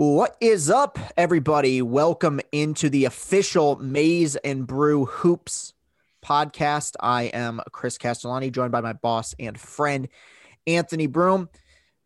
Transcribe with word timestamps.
What 0.00 0.36
is 0.40 0.70
up, 0.70 0.96
everybody? 1.16 1.82
Welcome 1.82 2.40
into 2.52 2.88
the 2.88 3.04
official 3.06 3.74
Maize 3.82 4.36
n 4.44 4.62
Brew 4.62 5.06
Hoops 5.06 5.74
podcast. 6.24 6.94
I 7.00 7.24
am 7.24 7.60
Chris 7.72 7.98
Castellani, 7.98 8.52
joined 8.52 8.70
by 8.70 8.80
my 8.80 8.92
boss 8.92 9.34
and 9.40 9.58
friend, 9.58 10.06
Anthony 10.68 11.08
Broome. 11.08 11.48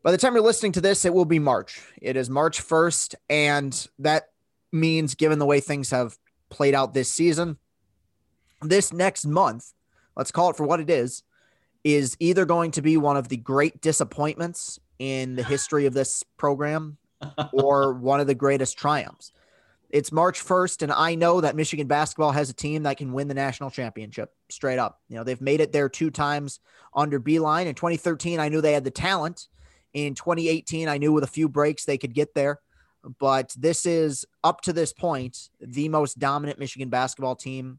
By 0.03 0.11
the 0.11 0.17
time 0.17 0.33
you're 0.33 0.43
listening 0.43 0.73
to 0.73 0.81
this, 0.81 1.05
it 1.05 1.13
will 1.13 1.27
be 1.27 1.39
March. 1.39 1.83
It 2.01 2.17
is 2.17 2.31
March 2.31 2.67
1st, 2.67 3.15
and 3.29 3.87
that 3.99 4.31
means, 4.73 5.15
given 5.15 5.39
the 5.39 5.45
way 5.45 5.61
things 5.61 5.91
have 5.91 6.17
played 6.49 6.75
out 6.75 6.95
this 6.95 7.11
season, 7.11 7.59
this 8.63 8.91
next 8.91 9.27
month, 9.27 9.71
let's 10.17 10.33
call 10.33 10.49
it 10.49 10.57
for 10.57 10.65
what 10.65 10.81
it 10.81 10.89
is, 10.89 11.25
is 11.85 12.17
either 12.21 12.47
going 12.47 12.71
to 12.71 12.81
be 12.81 12.97
one 12.97 13.19
of 13.19 13.29
the 13.29 13.37
great 13.37 13.83
disappointments 13.83 14.81
in 14.99 15.35
the 15.35 15.45
history 15.45 15.85
of 15.85 15.93
this 15.93 16.23
program 16.39 16.97
or 17.53 17.95
one 17.95 18.21
of 18.21 18.27
the 18.27 18.35
greatest 18.35 18.79
triumphs. 18.79 19.33
It's 19.91 20.11
March 20.11 20.43
1st, 20.43 20.83
and 20.83 20.93
I 20.93 21.15
know 21.15 21.43
that 21.43 21.55
Michigan 21.55 21.87
basketball 21.87 22.33
has 22.33 22.49
a 22.49 22.55
team 22.55 22.85
that 22.85 22.97
can 22.97 23.13
win 23.13 23.29
the 23.29 23.35
national 23.35 23.71
championship 23.71 24.33
straight 24.49 24.79
up. 24.79 25.01
You 25.11 25.17
know, 25.17 25.25
they've 25.25 25.41
made 25.41 25.61
it 25.61 25.71
there 25.71 25.91
two 25.91 26.11
times 26.11 26.61
under 26.95 27.21
Beilein. 27.21 27.67
In 27.67 27.75
2013, 27.75 28.41
I 28.41 28.49
knew 28.49 28.63
they 28.63 28.73
had 28.73 28.85
the 28.85 28.91
talent. 28.91 29.49
In 29.93 30.15
2018, 30.15 30.89
I 30.89 30.97
knew 30.97 31.13
with 31.13 31.25
a 31.25 31.29
few 31.29 31.47
breaks 31.47 31.85
they 31.85 31.99
could 31.99 32.15
get 32.15 32.35
there. 32.35 32.61
But 33.19 33.55
this 33.59 33.85
is 33.85 34.25
up 34.43 34.63
to 34.63 34.73
this 34.73 34.95
point 34.95 35.51
the 35.61 35.91
most 35.91 36.19
dominant 36.19 36.59
Michigan 36.59 36.89
basketball 36.89 37.37
team 37.37 37.79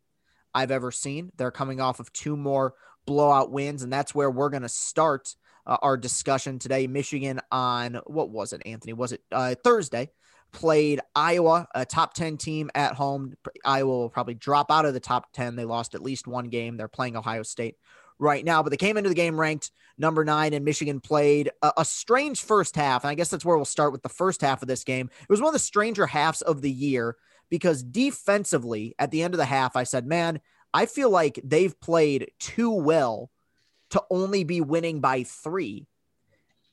I've 0.53 0.71
ever 0.71 0.91
seen. 0.91 1.31
They're 1.37 1.49
coming 1.49 1.81
off 1.81 1.99
of 1.99 2.13
two 2.13 2.37
more 2.37 2.75
blowout 3.05 3.51
wins, 3.51 3.81
and 3.81 3.91
that's 3.91 4.13
where 4.13 4.29
we're 4.29 4.49
going 4.49 4.63
to 4.63 4.69
start 4.69 5.35
uh, 5.65 5.77
our 5.81 5.97
discussion 5.97 6.59
today. 6.59 6.87
Michigan 6.87 7.39
on 7.51 7.99
what 8.05 8.29
was 8.29 8.53
it, 8.53 8.61
Anthony? 8.65 8.93
Was 8.93 9.11
it 9.11 9.21
uh, 9.31 9.55
Thursday? 9.63 10.09
Played 10.51 11.01
Iowa, 11.15 11.67
a 11.73 11.85
top 11.85 12.13
10 12.13 12.37
team 12.37 12.69
at 12.75 12.93
home. 12.93 13.33
Iowa 13.65 13.89
will 13.89 14.09
probably 14.09 14.35
drop 14.35 14.69
out 14.69 14.85
of 14.85 14.93
the 14.93 14.99
top 14.99 15.33
10. 15.33 15.55
They 15.55 15.65
lost 15.65 15.95
at 15.95 16.03
least 16.03 16.27
one 16.27 16.49
game. 16.49 16.77
They're 16.77 16.87
playing 16.87 17.17
Ohio 17.17 17.41
State 17.41 17.75
right 18.19 18.45
now, 18.45 18.61
but 18.61 18.69
they 18.69 18.77
came 18.77 18.97
into 18.97 19.09
the 19.09 19.15
game 19.15 19.39
ranked 19.39 19.71
number 19.97 20.23
nine, 20.23 20.53
and 20.53 20.63
Michigan 20.63 20.99
played 20.99 21.51
a, 21.61 21.73
a, 21.77 21.85
strange 21.85 22.41
first 22.41 22.75
half. 22.75 23.03
And 23.03 23.09
I 23.09 23.15
guess 23.15 23.29
that's 23.29 23.43
where 23.43 23.55
we'll 23.55 23.65
start 23.65 23.91
with 23.91 24.03
the 24.03 24.09
first 24.09 24.41
half 24.41 24.61
of 24.61 24.67
this 24.67 24.83
game. 24.83 25.09
It 25.21 25.29
was 25.29 25.41
one 25.41 25.49
of 25.49 25.53
the 25.53 25.59
stranger 25.59 26.05
halves 26.05 26.41
of 26.41 26.61
the 26.61 26.71
year 26.71 27.15
because 27.49 27.83
defensively, 27.83 28.95
at 28.97 29.11
the 29.11 29.23
end 29.23 29.33
of 29.33 29.37
the 29.37 29.45
half, 29.45 29.75
I 29.75 29.83
said, 29.83 30.05
man, 30.05 30.39
I 30.73 30.85
feel 30.85 31.09
like 31.09 31.39
they've 31.43 31.79
played 31.79 32.31
too 32.39 32.71
well 32.71 33.29
to 33.93 34.03
only 34.09 34.43
be 34.43 34.59
winning 34.59 34.99
by 35.01 35.21
three. 35.21 35.85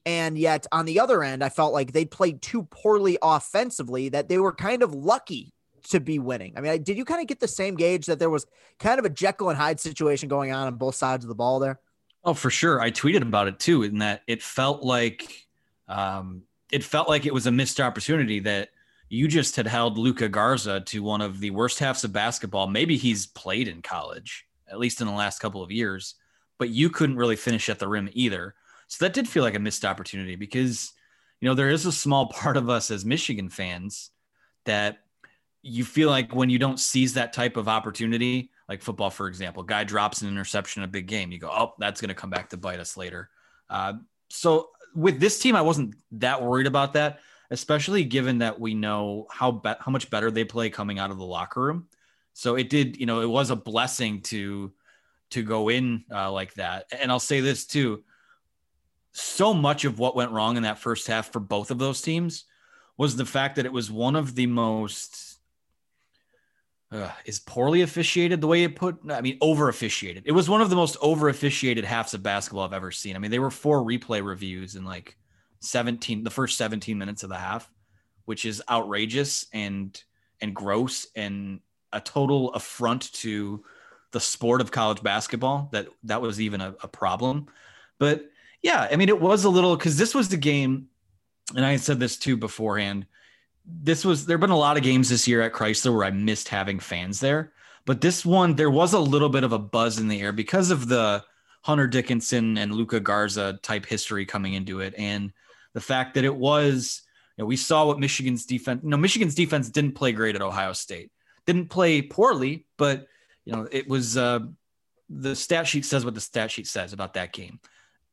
And 0.06 0.38
yet 0.38 0.66
on 0.72 0.86
the 0.86 1.00
other 1.00 1.22
end, 1.22 1.44
I 1.44 1.50
felt 1.50 1.74
like 1.74 1.92
they 1.92 2.06
played 2.06 2.40
too 2.40 2.62
poorly 2.64 3.18
offensively 3.20 4.08
that 4.08 4.28
they 4.28 4.38
were 4.38 4.54
kind 4.54 4.82
of 4.82 4.94
lucky 4.94 5.52
to 5.90 6.00
be 6.00 6.18
winning. 6.18 6.54
I 6.56 6.62
mean, 6.62 6.82
did 6.82 6.96
you 6.96 7.04
kind 7.04 7.20
of 7.20 7.26
get 7.26 7.38
the 7.38 7.46
same 7.48 7.76
gauge 7.76 8.06
that 8.06 8.18
there 8.18 8.30
was 8.30 8.46
kind 8.78 8.98
of 8.98 9.04
a 9.04 9.10
Jekyll 9.10 9.50
and 9.50 9.58
Hyde 9.58 9.78
situation 9.78 10.30
going 10.30 10.50
on 10.50 10.66
on 10.66 10.76
both 10.76 10.94
sides 10.94 11.22
of 11.22 11.28
the 11.28 11.34
ball 11.34 11.58
there? 11.58 11.78
Oh, 12.24 12.32
for 12.32 12.48
sure. 12.48 12.80
I 12.80 12.90
tweeted 12.90 13.20
about 13.20 13.48
it 13.48 13.58
too, 13.58 13.82
in 13.82 13.98
that 13.98 14.22
it 14.26 14.42
felt 14.42 14.82
like 14.82 15.46
um, 15.88 16.42
it 16.72 16.82
felt 16.82 17.08
like 17.08 17.26
it 17.26 17.34
was 17.34 17.46
a 17.46 17.52
missed 17.52 17.80
opportunity 17.80 18.40
that 18.40 18.70
you 19.10 19.28
just 19.28 19.56
had 19.56 19.66
held 19.66 19.98
Luka 19.98 20.28
Garza 20.30 20.80
to 20.80 21.02
one 21.02 21.20
of 21.20 21.40
the 21.40 21.50
worst 21.50 21.78
halves 21.80 22.04
of 22.04 22.14
basketball. 22.14 22.66
Maybe 22.66 22.96
he's 22.96 23.26
played 23.26 23.68
in 23.68 23.82
college, 23.82 24.46
at 24.70 24.78
least 24.78 25.02
in 25.02 25.06
the 25.06 25.12
last 25.12 25.40
couple 25.40 25.62
of 25.62 25.70
years 25.70 26.14
but 26.60 26.68
you 26.68 26.90
couldn't 26.90 27.16
really 27.16 27.36
finish 27.36 27.70
at 27.70 27.78
the 27.78 27.88
rim 27.88 28.10
either. 28.12 28.54
So 28.86 29.04
that 29.04 29.14
did 29.14 29.26
feel 29.26 29.42
like 29.42 29.54
a 29.54 29.58
missed 29.58 29.84
opportunity 29.84 30.36
because, 30.36 30.92
you 31.40 31.48
know, 31.48 31.54
there 31.54 31.70
is 31.70 31.86
a 31.86 31.92
small 31.92 32.26
part 32.32 32.58
of 32.58 32.68
us 32.68 32.90
as 32.90 33.04
Michigan 33.04 33.48
fans 33.48 34.10
that 34.66 34.98
you 35.62 35.84
feel 35.84 36.10
like 36.10 36.34
when 36.34 36.50
you 36.50 36.58
don't 36.58 36.78
seize 36.78 37.14
that 37.14 37.32
type 37.32 37.56
of 37.56 37.66
opportunity, 37.66 38.50
like 38.68 38.82
football, 38.82 39.08
for 39.08 39.26
example, 39.26 39.62
guy 39.62 39.84
drops 39.84 40.20
an 40.20 40.28
interception 40.28 40.82
in 40.82 40.88
a 40.88 40.92
big 40.92 41.06
game, 41.06 41.32
you 41.32 41.38
go, 41.38 41.50
oh, 41.50 41.72
that's 41.78 42.00
going 42.00 42.10
to 42.10 42.14
come 42.14 42.30
back 42.30 42.50
to 42.50 42.58
bite 42.58 42.78
us 42.78 42.96
later. 42.96 43.30
Uh, 43.70 43.94
so 44.28 44.68
with 44.94 45.18
this 45.18 45.38
team, 45.38 45.56
I 45.56 45.62
wasn't 45.62 45.94
that 46.12 46.42
worried 46.42 46.66
about 46.66 46.92
that, 46.92 47.20
especially 47.50 48.04
given 48.04 48.38
that 48.38 48.60
we 48.60 48.74
know 48.74 49.26
how 49.30 49.50
be- 49.50 49.72
how 49.80 49.90
much 49.90 50.10
better 50.10 50.30
they 50.30 50.44
play 50.44 50.68
coming 50.68 50.98
out 50.98 51.10
of 51.10 51.16
the 51.16 51.24
locker 51.24 51.62
room. 51.62 51.86
So 52.34 52.56
it 52.56 52.68
did, 52.68 52.98
you 52.98 53.06
know, 53.06 53.22
it 53.22 53.28
was 53.28 53.50
a 53.50 53.56
blessing 53.56 54.20
to 54.22 54.72
to 55.30 55.42
go 55.42 55.68
in 55.68 56.04
uh, 56.12 56.30
like 56.30 56.54
that. 56.54 56.86
And 56.98 57.10
I'll 57.10 57.20
say 57.20 57.40
this 57.40 57.66
too: 57.66 58.04
so 59.12 59.54
much 59.54 59.84
of 59.84 59.98
what 59.98 60.16
went 60.16 60.30
wrong 60.30 60.56
in 60.56 60.62
that 60.64 60.78
first 60.78 61.06
half 61.06 61.32
for 61.32 61.40
both 61.40 61.70
of 61.70 61.78
those 61.78 62.02
teams 62.02 62.44
was 62.96 63.16
the 63.16 63.26
fact 63.26 63.56
that 63.56 63.66
it 63.66 63.72
was 63.72 63.90
one 63.90 64.16
of 64.16 64.34
the 64.34 64.46
most 64.46 65.38
uh, 66.92 67.08
is 67.24 67.38
poorly 67.38 67.82
officiated 67.82 68.40
the 68.40 68.46
way 68.46 68.64
it 68.64 68.74
put 68.74 68.98
i 69.10 69.20
mean 69.20 69.38
over 69.40 69.68
officiated 69.68 70.24
it 70.26 70.32
was 70.32 70.48
one 70.48 70.60
of 70.60 70.70
the 70.70 70.76
most 70.76 70.96
over 71.00 71.28
officiated 71.28 71.84
halves 71.84 72.14
of 72.14 72.22
basketball 72.22 72.64
i've 72.64 72.72
ever 72.72 72.90
seen 72.90 73.14
i 73.14 73.18
mean 73.18 73.30
they 73.30 73.38
were 73.38 73.50
four 73.50 73.82
replay 73.82 74.24
reviews 74.24 74.74
in 74.74 74.84
like 74.84 75.16
17 75.60 76.24
the 76.24 76.30
first 76.30 76.58
17 76.58 76.98
minutes 76.98 77.22
of 77.22 77.28
the 77.28 77.38
half 77.38 77.70
which 78.24 78.44
is 78.44 78.62
outrageous 78.68 79.46
and 79.52 80.02
and 80.40 80.54
gross 80.54 81.06
and 81.14 81.60
a 81.92 82.00
total 82.00 82.52
affront 82.54 83.12
to 83.12 83.64
the 84.12 84.20
sport 84.20 84.60
of 84.60 84.70
college 84.70 85.02
basketball 85.02 85.68
that 85.72 85.88
that 86.04 86.20
was 86.20 86.40
even 86.40 86.60
a, 86.60 86.74
a 86.82 86.88
problem. 86.88 87.46
But 87.98 88.30
yeah, 88.62 88.88
I 88.90 88.96
mean, 88.96 89.08
it 89.08 89.20
was 89.20 89.44
a 89.44 89.50
little 89.50 89.76
because 89.76 89.96
this 89.96 90.14
was 90.14 90.28
the 90.28 90.36
game, 90.36 90.88
and 91.54 91.64
I 91.64 91.76
said 91.76 92.00
this 92.00 92.18
too 92.18 92.36
beforehand. 92.36 93.06
This 93.64 94.04
was 94.04 94.26
there 94.26 94.36
have 94.36 94.40
been 94.40 94.50
a 94.50 94.58
lot 94.58 94.76
of 94.76 94.82
games 94.82 95.08
this 95.08 95.28
year 95.28 95.42
at 95.42 95.52
Chrysler 95.52 95.94
where 95.94 96.04
I 96.04 96.10
missed 96.10 96.48
having 96.48 96.80
fans 96.80 97.20
there, 97.20 97.52
but 97.86 98.00
this 98.00 98.24
one 98.24 98.56
there 98.56 98.70
was 98.70 98.92
a 98.92 98.98
little 98.98 99.28
bit 99.28 99.44
of 99.44 99.52
a 99.52 99.58
buzz 99.58 99.98
in 99.98 100.08
the 100.08 100.20
air 100.20 100.32
because 100.32 100.70
of 100.70 100.88
the 100.88 101.24
Hunter 101.62 101.86
Dickinson 101.86 102.58
and 102.58 102.74
Luka 102.74 103.00
Garza 103.00 103.58
type 103.62 103.86
history 103.86 104.26
coming 104.26 104.54
into 104.54 104.80
it, 104.80 104.94
and 104.98 105.32
the 105.72 105.80
fact 105.80 106.14
that 106.14 106.24
it 106.24 106.34
was. 106.34 107.02
You 107.36 107.44
know, 107.44 107.46
we 107.46 107.56
saw 107.56 107.86
what 107.86 107.98
Michigan's 107.98 108.44
defense. 108.44 108.82
Know, 108.84 108.98
Michigan's 108.98 109.34
defense 109.34 109.70
didn't 109.70 109.94
play 109.94 110.12
great 110.12 110.34
at 110.34 110.42
Ohio 110.42 110.74
State. 110.74 111.10
Didn't 111.46 111.70
play 111.70 112.02
poorly, 112.02 112.66
but 112.76 113.06
you 113.44 113.52
know, 113.52 113.68
it 113.70 113.88
was 113.88 114.16
uh, 114.16 114.40
the 115.08 115.34
stat 115.34 115.66
sheet 115.66 115.84
says 115.84 116.04
what 116.04 116.14
the 116.14 116.20
stat 116.20 116.50
sheet 116.50 116.66
says 116.66 116.92
about 116.92 117.14
that 117.14 117.32
game, 117.32 117.60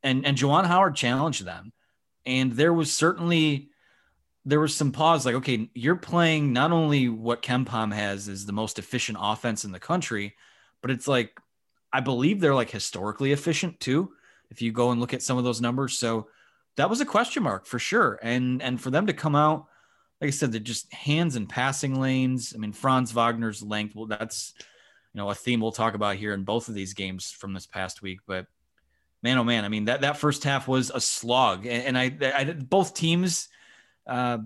and 0.03 0.25
and 0.25 0.38
Juwan 0.38 0.65
Howard 0.65 0.95
challenged 0.95 1.45
them, 1.45 1.71
and 2.25 2.51
there 2.51 2.73
was 2.73 2.91
certainly 2.91 3.69
there 4.45 4.59
was 4.61 4.73
some 4.73 4.93
pause 4.93 5.25
like 5.25 5.35
okay 5.35 5.69
you're 5.73 5.97
playing 5.97 6.53
not 6.53 6.71
only 6.71 7.09
what 7.09 7.41
KenPom 7.41 7.93
has 7.93 8.27
is 8.29 8.45
the 8.45 8.53
most 8.53 8.79
efficient 8.79 9.17
offense 9.19 9.65
in 9.65 9.73
the 9.73 9.79
country 9.79 10.35
but 10.81 10.89
it's 10.89 11.05
like 11.05 11.38
i 11.91 11.99
believe 11.99 12.39
they're 12.39 12.55
like 12.55 12.69
historically 12.69 13.33
efficient 13.33 13.77
too 13.81 14.09
if 14.49 14.61
you 14.61 14.71
go 14.71 14.91
and 14.91 14.99
look 14.99 15.13
at 15.13 15.21
some 15.21 15.38
of 15.38 15.44
those 15.44 15.61
numbers. 15.61 15.97
So 15.97 16.27
that 16.75 16.89
was 16.89 17.01
a 17.01 17.05
question 17.05 17.44
mark 17.44 17.65
for 17.65 17.79
sure. 17.79 18.19
And 18.21 18.61
and 18.61 18.79
for 18.79 18.91
them 18.91 19.07
to 19.07 19.13
come 19.13 19.35
out 19.35 19.67
like 20.21 20.29
i 20.29 20.31
said 20.31 20.51
they're 20.51 20.59
just 20.59 20.91
hands 20.94 21.35
and 21.35 21.49
passing 21.49 21.99
lanes. 21.99 22.53
I 22.55 22.59
mean 22.59 22.73
franz 22.73 23.13
wagner's 23.13 23.61
length 23.61 23.95
well 23.95 24.07
that's 24.07 24.53
you 25.17 25.23
know 25.23 25.31
a 25.31 25.35
theme 25.35 25.59
we'll 25.59 25.72
talk 25.72 25.95
about 25.95 26.16
here 26.16 26.31
in 26.35 26.44
both 26.44 26.67
of 26.69 26.75
these 26.75 26.94
games 26.94 27.31
from 27.31 27.51
this 27.51 27.66
past 27.66 28.03
week. 28.03 28.19
But 28.28 28.45
man, 29.23 29.39
oh 29.39 29.44
man, 29.44 29.66
I 29.66 29.67
mean 29.67 29.85
that 29.85 30.01
that 30.01 30.17
first 30.17 30.44
half 30.44 30.67
was 30.67 30.91
a 30.94 31.01
slog, 31.01 31.66
and, 31.66 31.97
and 31.97 31.97
I, 31.97 32.16
I 32.22 32.44
both 32.53 32.94
teams. 32.94 33.50
Uh, 34.06 34.38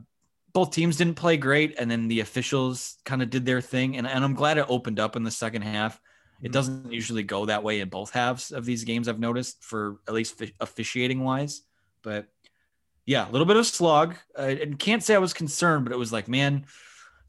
both 0.53 0.71
teams 0.71 0.95
didn't 0.95 1.15
play 1.15 1.35
great, 1.35 1.75
and 1.77 1.91
then 1.91 2.07
the 2.07 2.21
officials 2.21 2.97
kind 3.03 3.21
of 3.21 3.29
did 3.29 3.45
their 3.45 3.59
thing, 3.59 3.97
and, 3.97 4.07
and 4.07 4.23
I'm 4.23 4.33
glad 4.33 4.57
it 4.57 4.65
opened 4.69 4.99
up 4.99 5.17
in 5.17 5.23
the 5.23 5.31
second 5.31 5.63
half. 5.63 5.99
It 6.41 6.45
mm-hmm. 6.45 6.53
doesn't 6.53 6.91
usually 6.91 7.23
go 7.23 7.45
that 7.45 7.63
way 7.63 7.81
in 7.81 7.89
both 7.89 8.11
halves 8.11 8.51
of 8.51 8.65
these 8.65 8.85
games. 8.85 9.09
I've 9.09 9.19
noticed 9.19 9.63
for 9.63 9.97
at 10.07 10.13
least 10.13 10.41
officiating 10.61 11.21
wise, 11.21 11.63
but 12.01 12.27
yeah, 13.05 13.29
a 13.29 13.31
little 13.31 13.47
bit 13.47 13.57
of 13.57 13.65
slog. 13.65 14.15
I 14.37 14.73
can't 14.77 15.03
say 15.03 15.15
I 15.15 15.19
was 15.19 15.33
concerned, 15.33 15.85
but 15.85 15.93
it 15.93 15.99
was 15.99 16.13
like, 16.13 16.29
man, 16.29 16.65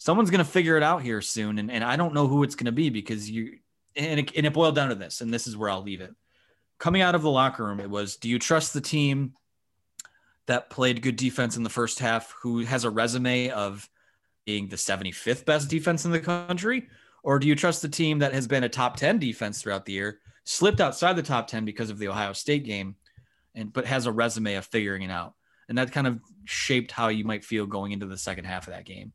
someone's 0.03 0.31
going 0.31 0.45
to 0.45 0.51
figure 0.51 0.77
it 0.77 0.83
out 0.83 1.01
here 1.01 1.21
soon. 1.21 1.61
And, 1.61 1.71
and 1.71 1.85
I 1.85 1.95
don't 1.95 2.13
know 2.13 2.27
who 2.27 2.43
it's 2.43 2.57
going 2.57 2.67
to 2.67 2.73
be 2.73 2.91
because 2.91 3.31
you, 3.31 3.59
and 3.95 4.19
it, 4.19 4.33
and 4.37 4.45
it 4.45 4.53
boiled 4.53 4.75
down 4.75 4.89
to 4.89 4.97
this, 4.97 5.21
and 5.21 5.33
this 5.33 5.47
is 5.47 5.57
where 5.57 5.71
I'll 5.71 5.83
leave 5.83 6.01
it. 6.01 6.13
Coming 6.81 7.03
out 7.03 7.15
of 7.15 7.23
the 7.23 7.31
locker 7.31 7.65
room, 7.65 7.79
it 7.79 7.89
was 7.89 8.17
do 8.17 8.29
you 8.29 8.41
trust 8.41 8.75
the 8.75 8.81
team 8.81 9.35
that 10.47 10.71
played 10.71 11.03
good 11.03 11.15
defense 11.15 11.57
in 11.57 11.63
the 11.63 11.71
first 11.71 12.01
half, 12.01 12.35
who 12.43 12.65
has 12.65 12.83
a 12.83 12.91
resume 12.91 13.51
of 13.51 13.89
being 14.45 14.67
the 14.67 14.75
75th 14.75 15.45
best 15.45 15.71
defense 15.71 16.05
in 16.05 16.11
the 16.11 16.19
country? 16.19 16.89
Or 17.23 17.39
do 17.39 17.47
you 17.47 17.55
trust 17.55 17.83
the 17.83 17.89
team 17.89 18.19
that 18.19 18.33
has 18.33 18.49
been 18.49 18.65
a 18.65 18.69
top 18.69 18.97
10 18.97 19.21
defense 19.21 19.63
throughout 19.63 19.85
the 19.85 19.93
year, 19.93 20.19
slipped 20.43 20.81
outside 20.81 21.15
the 21.15 21.23
top 21.23 21.47
10 21.47 21.65
because 21.65 21.91
of 21.91 21.99
the 21.99 22.09
Ohio 22.09 22.33
State 22.33 22.65
game, 22.65 22.97
and 23.55 23.73
but 23.73 23.87
has 23.87 24.07
a 24.07 24.13
resume 24.13 24.55
of 24.55 24.67
figuring 24.67 25.03
it 25.03 25.13
out? 25.13 25.35
And 25.69 25.79
that 25.79 25.93
kind 25.93 26.09
of 26.09 26.19
shaped 26.45 26.91
how 26.91 27.07
you 27.07 27.23
might 27.25 27.45
feel 27.45 27.67
going 27.67 27.93
into 27.93 28.07
the 28.07 28.19
second 28.19 28.47
half 28.47 28.67
of 28.67 28.73
that 28.73 28.85
game 28.85 29.13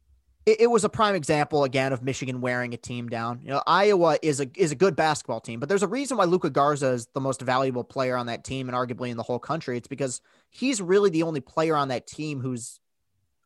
it, 0.47 0.61
it, 0.61 0.67
was 0.67 0.85
a 0.85 0.89
prime 0.89 1.13
example 1.13 1.65
again 1.65 1.91
of 1.91 2.01
Michigan 2.01 2.39
wearing 2.39 2.73
a 2.73 2.77
team 2.77 3.09
down. 3.09 3.41
You 3.43 3.49
know, 3.49 3.61
Iowa 3.67 4.17
is 4.21 4.39
a 4.39 4.49
is 4.55 4.71
a 4.71 4.75
good 4.75 4.95
basketball 4.95 5.41
team, 5.41 5.59
but 5.59 5.67
there's 5.67 5.83
a 5.83 5.87
reason 5.87 6.15
why 6.15 6.23
Luka 6.23 6.49
Garza 6.49 6.87
is 6.91 7.07
the 7.13 7.19
most 7.19 7.41
valuable 7.41 7.83
player 7.83 8.15
on 8.15 8.27
that 8.27 8.45
team 8.45 8.69
and 8.69 8.75
arguably 8.75 9.09
in 9.09 9.17
the 9.17 9.23
whole 9.23 9.39
country. 9.39 9.75
It's 9.75 9.89
because 9.89 10.21
he's 10.49 10.81
really 10.81 11.09
the 11.09 11.23
only 11.23 11.41
player 11.41 11.75
on 11.75 11.89
that 11.89 12.07
team 12.07 12.39
who's 12.39 12.79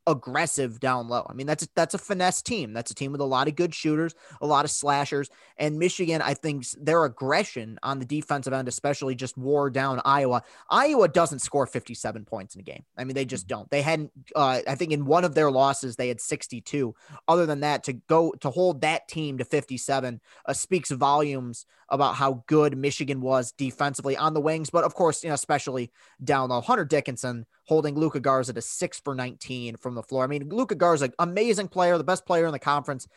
aggressive 0.08 0.80
down 0.80 1.08
low. 1.08 1.26
I 1.30 1.34
mean, 1.34 1.48
that's 1.48 1.64
a, 1.64 1.68
that's 1.76 1.94
a 1.94 1.98
finesse 1.98 2.42
team. 2.42 2.74
That's 2.74 2.92
a 2.92 2.96
team 2.96 3.12
with 3.12 3.22
a 3.22 3.26
lot 3.26 3.48
of 3.48 3.56
good 3.56 3.74
shooters, 3.74 4.16
a 4.42 4.46
lot 4.46 4.66
of 4.66 4.72
slashers. 4.72 5.30
And 5.58 5.78
Michigan, 5.78 6.22
I 6.22 6.34
think 6.34 6.66
their 6.80 7.06
aggression 7.06 7.80
on 7.84 8.00
the 8.00 8.06
defensive 8.06 8.54
end, 8.54 8.68
especially, 8.68 9.16
just 9.16 9.38
wore 9.38 9.70
down 9.70 10.02
Iowa. 10.04 10.44
Iowa 10.70 11.08
doesn't 11.08 11.40
score 11.40 11.66
57 11.66 12.26
points 12.26 12.56
in 12.56 12.62
a 12.62 12.64
game. 12.64 12.84
I 12.98 13.04
mean, 13.04 13.16
they 13.16 13.26
just 13.26 13.48
don't. 13.48 13.70
They 13.70 13.82
hadn't. 13.82 14.12
Uh, 14.36 14.62
I 14.68 14.76
think 14.76 14.92
in 14.92 15.06
one 15.06 15.24
of 15.24 15.36
their 15.36 15.52
losses 15.52 15.96
they 15.96 16.08
had 16.08 16.22
62. 16.22 16.96
Other 17.28 17.46
than 17.46 17.62
that, 17.62 17.84
to 17.84 17.94
go 17.94 18.32
to 18.42 18.50
hold 18.50 18.82
that 18.82 19.08
team 19.08 19.38
to 19.38 19.46
57 19.46 20.20
uh, 20.46 20.54
speaks 20.54 20.92
volumes 20.92 21.66
about 21.92 22.16
how 22.16 22.44
good 22.48 22.78
Michigan 22.78 23.22
was 23.22 23.52
defensively 23.52 24.16
on 24.16 24.34
the 24.34 24.42
wings. 24.42 24.70
But 24.70 24.86
of 24.86 24.96
course, 24.96 25.24
you 25.24 25.30
know, 25.30 25.36
especially 25.36 25.92
down 26.24 26.50
low, 26.50 26.62
Hunter 26.62 26.86
Dickinson 26.86 27.46
holding 27.72 27.96
Luka 27.96 28.20
Garza 28.20 28.52
to 28.52 28.62
six 28.62 29.00
for 29.00 29.16
19 29.16 29.78
from 29.78 29.96
the 29.96 30.04
floor. 30.04 30.26
I 30.26 30.28
mean, 30.28 30.50
Luka 30.50 30.76
Garza, 30.76 31.10
amazing 31.20 31.70
player, 31.70 31.98
the 31.98 32.04
best 32.04 32.26
player 32.26 32.46
in 32.46 32.52
the 32.52 32.60
conference. 32.60 33.08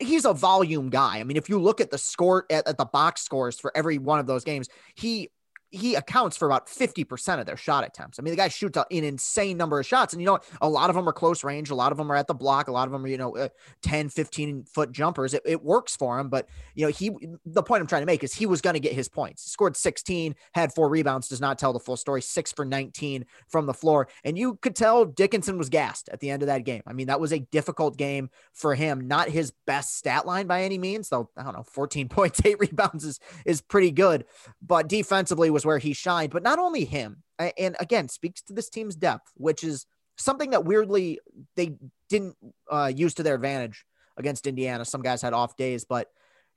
He's 0.00 0.24
a 0.24 0.34
volume 0.34 0.90
guy. 0.90 1.20
I 1.20 1.22
mean, 1.22 1.36
if 1.36 1.48
you 1.48 1.60
look 1.60 1.80
at 1.80 1.92
the 1.92 1.98
score 1.98 2.44
at, 2.50 2.66
at 2.66 2.78
the 2.78 2.84
box 2.84 3.22
scores 3.22 3.60
for 3.60 3.70
every 3.76 3.98
one 3.98 4.18
of 4.18 4.26
those 4.26 4.42
games, 4.42 4.68
he 4.96 5.30
he 5.72 5.94
accounts 5.94 6.36
for 6.36 6.46
about 6.46 6.66
50% 6.66 7.40
of 7.40 7.46
their 7.46 7.56
shot 7.56 7.84
attempts. 7.84 8.18
I 8.18 8.22
mean, 8.22 8.32
the 8.32 8.36
guy 8.36 8.48
shoots 8.48 8.76
an 8.76 8.84
insane 8.90 9.56
number 9.56 9.80
of 9.80 9.86
shots. 9.86 10.12
And, 10.12 10.20
you 10.20 10.26
know, 10.26 10.38
a 10.60 10.68
lot 10.68 10.90
of 10.90 10.96
them 10.96 11.08
are 11.08 11.12
close 11.12 11.42
range. 11.42 11.70
A 11.70 11.74
lot 11.74 11.92
of 11.92 11.98
them 11.98 12.12
are 12.12 12.16
at 12.16 12.26
the 12.26 12.34
block. 12.34 12.68
A 12.68 12.72
lot 12.72 12.86
of 12.86 12.92
them 12.92 13.04
are, 13.04 13.08
you 13.08 13.16
know, 13.16 13.34
uh, 13.34 13.48
10, 13.82 14.10
15 14.10 14.64
foot 14.64 14.92
jumpers. 14.92 15.32
It, 15.32 15.42
it, 15.46 15.62
works 15.62 15.96
for 15.96 16.18
him. 16.18 16.28
But, 16.28 16.48
you 16.74 16.84
know, 16.84 16.92
he, 16.92 17.10
the 17.46 17.62
point 17.62 17.80
I'm 17.80 17.86
trying 17.86 18.02
to 18.02 18.06
make 18.06 18.22
is 18.22 18.34
he 18.34 18.46
was 18.46 18.60
going 18.60 18.74
to 18.74 18.80
get 18.80 18.92
his 18.92 19.08
points. 19.08 19.44
He 19.44 19.48
scored 19.48 19.76
16, 19.76 20.34
had 20.52 20.74
four 20.74 20.90
rebounds, 20.90 21.28
does 21.28 21.40
not 21.40 21.58
tell 21.58 21.72
the 21.72 21.78
full 21.80 21.96
story, 21.96 22.20
six 22.20 22.52
for 22.52 22.64
19 22.64 23.24
from 23.48 23.66
the 23.66 23.72
floor. 23.72 24.08
And 24.24 24.36
you 24.36 24.56
could 24.56 24.76
tell 24.76 25.04
Dickinson 25.06 25.56
was 25.56 25.70
gassed 25.70 26.10
at 26.12 26.20
the 26.20 26.30
end 26.30 26.42
of 26.42 26.48
that 26.48 26.64
game. 26.64 26.82
I 26.86 26.92
mean, 26.92 27.06
that 27.06 27.20
was 27.20 27.32
a 27.32 27.38
difficult 27.38 27.96
game 27.96 28.28
for 28.52 28.74
him. 28.74 29.06
Not 29.06 29.30
his 29.30 29.52
best 29.66 29.96
stat 29.96 30.26
line 30.26 30.46
by 30.46 30.64
any 30.64 30.76
means, 30.76 31.08
though, 31.08 31.30
I 31.36 31.44
don't 31.44 31.54
know, 31.54 31.62
14 31.62 32.08
points, 32.10 32.42
eight 32.44 32.58
rebounds 32.58 33.04
is, 33.04 33.20
is 33.46 33.62
pretty 33.62 33.92
good. 33.92 34.26
But 34.60 34.88
defensively 34.88 35.48
was 35.48 35.61
was 35.62 35.66
where 35.66 35.78
he 35.78 35.92
shined, 35.92 36.32
but 36.32 36.42
not 36.42 36.58
only 36.58 36.84
him. 36.84 37.22
And 37.38 37.76
again, 37.78 38.08
speaks 38.08 38.42
to 38.42 38.52
this 38.52 38.68
team's 38.68 38.96
depth, 38.96 39.30
which 39.36 39.62
is 39.64 39.86
something 40.16 40.50
that 40.50 40.64
weirdly 40.64 41.20
they 41.56 41.76
didn't 42.08 42.36
uh, 42.70 42.92
use 42.94 43.14
to 43.14 43.22
their 43.22 43.36
advantage 43.36 43.84
against 44.16 44.46
Indiana. 44.46 44.84
Some 44.84 45.02
guys 45.02 45.22
had 45.22 45.32
off 45.32 45.56
days, 45.56 45.84
but 45.84 46.08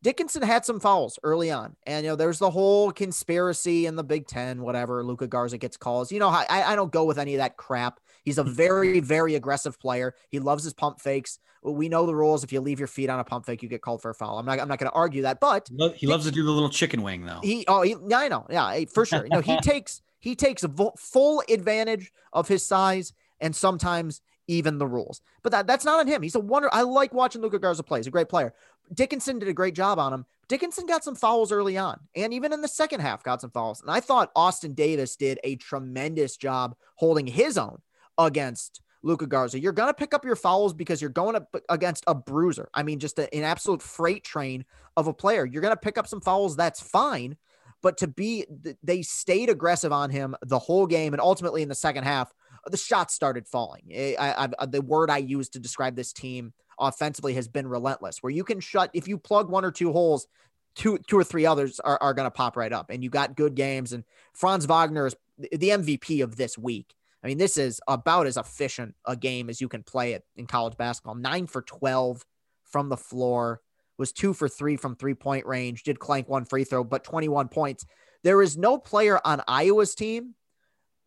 Dickinson 0.04 0.42
had 0.42 0.66
some 0.66 0.80
fouls 0.80 1.18
early 1.24 1.52
on. 1.52 1.76
And, 1.88 2.04
you 2.04 2.12
know, 2.12 2.16
there's 2.16 2.40
the 2.40 2.50
whole 2.50 2.92
conspiracy 2.92 3.86
in 3.86 3.96
the 3.96 4.04
Big 4.04 4.28
Ten, 4.28 4.62
whatever. 4.62 5.04
Luka 5.04 5.28
Garza 5.28 5.58
gets 5.58 5.78
calls. 5.78 6.12
You 6.12 6.20
know, 6.20 6.30
I, 6.30 6.46
I 6.50 6.76
don't 6.76 6.92
go 6.92 7.06
with 7.06 7.18
any 7.18 7.36
of 7.36 7.40
that 7.40 7.58
crap. 7.58 8.00
He's 8.26 8.40
a 8.40 8.44
very, 8.44 9.00
very 9.00 9.36
aggressive 9.36 9.80
player. 9.80 10.16
He 10.30 10.40
loves 10.40 10.64
his 10.64 10.74
pump 10.74 11.00
fakes. 11.00 11.40
We 11.62 11.90
know 11.90 12.06
the 12.06 12.16
rules. 12.16 12.44
If 12.44 12.52
you 12.52 12.60
leave 12.60 12.80
your 12.80 12.88
feet 12.88 13.10
on 13.10 13.20
a 13.20 13.24
pump 13.24 13.46
fake, 13.46 13.64
you 13.64 13.70
get 13.70 13.82
called 13.82 14.02
for 14.02 14.10
a 14.12 14.16
foul. 14.16 14.40
I'm 14.40 14.46
not, 14.46 14.60
I'm 14.60 14.68
not 14.68 14.80
going 14.80 14.92
to 14.92 14.96
argue 14.96 15.22
that, 15.22 15.40
but 15.40 15.70
he 15.96 16.08
loves 16.08 16.26
to 16.26 16.32
do 16.32 16.44
the 16.44 16.52
little 16.52 16.70
chicken 16.70 17.02
wing 17.02 17.26
though. 17.26 17.40
He, 17.42 17.66
oh, 17.68 17.84
he, 17.84 17.96
yeah, 18.08 18.20
I 18.20 18.28
know. 18.28 18.46
Yeah, 18.50 18.86
for 18.92 19.06
sure. 19.06 19.24
You 19.24 19.30
know, 19.30 19.42
he 19.42 19.58
takes, 19.62 20.02
he 20.20 20.36
takes 20.36 20.66
full 20.98 21.44
advantage 21.50 22.12
of 22.34 22.48
his 22.48 22.66
size 22.66 23.14
and 23.40 23.56
sometimes 23.56 24.22
even 24.48 24.78
the 24.78 24.88
rules. 24.88 25.22
But 25.44 25.52
that, 25.52 25.68
that's 25.68 25.86
not 25.86 26.00
on 26.00 26.08
him. 26.08 26.22
He's 26.22 26.36
a 26.36 26.40
wonder. 26.40 26.70
I 26.72 26.82
like 26.82 27.14
watching 27.14 27.42
Luka 27.42 27.60
Garza 27.60 27.84
play. 27.84 28.00
He's 28.00 28.08
a 28.08 28.12
great 28.12 28.30
player. 28.30 28.54
Dickinson 28.94 29.40
did 29.40 29.50
a 29.50 29.54
great 29.54 29.76
job 29.76 29.98
on 30.00 30.14
him. 30.14 30.26
Dickinson 30.48 30.86
got 30.86 31.04
some 31.04 31.16
fouls 31.16 31.52
early 31.52 31.76
on, 31.76 32.00
and 32.16 32.32
even 32.32 32.54
in 32.54 32.62
the 32.62 32.68
second 32.68 33.00
half, 33.00 33.24
got 33.24 33.42
some 33.42 33.50
fouls. 33.50 33.82
And 33.82 33.90
I 33.90 34.00
thought 34.00 34.32
Austin 34.36 34.76
Davis 34.76 35.16
did 35.16 35.40
a 35.44 35.56
tremendous 35.56 36.38
job 36.38 36.76
holding 36.96 37.26
his 37.26 37.58
own 37.58 37.82
against 38.18 38.82
Luka 39.04 39.28
Garza. 39.28 39.60
You're 39.60 39.72
going 39.72 39.90
to 39.90 39.94
pick 39.94 40.14
up 40.14 40.26
your 40.26 40.36
fouls 40.36 40.74
because 40.74 41.02
you're 41.02 41.12
going 41.12 41.36
up 41.36 41.56
against 41.70 42.04
a 42.08 42.16
bruiser. 42.16 42.70
I 42.74 42.84
mean, 42.84 43.00
just 43.00 43.20
a, 43.20 43.34
an 43.34 43.44
absolute 43.44 43.82
freight 43.82 44.24
train 44.24 44.66
of 44.98 45.08
a 45.08 45.14
player. 45.14 45.46
You're 45.46 45.62
going 45.62 45.74
to 45.74 45.80
pick 45.80 45.98
up 45.98 46.08
some 46.08 46.22
fouls. 46.22 46.56
That's 46.56 46.82
fine. 46.82 47.38
But 47.82 47.98
to 48.00 48.08
be, 48.08 48.46
they 48.84 49.04
stayed 49.04 49.50
aggressive 49.50 49.92
on 49.92 50.10
him 50.10 50.36
the 50.42 50.58
whole 50.58 50.88
game. 50.88 51.14
And 51.14 51.22
ultimately 51.22 51.62
in 51.62 51.70
the 51.70 51.76
second 51.76 52.04
half, 52.04 52.34
the 52.66 52.78
shots 52.78 53.14
started 53.14 53.48
falling. 53.48 53.84
Eh, 53.92 54.16
I, 54.18 54.46
I, 54.46 54.50
uh, 54.58 54.66
the 54.66 54.82
word 54.82 55.12
I 55.12 55.18
use 55.18 55.50
to 55.50 55.60
describe 55.60 55.96
this 55.96 56.12
team 56.12 56.54
offensively 56.80 57.36
has 57.36 57.48
been 57.48 57.68
relentless, 57.68 58.24
where 58.24 58.32
you 58.32 58.44
can 58.44 58.60
shut 58.60 58.90
if 58.94 59.08
you 59.08 59.20
plug 59.20 59.50
one 59.50 59.64
or 59.64 59.72
two 59.72 59.92
holes, 59.92 60.28
two 60.74 60.98
two 61.08 61.18
or 61.18 61.24
three 61.24 61.46
others 61.46 61.80
are, 61.80 62.00
are 62.02 62.14
going 62.14 62.26
to 62.26 62.32
pop 62.32 62.58
right 62.58 62.74
up. 62.74 62.90
And 62.90 63.04
you 63.04 63.12
got 63.12 63.36
good 63.36 63.54
games. 63.54 63.94
And 63.94 64.04
Franz 64.34 64.66
Wagner 64.66 65.06
is 65.06 65.16
the 65.38 65.70
MVP 65.70 66.24
of 66.24 66.38
this 66.38 66.58
week. 66.58 66.96
I 67.26 67.28
mean, 67.28 67.38
this 67.38 67.58
is 67.58 67.82
about 67.88 68.28
as 68.28 68.38
efficient 68.38 68.96
a 69.06 69.16
game 69.16 69.50
as 69.50 69.60
you 69.60 69.68
can 69.68 69.84
play 69.84 70.14
it 70.14 70.24
in 70.38 70.46
college 70.46 70.78
basketball. 70.78 71.16
Nine 71.16 71.48
for 71.48 71.64
12 71.64 72.24
from 72.64 72.90
the 72.90 72.98
floor, 72.98 73.62
was 73.98 74.12
two 74.12 74.34
for 74.34 74.48
three 74.48 74.78
from 74.78 74.96
three 74.96 75.16
point 75.16 75.46
range, 75.46 75.84
did 75.84 76.00
clank 76.00 76.30
one 76.30 76.46
free 76.46 76.64
throw, 76.64 76.84
but 76.84 77.04
21 77.04 77.48
points. 77.48 77.86
There 78.24 78.42
is 78.42 78.58
no 78.58 78.78
player 78.78 79.20
on 79.26 79.42
Iowa's 79.48 79.96
team 79.96 80.36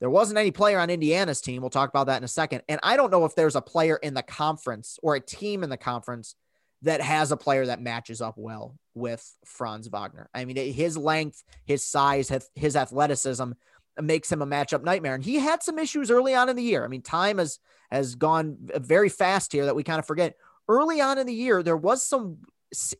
there 0.00 0.10
wasn't 0.10 0.38
any 0.38 0.50
player 0.50 0.78
on 0.78 0.90
Indiana's 0.90 1.40
team. 1.40 1.60
We'll 1.60 1.70
talk 1.70 1.90
about 1.90 2.06
that 2.06 2.18
in 2.18 2.24
a 2.24 2.28
second. 2.28 2.62
And 2.68 2.78
I 2.82 2.96
don't 2.96 3.10
know 3.10 3.24
if 3.24 3.34
there's 3.34 3.56
a 3.56 3.60
player 3.60 3.96
in 3.96 4.14
the 4.14 4.22
conference 4.22 4.98
or 5.02 5.16
a 5.16 5.20
team 5.20 5.64
in 5.64 5.70
the 5.70 5.76
conference 5.76 6.36
that 6.82 7.00
has 7.00 7.32
a 7.32 7.36
player 7.36 7.66
that 7.66 7.82
matches 7.82 8.20
up 8.20 8.34
well 8.36 8.76
with 8.94 9.28
Franz 9.44 9.88
Wagner. 9.88 10.30
I 10.32 10.44
mean, 10.44 10.56
his 10.56 10.96
length, 10.96 11.42
his 11.64 11.82
size, 11.82 12.30
his 12.54 12.76
athleticism 12.76 13.52
makes 14.02 14.30
him 14.30 14.42
a 14.42 14.46
matchup 14.46 14.82
nightmare. 14.82 15.14
And 15.14 15.24
he 15.24 15.36
had 15.36 15.62
some 15.62 15.78
issues 15.78 16.10
early 16.10 16.34
on 16.34 16.48
in 16.48 16.56
the 16.56 16.62
year. 16.62 16.84
I 16.84 16.88
mean, 16.88 17.02
time 17.02 17.38
has 17.38 17.58
has 17.90 18.14
gone 18.14 18.56
very 18.60 19.08
fast 19.08 19.52
here 19.52 19.64
that 19.64 19.76
we 19.76 19.82
kind 19.82 19.98
of 19.98 20.06
forget. 20.06 20.36
Early 20.68 21.00
on 21.00 21.16
in 21.16 21.26
the 21.26 21.32
year, 21.32 21.62
there 21.62 21.76
was 21.76 22.02
some 22.02 22.38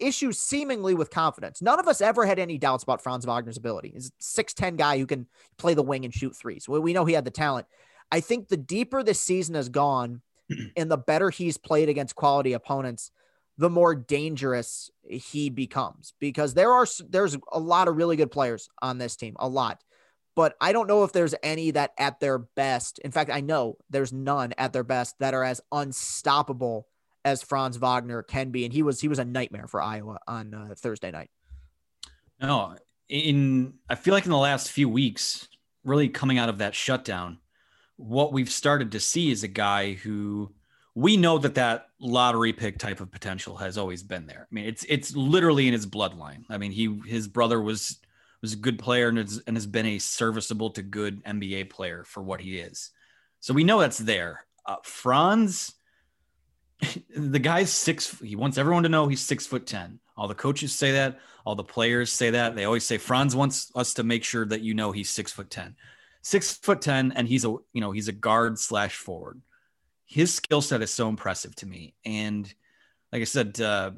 issues 0.01 0.41
seemingly 0.41 0.95
with 0.95 1.11
confidence. 1.11 1.61
None 1.61 1.79
of 1.79 1.89
us 1.89 2.01
ever 2.01 2.25
had 2.25 2.39
any 2.39 2.57
doubts 2.57 2.83
about 2.83 3.03
Franz 3.03 3.27
Wagner's 3.27 3.59
ability. 3.59 3.91
He's 3.93 4.09
a 4.09 4.23
6'10 4.23 4.77
guy 4.77 4.99
who 4.99 5.07
can 5.07 5.27
play 5.59 5.75
the 5.75 5.83
wing 5.83 6.05
and 6.05 6.15
shoot 6.15 6.35
threes. 6.35 6.69
We 6.69 6.93
know 6.93 7.05
he 7.05 7.13
had 7.13 7.27
the 7.27 7.31
talent. 7.31 7.67
I 8.11 8.21
think 8.21 8.49
the 8.49 8.57
deeper 8.57 9.03
this 9.03 9.21
season 9.21 9.55
has 9.55 9.69
gone 9.69 10.23
and 10.77 10.91
the 10.91 10.97
better 10.97 11.31
he's 11.31 11.59
played 11.59 11.89
against 11.89 12.17
quality 12.17 12.55
opponents, 12.55 13.11
the 13.59 13.71
more 13.71 13.95
dangerous 13.95 14.91
he 15.09 15.51
becomes 15.51 16.15
because 16.21 16.55
there 16.55 16.73
are 16.73 16.87
there's 17.09 17.37
a 17.53 17.59
lot 17.59 17.89
of 17.89 17.97
really 17.97 18.17
good 18.17 18.31
players 18.31 18.69
on 18.81 18.99
this 18.99 19.17
team, 19.17 19.35
a 19.39 19.49
lot. 19.49 19.83
But 20.39 20.55
I 20.61 20.71
don't 20.71 20.87
know 20.87 21.03
if 21.03 21.11
there's 21.11 21.35
any 21.43 21.73
that 21.73 21.95
at 21.99 22.21
their 22.21 22.39
best, 22.39 23.01
in 23.01 23.11
fact, 23.11 23.29
I 23.29 23.41
know 23.41 23.77
there's 23.91 24.13
none 24.13 24.55
at 24.57 24.73
their 24.73 24.85
best 24.85 25.19
that 25.19 25.35
are 25.35 25.43
as 25.43 25.61
unstoppable 25.73 26.87
as 27.25 27.43
Franz 27.43 27.77
Wagner 27.77 28.23
can 28.23 28.53
be, 28.53 28.65
and 28.65 28.73
he 28.73 28.85
was 28.85 29.01
he 29.01 29.09
was 29.09 29.19
a 29.19 29.25
nightmare 29.25 29.67
for 29.67 29.83
Iowa 29.83 30.21
on 30.29 30.55
uh, 30.55 30.75
Thursday 30.77 31.11
night. 31.11 31.31
No, 32.41 32.77
in 33.09 33.75
I 33.91 33.97
feel 33.97 34.15
like 34.15 34.27
in 34.27 34.31
the 34.31 34.37
last 34.37 34.71
few 34.71 34.89
weeks, 34.89 35.49
really 35.83 36.09
coming 36.09 36.39
out 36.39 36.49
of 36.49 36.59
that 36.59 36.77
shutdown, 36.77 37.39
what 37.97 38.33
we've 38.33 38.49
started 38.49 38.93
to 38.93 39.01
see 39.01 39.33
is 39.33 39.43
a 39.43 39.49
guy 39.49 39.95
who 39.95 40.55
we 40.95 41.17
know 41.17 41.39
that 41.39 41.57
that 41.57 41.89
lottery 41.99 42.53
pick 42.53 42.79
type 42.79 43.01
of 43.01 43.11
potential 43.11 43.57
has 43.57 43.77
always 43.77 44.05
been 44.05 44.29
there. 44.29 44.47
I 44.49 44.55
mean, 44.55 44.67
it's 44.67 44.85
it's 44.89 45.17
literally 45.17 45.67
in 45.67 45.73
his 45.73 45.85
bloodline. 45.85 46.45
I 46.49 46.59
mean, 46.59 46.71
he 46.71 47.01
his 47.09 47.27
brother 47.27 47.61
was 47.61 47.99
was 48.43 48.53
a 48.53 48.57
good 48.57 48.79
player 48.79 49.09
and 49.09 49.19
has, 49.19 49.43
and 49.47 49.57
has 49.57 49.67
been 49.67 49.87
a 49.87 49.99
serviceable 49.99 50.71
to 50.71 50.83
good 50.83 51.25
NBA 51.25 51.71
player 51.71 52.05
for 52.05 52.23
what 52.23 52.41
he 52.41 52.59
is. 52.59 52.91
So 53.41 53.55
we 53.55 53.65
know 53.65 53.81
that's 53.81 53.99
there. 53.99 54.45
Uh, 54.67 54.77
Franz 54.83 55.75
the 57.17 57.39
guy's 57.39 57.71
six. 57.71 58.19
He 58.21 58.37
wants 58.37 58.59
everyone 58.59 58.85
to 58.85 58.89
know 58.89 59.09
he's 59.09 59.21
six 59.21 59.47
foot 59.47 59.67
ten. 59.67 59.99
All 60.17 60.29
the 60.29 60.35
coaches 60.35 60.73
say 60.73 60.93
that. 60.93 61.19
All 61.45 61.55
the 61.55 61.65
players 61.65 62.13
say 62.13 62.31
that. 62.31 62.55
They 62.55 62.65
always 62.65 62.85
say 62.85 62.99
Franz 62.99 63.35
wants 63.35 63.73
us 63.75 63.95
to 63.95 64.03
make 64.03 64.25
sure 64.25 64.47
that 64.47 64.61
you 64.61 64.75
know 64.75 64.93
he's 64.93 65.11
six 65.11 65.33
foot 65.33 65.51
ten, 65.51 65.77
six 66.23 66.53
foot 66.57 66.81
ten, 66.81 67.13
and 67.13 67.27
he's 67.27 67.45
a 67.45 67.49
you 67.73 67.81
know 67.81 67.91
he's 67.91 68.09
a 68.09 68.13
guard 68.13 68.59
slash 68.59 68.97
forward. 68.97 69.41
His 70.07 70.33
skill 70.35 70.63
set 70.63 70.83
is 70.83 70.91
so 70.91 71.09
impressive 71.09 71.55
to 71.57 71.67
me, 71.67 71.95
and 72.05 72.53
like 73.13 73.23
I 73.23 73.25
said, 73.25 73.61
uh, 73.61 73.93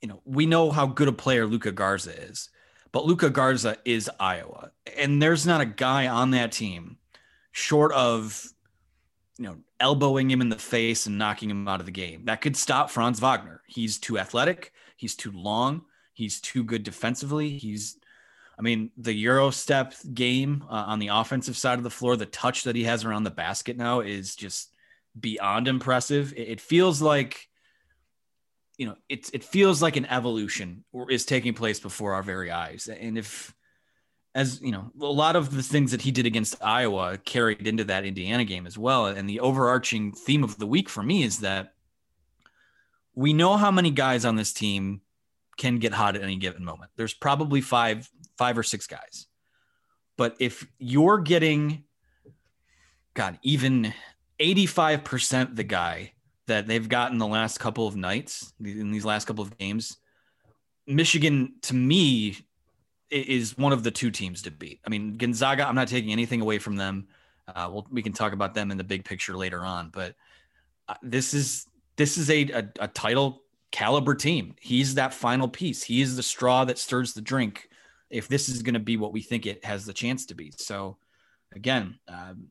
you 0.00 0.08
know 0.08 0.20
we 0.24 0.46
know 0.46 0.70
how 0.70 0.86
good 0.86 1.08
a 1.08 1.12
player 1.12 1.46
Luka 1.46 1.72
Garza 1.72 2.16
is, 2.28 2.50
but 2.92 3.06
Luka 3.06 3.30
Garza 3.30 3.76
is 3.84 4.10
Iowa, 4.18 4.70
and 4.96 5.20
there's 5.22 5.46
not 5.46 5.60
a 5.60 5.66
guy 5.66 6.08
on 6.08 6.30
that 6.32 6.52
team 6.52 6.98
short 7.52 7.92
of 7.92 8.46
you 9.38 9.44
know, 9.44 9.56
elbowing 9.80 10.30
him 10.30 10.40
in 10.40 10.48
the 10.48 10.56
face 10.56 11.06
and 11.06 11.18
knocking 11.18 11.50
him 11.50 11.68
out 11.68 11.80
of 11.80 11.86
the 11.86 11.92
game. 11.92 12.24
That 12.24 12.40
could 12.40 12.56
stop 12.56 12.90
Franz 12.90 13.20
Wagner. 13.20 13.60
He's 13.66 13.98
too 13.98 14.18
athletic. 14.18 14.72
He's 14.96 15.14
too 15.14 15.32
long. 15.32 15.82
He's 16.14 16.40
too 16.40 16.64
good 16.64 16.82
defensively. 16.82 17.58
He's, 17.58 17.98
I 18.58 18.62
mean, 18.62 18.90
the 18.96 19.12
Euro 19.12 19.50
step 19.50 19.94
game 20.14 20.64
uh, 20.70 20.84
on 20.86 20.98
the 20.98 21.08
offensive 21.08 21.56
side 21.56 21.76
of 21.76 21.84
the 21.84 21.90
floor, 21.90 22.16
the 22.16 22.24
touch 22.26 22.64
that 22.64 22.76
he 22.76 22.84
has 22.84 23.04
around 23.04 23.24
the 23.24 23.30
basket 23.30 23.76
now 23.76 24.00
is 24.00 24.34
just 24.34 24.72
beyond 25.18 25.68
impressive. 25.68 26.32
It, 26.32 26.48
it 26.48 26.60
feels 26.60 27.02
like, 27.02 27.48
you 28.78 28.86
know, 28.86 28.96
it's 29.08 29.30
it 29.30 29.42
feels 29.42 29.80
like 29.80 29.96
an 29.96 30.06
evolution 30.06 30.84
is 31.08 31.24
taking 31.24 31.54
place 31.54 31.80
before 31.80 32.14
our 32.14 32.22
very 32.22 32.50
eyes. 32.50 32.88
And 32.88 33.16
if 33.16 33.54
as 34.34 34.60
you 34.60 34.70
know, 34.70 34.90
a 35.00 35.06
lot 35.06 35.34
of 35.34 35.54
the 35.54 35.62
things 35.62 35.92
that 35.92 36.02
he 36.02 36.10
did 36.10 36.26
against 36.26 36.62
Iowa 36.62 37.16
carried 37.16 37.66
into 37.66 37.84
that 37.84 38.04
Indiana 38.04 38.44
game 38.44 38.66
as 38.66 38.76
well. 38.76 39.06
And 39.06 39.28
the 39.28 39.40
overarching 39.40 40.12
theme 40.12 40.44
of 40.44 40.58
the 40.58 40.66
week 40.66 40.90
for 40.90 41.02
me 41.02 41.22
is 41.22 41.38
that 41.38 41.72
we 43.14 43.32
know 43.32 43.56
how 43.56 43.70
many 43.70 43.90
guys 43.90 44.26
on 44.26 44.36
this 44.36 44.52
team 44.52 45.00
can 45.56 45.78
get 45.78 45.94
hot 45.94 46.16
at 46.16 46.22
any 46.22 46.36
given 46.36 46.62
moment. 46.62 46.90
There's 46.96 47.14
probably 47.14 47.62
five, 47.62 48.10
five 48.36 48.58
or 48.58 48.62
six 48.62 48.86
guys. 48.86 49.26
But 50.18 50.36
if 50.38 50.66
you're 50.78 51.20
getting, 51.20 51.84
God, 53.14 53.38
even 53.42 53.94
85% 54.38 55.56
the 55.56 55.64
guy 55.64 56.12
that 56.46 56.66
they've 56.66 56.88
gotten 56.88 57.18
the 57.18 57.26
last 57.26 57.58
couple 57.58 57.86
of 57.86 57.96
nights 57.96 58.52
in 58.64 58.90
these 58.90 59.04
last 59.04 59.26
couple 59.26 59.42
of 59.42 59.56
games, 59.58 59.98
Michigan 60.86 61.54
to 61.62 61.74
me 61.74 62.36
is 63.10 63.56
one 63.56 63.72
of 63.72 63.82
the 63.82 63.90
two 63.90 64.10
teams 64.10 64.42
to 64.42 64.50
beat. 64.50 64.80
I 64.86 64.90
mean, 64.90 65.16
Gonzaga, 65.16 65.66
I'm 65.66 65.74
not 65.74 65.88
taking 65.88 66.12
anything 66.12 66.40
away 66.40 66.58
from 66.58 66.76
them. 66.76 67.06
Uh, 67.48 67.68
we'll, 67.72 67.86
we 67.90 68.02
can 68.02 68.12
talk 68.12 68.32
about 68.32 68.54
them 68.54 68.70
in 68.70 68.76
the 68.76 68.84
big 68.84 69.04
picture 69.04 69.36
later 69.36 69.64
on, 69.64 69.90
but 69.92 70.14
uh, 70.88 70.94
this 71.02 71.34
is 71.34 71.66
this 71.96 72.18
is 72.18 72.28
a, 72.30 72.50
a, 72.50 72.68
a 72.80 72.88
title 72.88 73.42
caliber 73.70 74.14
team. 74.14 74.54
He's 74.60 74.94
that 74.94 75.14
final 75.14 75.48
piece. 75.48 75.82
He 75.82 76.00
is 76.00 76.16
the 76.16 76.22
straw 76.22 76.64
that 76.64 76.78
stirs 76.78 77.12
the 77.12 77.20
drink. 77.20 77.68
If 78.10 78.28
this 78.28 78.48
is 78.48 78.62
going 78.62 78.74
to 78.74 78.80
be 78.80 78.96
what 78.96 79.12
we 79.12 79.20
think 79.22 79.46
it 79.46 79.64
has 79.64 79.84
the 79.84 79.92
chance 79.92 80.26
to 80.26 80.34
be, 80.34 80.52
so 80.56 80.96
again, 81.54 81.98
um, 82.08 82.48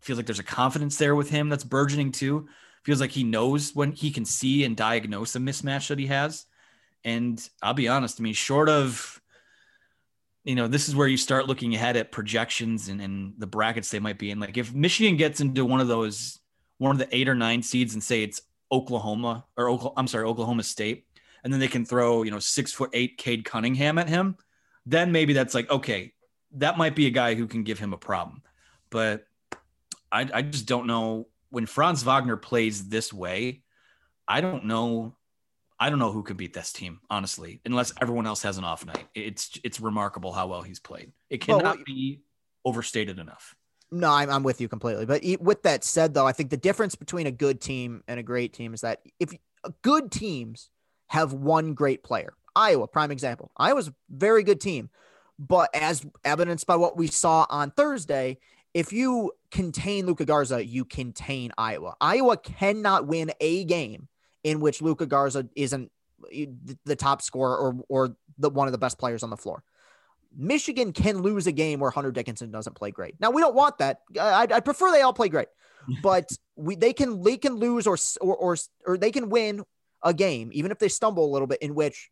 feels 0.00 0.18
like 0.18 0.26
there's 0.26 0.38
a 0.38 0.44
confidence 0.44 0.96
there 0.96 1.14
with 1.14 1.30
him 1.30 1.48
that's 1.48 1.64
burgeoning 1.64 2.12
too. 2.12 2.48
Feels 2.84 3.00
like 3.00 3.10
he 3.10 3.24
knows 3.24 3.74
when 3.74 3.92
he 3.92 4.10
can 4.10 4.24
see 4.24 4.64
and 4.64 4.76
diagnose 4.76 5.36
a 5.36 5.38
mismatch 5.38 5.88
that 5.88 5.98
he 5.98 6.06
has. 6.06 6.46
And 7.04 7.40
I'll 7.62 7.74
be 7.74 7.88
honest, 7.88 8.20
I 8.20 8.22
mean, 8.22 8.34
short 8.34 8.68
of, 8.68 9.20
you 10.44 10.54
know, 10.54 10.66
this 10.66 10.88
is 10.88 10.96
where 10.96 11.08
you 11.08 11.16
start 11.16 11.46
looking 11.46 11.74
ahead 11.74 11.96
at 11.96 12.12
projections 12.12 12.88
and, 12.88 13.00
and 13.00 13.34
the 13.38 13.46
brackets 13.46 13.90
they 13.90 13.98
might 13.98 14.18
be 14.18 14.30
in. 14.30 14.40
Like 14.40 14.56
if 14.56 14.72
Michigan 14.74 15.16
gets 15.16 15.40
into 15.40 15.64
one 15.64 15.80
of 15.80 15.88
those, 15.88 16.38
one 16.78 16.92
of 16.92 16.98
the 16.98 17.14
eight 17.14 17.28
or 17.28 17.34
nine 17.34 17.62
seeds 17.62 17.92
and 17.92 18.02
say 18.02 18.22
it's 18.22 18.40
Oklahoma 18.72 19.44
or 19.56 19.68
Oklahoma, 19.68 19.94
I'm 19.98 20.06
sorry, 20.06 20.24
Oklahoma 20.24 20.62
State, 20.62 21.06
and 21.44 21.52
then 21.52 21.60
they 21.60 21.68
can 21.68 21.84
throw, 21.84 22.22
you 22.22 22.30
know, 22.30 22.38
six 22.38 22.72
foot 22.72 22.90
eight 22.92 23.18
Cade 23.18 23.44
Cunningham 23.44 23.98
at 23.98 24.08
him, 24.08 24.36
then 24.86 25.12
maybe 25.12 25.32
that's 25.32 25.54
like, 25.54 25.70
okay, 25.70 26.12
that 26.52 26.78
might 26.78 26.94
be 26.96 27.06
a 27.06 27.10
guy 27.10 27.34
who 27.34 27.46
can 27.46 27.62
give 27.62 27.78
him 27.78 27.92
a 27.92 27.98
problem. 27.98 28.42
But 28.90 29.26
I, 30.12 30.28
I 30.32 30.42
just 30.42 30.66
don't 30.66 30.86
know 30.86 31.28
when 31.50 31.66
Franz 31.66 32.02
Wagner 32.02 32.36
plays 32.36 32.88
this 32.88 33.12
way. 33.12 33.62
I 34.26 34.40
don't 34.40 34.64
know 34.66 35.14
I 35.80 35.88
don't 35.88 35.98
know 35.98 36.12
who 36.12 36.22
can 36.22 36.36
beat 36.36 36.52
this 36.52 36.72
team, 36.74 37.00
honestly, 37.08 37.62
unless 37.64 37.94
everyone 38.02 38.26
else 38.26 38.42
has 38.42 38.58
an 38.58 38.64
off 38.64 38.84
night. 38.84 39.06
It's 39.14 39.58
it's 39.64 39.80
remarkable 39.80 40.30
how 40.30 40.46
well 40.46 40.60
he's 40.60 40.78
played. 40.78 41.12
It 41.30 41.40
cannot 41.40 41.62
well, 41.62 41.84
be 41.86 42.20
overstated 42.66 43.18
enough. 43.18 43.56
No, 43.90 44.10
I'm, 44.10 44.28
I'm 44.30 44.42
with 44.42 44.60
you 44.60 44.68
completely. 44.68 45.06
But 45.06 45.22
with 45.40 45.62
that 45.62 45.82
said, 45.82 46.12
though, 46.12 46.26
I 46.26 46.32
think 46.32 46.50
the 46.50 46.58
difference 46.58 46.94
between 46.94 47.26
a 47.26 47.32
good 47.32 47.62
team 47.62 48.04
and 48.06 48.20
a 48.20 48.22
great 48.22 48.52
team 48.52 48.74
is 48.74 48.82
that 48.82 49.00
if 49.18 49.32
uh, 49.64 49.70
good 49.80 50.12
teams 50.12 50.68
have 51.06 51.32
one 51.32 51.72
great 51.72 52.04
player, 52.04 52.34
Iowa, 52.54 52.86
prime 52.86 53.10
example, 53.10 53.50
Iowa's 53.56 53.88
a 53.88 53.94
very 54.10 54.42
good 54.42 54.60
team. 54.60 54.90
But 55.38 55.74
as 55.74 56.04
evidenced 56.22 56.66
by 56.66 56.76
what 56.76 56.98
we 56.98 57.06
saw 57.06 57.46
on 57.48 57.70
Thursday, 57.70 58.38
if 58.74 58.92
you 58.92 59.32
contain 59.50 60.06
Luka 60.06 60.24
Garza, 60.24 60.64
you 60.64 60.84
contain 60.84 61.52
Iowa. 61.58 61.96
Iowa 62.00 62.36
cannot 62.36 63.06
win 63.06 63.32
a 63.40 63.64
game 63.64 64.08
in 64.44 64.60
which 64.60 64.80
Luka 64.80 65.06
Garza 65.06 65.48
isn't 65.56 65.90
the 66.84 66.96
top 66.96 67.22
scorer 67.22 67.56
or 67.56 67.76
or 67.88 68.16
the 68.38 68.50
one 68.50 68.68
of 68.68 68.72
the 68.72 68.78
best 68.78 68.98
players 68.98 69.22
on 69.22 69.30
the 69.30 69.36
floor. 69.36 69.62
Michigan 70.36 70.92
can 70.92 71.22
lose 71.22 71.46
a 71.46 71.52
game 71.52 71.80
where 71.80 71.90
Hunter 71.90 72.12
Dickinson 72.12 72.50
doesn't 72.50 72.76
play 72.76 72.90
great. 72.90 73.16
Now 73.18 73.30
we 73.30 73.42
don't 73.42 73.54
want 73.54 73.78
that. 73.78 74.00
I, 74.18 74.46
I 74.50 74.60
prefer 74.60 74.92
they 74.92 75.02
all 75.02 75.12
play 75.12 75.28
great, 75.28 75.48
but 76.02 76.30
we 76.56 76.76
they 76.76 76.92
can 76.92 77.22
they 77.22 77.36
can 77.36 77.54
lose 77.54 77.86
or, 77.86 77.96
or 78.20 78.36
or 78.36 78.56
or 78.86 78.98
they 78.98 79.10
can 79.10 79.28
win 79.28 79.64
a 80.02 80.14
game 80.14 80.50
even 80.52 80.70
if 80.70 80.78
they 80.78 80.88
stumble 80.88 81.24
a 81.24 81.32
little 81.32 81.46
bit 81.46 81.60
in 81.60 81.74
which 81.74 82.08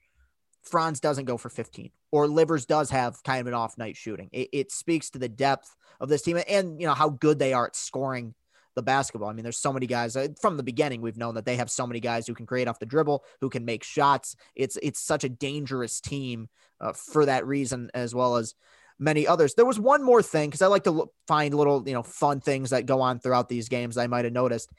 Franz 0.63 1.01
doesn't 1.01 1.25
go 1.25 1.37
for 1.39 1.49
15 1.49 1.91
or 2.11 2.27
Livers 2.27 2.67
does 2.67 2.91
have 2.91 3.23
kind 3.23 3.41
of 3.41 3.47
an 3.47 3.55
off 3.55 3.79
night 3.79 3.97
shooting. 3.97 4.29
It, 4.33 4.49
it 4.53 4.73
speaks 4.73 5.11
to 5.11 5.19
the 5.19 5.29
depth 5.29 5.75
of 6.01 6.09
this 6.09 6.23
team 6.23 6.39
and 6.49 6.81
you 6.81 6.87
know 6.87 6.95
how 6.95 7.11
good 7.11 7.39
they 7.39 7.53
are 7.53 7.67
at 7.67 7.77
scoring 7.77 8.35
the 8.75 8.83
basketball. 8.83 9.29
I 9.29 9.33
mean, 9.33 9.43
there's 9.43 9.59
so 9.59 9.73
many 9.73 9.87
guys 9.87 10.17
uh, 10.17 10.29
from 10.41 10.57
the 10.57 10.63
beginning. 10.63 11.01
We've 11.01 11.17
known 11.17 11.35
that 11.35 11.45
they 11.45 11.57
have 11.57 11.71
so 11.71 11.87
many 11.87 11.99
guys 11.99 12.27
who 12.27 12.35
can 12.35 12.47
create 12.47 12.69
off 12.69 12.79
the 12.79 12.87
dribble, 12.87 13.25
who 13.41 13.51
can 13.51 13.65
make 13.65 13.83
shots. 13.83 14.37
It's 14.55 14.79
it's 14.83 15.01
such 15.01 15.25
a 15.25 15.29
dangerous 15.29 16.01
team 16.01 16.49
uh, 16.81 16.93
for 16.93 17.27
that 17.27 17.47
reason, 17.47 17.91
as 17.93 18.15
well 18.15 18.37
as 18.37 18.55
many 18.99 19.27
others. 19.27 19.55
There 19.55 19.67
was 19.67 19.81
one 19.81 20.05
more 20.05 20.23
thing 20.23 20.49
because 20.49 20.63
I 20.63 20.69
like 20.69 20.85
to 20.85 21.11
find 21.27 21.55
little 21.55 21.83
you 21.87 21.93
know 21.93 22.05
fun 22.05 22.41
things 22.41 22.71
that 22.71 22.87
go 22.87 23.01
on 23.01 23.19
throughout 23.19 23.49
these 23.49 23.69
games. 23.69 23.99
I 23.99 24.07
might 24.07 24.25
have 24.25 24.33
noticed. 24.33 24.71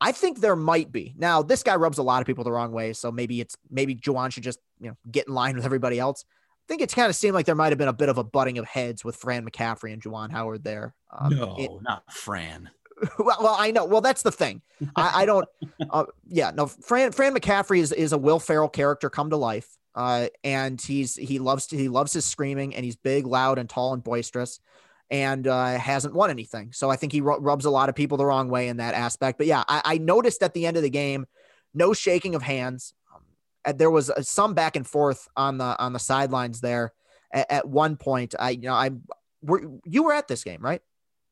I 0.00 0.12
think 0.12 0.40
there 0.40 0.56
might 0.56 0.90
be. 0.90 1.14
Now, 1.16 1.42
this 1.42 1.62
guy 1.62 1.76
rubs 1.76 1.98
a 1.98 2.02
lot 2.02 2.20
of 2.20 2.26
people 2.26 2.44
the 2.44 2.52
wrong 2.52 2.72
way, 2.72 2.94
so 2.94 3.12
maybe 3.12 3.40
it's 3.40 3.56
maybe 3.70 3.94
Juwan 3.94 4.32
should 4.32 4.42
just 4.42 4.58
you 4.80 4.88
know 4.88 4.96
get 5.10 5.28
in 5.28 5.34
line 5.34 5.54
with 5.54 5.64
everybody 5.66 5.98
else. 5.98 6.24
I 6.64 6.66
think 6.68 6.80
it's 6.80 6.94
kind 6.94 7.10
of 7.10 7.16
seemed 7.16 7.34
like 7.34 7.44
there 7.44 7.54
might 7.54 7.72
have 7.72 7.78
been 7.78 7.88
a 7.88 7.92
bit 7.92 8.08
of 8.08 8.16
a 8.16 8.24
butting 8.24 8.56
of 8.56 8.64
heads 8.64 9.04
with 9.04 9.16
Fran 9.16 9.46
McCaffery 9.46 9.92
and 9.92 10.00
Juwan 10.00 10.30
Howard 10.30 10.64
there. 10.64 10.94
Um, 11.10 11.36
no, 11.36 11.56
it, 11.58 11.70
not 11.82 12.10
Fran. 12.10 12.70
well, 13.18 13.36
well, 13.40 13.56
I 13.58 13.70
know. 13.70 13.84
Well, 13.84 14.00
that's 14.00 14.22
the 14.22 14.32
thing. 14.32 14.62
I, 14.96 15.22
I 15.22 15.26
don't. 15.26 15.48
Uh, 15.90 16.04
yeah, 16.26 16.50
no. 16.54 16.66
Fran 16.66 17.12
Fran 17.12 17.34
McCaffery 17.34 17.78
is 17.78 17.92
is 17.92 18.12
a 18.12 18.18
Will 18.18 18.40
Ferrell 18.40 18.68
character 18.68 19.10
come 19.10 19.30
to 19.30 19.36
life. 19.36 19.68
Uh, 19.94 20.26
and 20.42 20.80
he's 20.80 21.14
he 21.14 21.38
loves 21.38 21.68
to, 21.68 21.76
he 21.76 21.88
loves 21.88 22.12
his 22.12 22.24
screaming, 22.24 22.74
and 22.74 22.84
he's 22.84 22.96
big, 22.96 23.26
loud, 23.26 23.58
and 23.58 23.68
tall 23.68 23.92
and 23.92 24.02
boisterous, 24.02 24.60
and 25.10 25.46
uh, 25.46 25.78
hasn't 25.78 26.14
won 26.14 26.30
anything. 26.30 26.72
So 26.72 26.90
I 26.90 26.96
think 26.96 27.12
he 27.12 27.20
rubs 27.20 27.64
a 27.64 27.70
lot 27.70 27.88
of 27.88 27.94
people 27.94 28.16
the 28.18 28.26
wrong 28.26 28.48
way 28.48 28.68
in 28.68 28.78
that 28.78 28.94
aspect. 28.94 29.38
But 29.38 29.46
yeah, 29.46 29.62
I, 29.68 29.82
I 29.84 29.98
noticed 29.98 30.42
at 30.42 30.54
the 30.54 30.66
end 30.66 30.76
of 30.76 30.82
the 30.82 30.90
game, 30.90 31.26
no 31.74 31.92
shaking 31.92 32.34
of 32.34 32.42
hands. 32.42 32.94
Um, 33.66 33.76
there 33.76 33.90
was 33.90 34.10
uh, 34.10 34.22
some 34.22 34.54
back 34.54 34.76
and 34.76 34.86
forth 34.86 35.28
on 35.36 35.58
the 35.58 35.78
on 35.78 35.92
the 35.92 35.98
sidelines 35.98 36.60
there. 36.60 36.92
At, 37.32 37.50
at 37.50 37.68
one 37.68 37.96
point, 37.96 38.34
I 38.38 38.50
you 38.50 38.62
know 38.62 38.74
I 38.74 38.90
were 39.42 39.62
you 39.84 40.02
were 40.04 40.12
at 40.12 40.28
this 40.28 40.44
game, 40.44 40.60
right? 40.60 40.80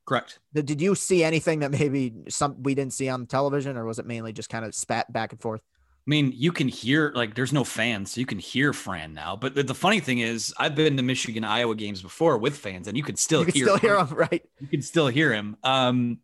Correct. 0.05 0.39
Did, 0.53 0.65
did 0.65 0.81
you 0.81 0.95
see 0.95 1.23
anything 1.23 1.59
that 1.59 1.71
maybe 1.71 2.13
some 2.29 2.61
we 2.61 2.75
didn't 2.75 2.93
see 2.93 3.09
on 3.09 3.25
television, 3.25 3.77
or 3.77 3.85
was 3.85 3.99
it 3.99 4.05
mainly 4.05 4.33
just 4.33 4.49
kind 4.49 4.65
of 4.65 4.75
spat 4.75 5.11
back 5.11 5.31
and 5.31 5.41
forth? 5.41 5.61
I 6.05 6.09
mean, 6.09 6.33
you 6.35 6.51
can 6.51 6.67
hear 6.67 7.13
like 7.15 7.33
there's 7.33 7.53
no 7.53 7.63
fans, 7.63 8.11
so 8.11 8.19
you 8.19 8.25
can 8.25 8.39
hear 8.39 8.73
Fran 8.73 9.13
now. 9.13 9.37
But 9.37 9.55
the, 9.55 9.63
the 9.63 9.73
funny 9.73 10.01
thing 10.01 10.19
is, 10.19 10.53
I've 10.57 10.75
been 10.75 10.97
to 10.97 11.03
Michigan 11.03 11.45
Iowa 11.45 11.75
games 11.75 12.01
before 12.01 12.37
with 12.37 12.57
fans, 12.57 12.89
and 12.89 12.97
you 12.97 13.03
can 13.03 13.15
still 13.15 13.39
you 13.39 13.45
can 13.45 13.53
hear 13.53 13.65
still 13.65 13.75
him. 13.75 13.81
hear 13.81 13.99
him, 14.05 14.13
right? 14.13 14.43
You 14.59 14.67
can 14.67 14.81
still 14.81 15.07
hear 15.07 15.31
him. 15.31 15.55
Um, 15.63 16.19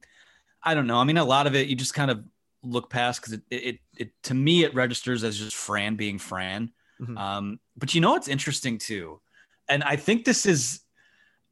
I 0.61 0.73
don't 0.73 0.87
know. 0.87 0.97
I 0.97 1.05
mean, 1.05 1.17
a 1.17 1.23
lot 1.23 1.47
of 1.47 1.55
it 1.55 1.67
you 1.67 1.77
just 1.77 1.93
kind 1.93 2.11
of 2.11 2.21
look 2.63 2.89
past 2.89 3.21
because 3.21 3.33
it, 3.33 3.41
it, 3.49 3.79
it 3.97 4.11
to 4.23 4.33
me 4.33 4.63
it 4.63 4.73
registers 4.73 5.23
as 5.23 5.37
just 5.37 5.55
Fran 5.55 5.95
being 5.95 6.19
Fran. 6.19 6.71
Mm-hmm. 7.01 7.17
Um, 7.17 7.59
but 7.77 7.95
you 7.95 8.01
know 8.01 8.11
what's 8.11 8.27
interesting 8.27 8.77
too, 8.77 9.21
and 9.69 9.83
I 9.83 9.95
think 9.95 10.25
this 10.25 10.45
is 10.45 10.81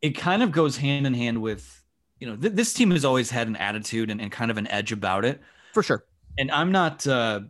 it 0.02 0.12
kind 0.12 0.44
of 0.44 0.52
goes 0.52 0.78
hand 0.78 1.08
in 1.08 1.14
hand 1.14 1.42
with 1.42 1.84
you 2.20 2.28
know, 2.28 2.36
th- 2.36 2.54
this 2.54 2.74
team 2.74 2.92
has 2.92 3.06
always 3.06 3.30
had 3.30 3.48
an 3.48 3.56
attitude 3.56 4.10
and, 4.10 4.22
and, 4.22 4.32
kind 4.32 4.52
of 4.52 4.58
an 4.58 4.68
edge 4.68 4.92
about 4.92 5.26
it. 5.26 5.42
For 5.74 5.84
sure. 5.84 6.06
And 6.38 6.52
I'm 6.52 6.72
not, 6.72 7.06
uh, 7.06 7.42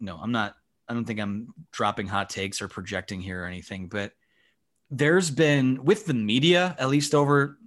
no, 0.00 0.18
I'm 0.20 0.32
not, 0.32 0.54
I 0.88 0.94
don't 0.94 1.04
think 1.04 1.20
I'm 1.20 1.48
dropping 1.72 2.06
hot 2.06 2.30
takes 2.30 2.60
or 2.60 2.68
projecting 2.68 3.20
here 3.20 3.42
or 3.42 3.46
anything, 3.46 3.88
but 3.88 4.12
there's 4.90 5.30
been 5.30 5.84
with 5.84 6.06
the 6.06 6.14
media, 6.14 6.76
at 6.78 6.88
least 6.88 7.14
over, 7.14 7.58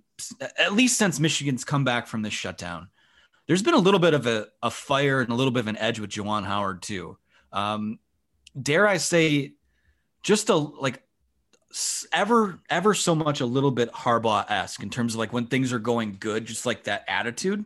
at 0.57 0.73
least 0.73 0.97
since 0.97 1.19
Michigan's 1.19 1.63
come 1.63 1.83
back 1.83 2.07
from 2.07 2.21
this 2.21 2.33
shutdown, 2.33 2.89
there's 3.47 3.63
been 3.63 3.73
a 3.73 3.79
little 3.79 3.99
bit 3.99 4.13
of 4.13 4.27
a, 4.27 4.47
a 4.61 4.69
fire 4.69 5.21
and 5.21 5.29
a 5.29 5.35
little 5.35 5.51
bit 5.51 5.61
of 5.61 5.67
an 5.67 5.77
edge 5.77 5.99
with 5.99 6.11
Juwan 6.11 6.45
Howard 6.45 6.81
too. 6.81 7.17
Um, 7.51 7.99
dare 8.61 8.87
I 8.87 8.97
say, 8.97 9.53
just 10.21 10.49
a 10.49 10.55
like 10.55 11.01
ever 12.13 12.59
ever 12.69 12.93
so 12.93 13.15
much 13.15 13.41
a 13.41 13.45
little 13.45 13.71
bit 13.71 13.91
Harbaugh 13.91 14.49
esque 14.49 14.83
in 14.83 14.89
terms 14.89 15.13
of 15.13 15.19
like 15.19 15.33
when 15.33 15.47
things 15.47 15.71
are 15.73 15.79
going 15.79 16.17
good, 16.19 16.45
just 16.45 16.65
like 16.65 16.83
that 16.83 17.05
attitude. 17.07 17.65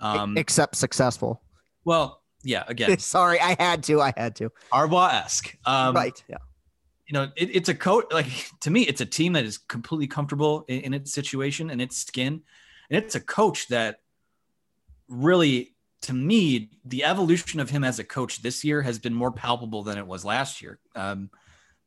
Um, 0.00 0.36
Except 0.36 0.76
successful. 0.76 1.42
Well, 1.84 2.22
yeah. 2.42 2.64
Again, 2.68 2.98
sorry, 3.00 3.40
I 3.40 3.56
had 3.58 3.82
to. 3.84 4.00
I 4.00 4.12
had 4.16 4.36
to. 4.36 4.50
Harbaugh 4.72 5.12
esque. 5.12 5.56
Um, 5.64 5.94
right. 5.94 6.22
Yeah. 6.28 6.36
You 7.08 7.12
know, 7.14 7.22
it, 7.36 7.54
it's 7.54 7.68
a 7.68 7.74
coach. 7.74 8.06
Like 8.12 8.26
to 8.60 8.70
me, 8.70 8.82
it's 8.82 9.00
a 9.00 9.06
team 9.06 9.32
that 9.32 9.44
is 9.44 9.58
completely 9.58 10.06
comfortable 10.06 10.64
in, 10.68 10.80
in 10.80 10.94
its 10.94 11.12
situation 11.12 11.70
and 11.70 11.82
its 11.82 11.96
skin, 11.96 12.42
and 12.90 13.04
it's 13.04 13.16
a 13.16 13.20
coach 13.20 13.68
that 13.68 14.00
really 15.08 15.76
to 16.02 16.12
me, 16.12 16.70
the 16.84 17.04
evolution 17.04 17.58
of 17.58 17.70
him 17.70 17.82
as 17.82 17.98
a 17.98 18.04
coach 18.04 18.42
this 18.42 18.62
year 18.64 18.82
has 18.82 18.98
been 18.98 19.14
more 19.14 19.32
palpable 19.32 19.82
than 19.82 19.98
it 19.98 20.06
was 20.06 20.24
last 20.24 20.62
year. 20.62 20.78
Um, 20.94 21.30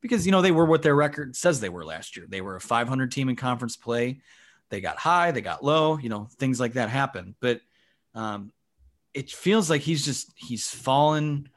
because 0.02 0.26
you 0.26 0.32
know 0.32 0.42
they 0.42 0.52
were 0.52 0.66
what 0.66 0.82
their 0.82 0.96
record 0.96 1.36
says 1.36 1.60
they 1.60 1.70
were 1.70 1.86
last 1.86 2.16
year. 2.16 2.26
They 2.28 2.42
were 2.42 2.56
a 2.56 2.62
500 2.62 3.12
team 3.12 3.30
in 3.30 3.36
conference 3.36 3.76
play. 3.76 4.22
They 4.70 4.82
got 4.82 4.98
high, 4.98 5.32
they 5.32 5.42
got 5.42 5.64
low. 5.64 5.98
You 5.98 6.10
know 6.10 6.28
things 6.38 6.60
like 6.60 6.74
that 6.74 6.90
happen, 6.90 7.36
but 7.40 7.62
um, 8.16 8.52
it 9.14 9.30
feels 9.30 9.70
like 9.70 9.82
he's 9.82 10.06
just 10.06 10.32
he's 10.36 10.70
fallen 10.70 11.50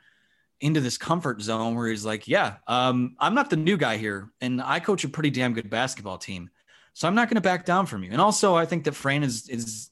into 0.61 0.81
this 0.81 0.99
comfort 0.99 1.42
zone 1.42 1.75
where 1.75 1.88
he's 1.88 2.04
like, 2.04 2.28
yeah, 2.28 2.57
um, 2.69 3.16
I'm 3.19 3.35
not 3.35 3.50
the 3.50 3.57
new 3.57 3.76
guy 3.76 3.97
here, 3.97 4.31
and 4.40 4.62
I 4.62 4.81
coach 4.81 5.04
a 5.04 5.09
pretty 5.09 5.31
damn 5.31 5.54
good 5.54 5.71
basketball 5.71 6.19
team, 6.19 6.50
so 6.95 7.09
I'm 7.09 7.14
not 7.14 7.28
going 7.28 7.37
to 7.37 7.40
back 7.40 7.64
down 7.64 7.87
from 7.87 8.02
you. 8.02 8.11
And 8.12 8.21
also, 8.21 8.54
I 8.54 8.66
think 8.66 8.85
that 8.85 8.95
Fran 8.95 9.23
is 9.23 9.49
is, 9.49 9.90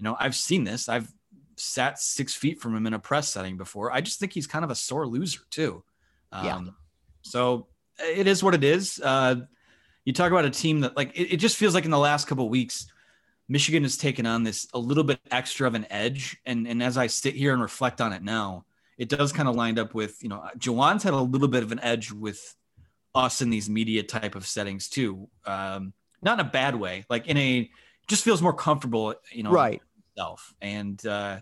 you 0.00 0.04
know, 0.04 0.16
I've 0.18 0.34
seen 0.34 0.64
this. 0.64 0.88
I've 0.88 1.12
sat 1.56 1.98
six 1.98 2.34
feet 2.34 2.58
from 2.58 2.74
him 2.74 2.86
in 2.86 2.94
a 2.94 2.98
press 2.98 3.28
setting 3.28 3.58
before. 3.58 3.92
I 3.92 4.00
just 4.00 4.18
think 4.18 4.32
he's 4.32 4.46
kind 4.46 4.64
of 4.64 4.70
a 4.70 4.74
sore 4.74 5.06
loser 5.06 5.40
too. 5.50 5.84
Um, 6.32 6.44
yeah. 6.46 6.60
So 7.20 7.66
it 7.98 8.26
is 8.26 8.42
what 8.42 8.54
it 8.54 8.64
is. 8.64 8.98
Uh, 8.98 9.36
you 10.06 10.14
talk 10.14 10.32
about 10.32 10.46
a 10.46 10.50
team 10.50 10.80
that 10.80 10.96
like 10.96 11.14
it, 11.14 11.34
it 11.34 11.36
just 11.36 11.58
feels 11.58 11.74
like 11.74 11.84
in 11.84 11.90
the 11.90 11.98
last 11.98 12.26
couple 12.26 12.48
weeks, 12.48 12.90
Michigan 13.46 13.82
has 13.82 13.98
taken 13.98 14.24
on 14.24 14.42
this 14.42 14.68
a 14.72 14.78
little 14.78 15.04
bit 15.04 15.20
extra 15.30 15.66
of 15.66 15.74
an 15.74 15.86
edge. 15.90 16.38
And 16.46 16.66
and 16.66 16.82
as 16.82 16.96
I 16.96 17.06
sit 17.08 17.34
here 17.34 17.52
and 17.52 17.60
reflect 17.60 18.00
on 18.00 18.14
it 18.14 18.22
now, 18.22 18.64
it 18.96 19.10
does 19.10 19.30
kind 19.30 19.48
of 19.48 19.54
lined 19.54 19.78
up 19.78 19.92
with 19.92 20.22
you 20.22 20.30
know 20.30 20.42
Juwan's 20.56 21.02
had 21.02 21.12
a 21.12 21.18
little 21.18 21.48
bit 21.48 21.62
of 21.62 21.72
an 21.72 21.80
edge 21.80 22.10
with 22.10 22.56
us 23.14 23.42
in 23.42 23.50
these 23.50 23.68
media 23.68 24.02
type 24.02 24.34
of 24.34 24.46
settings 24.46 24.88
too. 24.88 25.28
Um, 25.44 25.92
not 26.22 26.40
in 26.40 26.46
a 26.46 26.50
bad 26.50 26.74
way, 26.74 27.04
like 27.10 27.26
in 27.26 27.36
a 27.36 27.70
just 28.10 28.24
feels 28.24 28.42
more 28.42 28.52
comfortable, 28.52 29.14
you 29.30 29.42
know, 29.42 29.52
right. 29.52 29.80
Self 30.20 30.54
and 30.60 31.06
uh, 31.06 31.40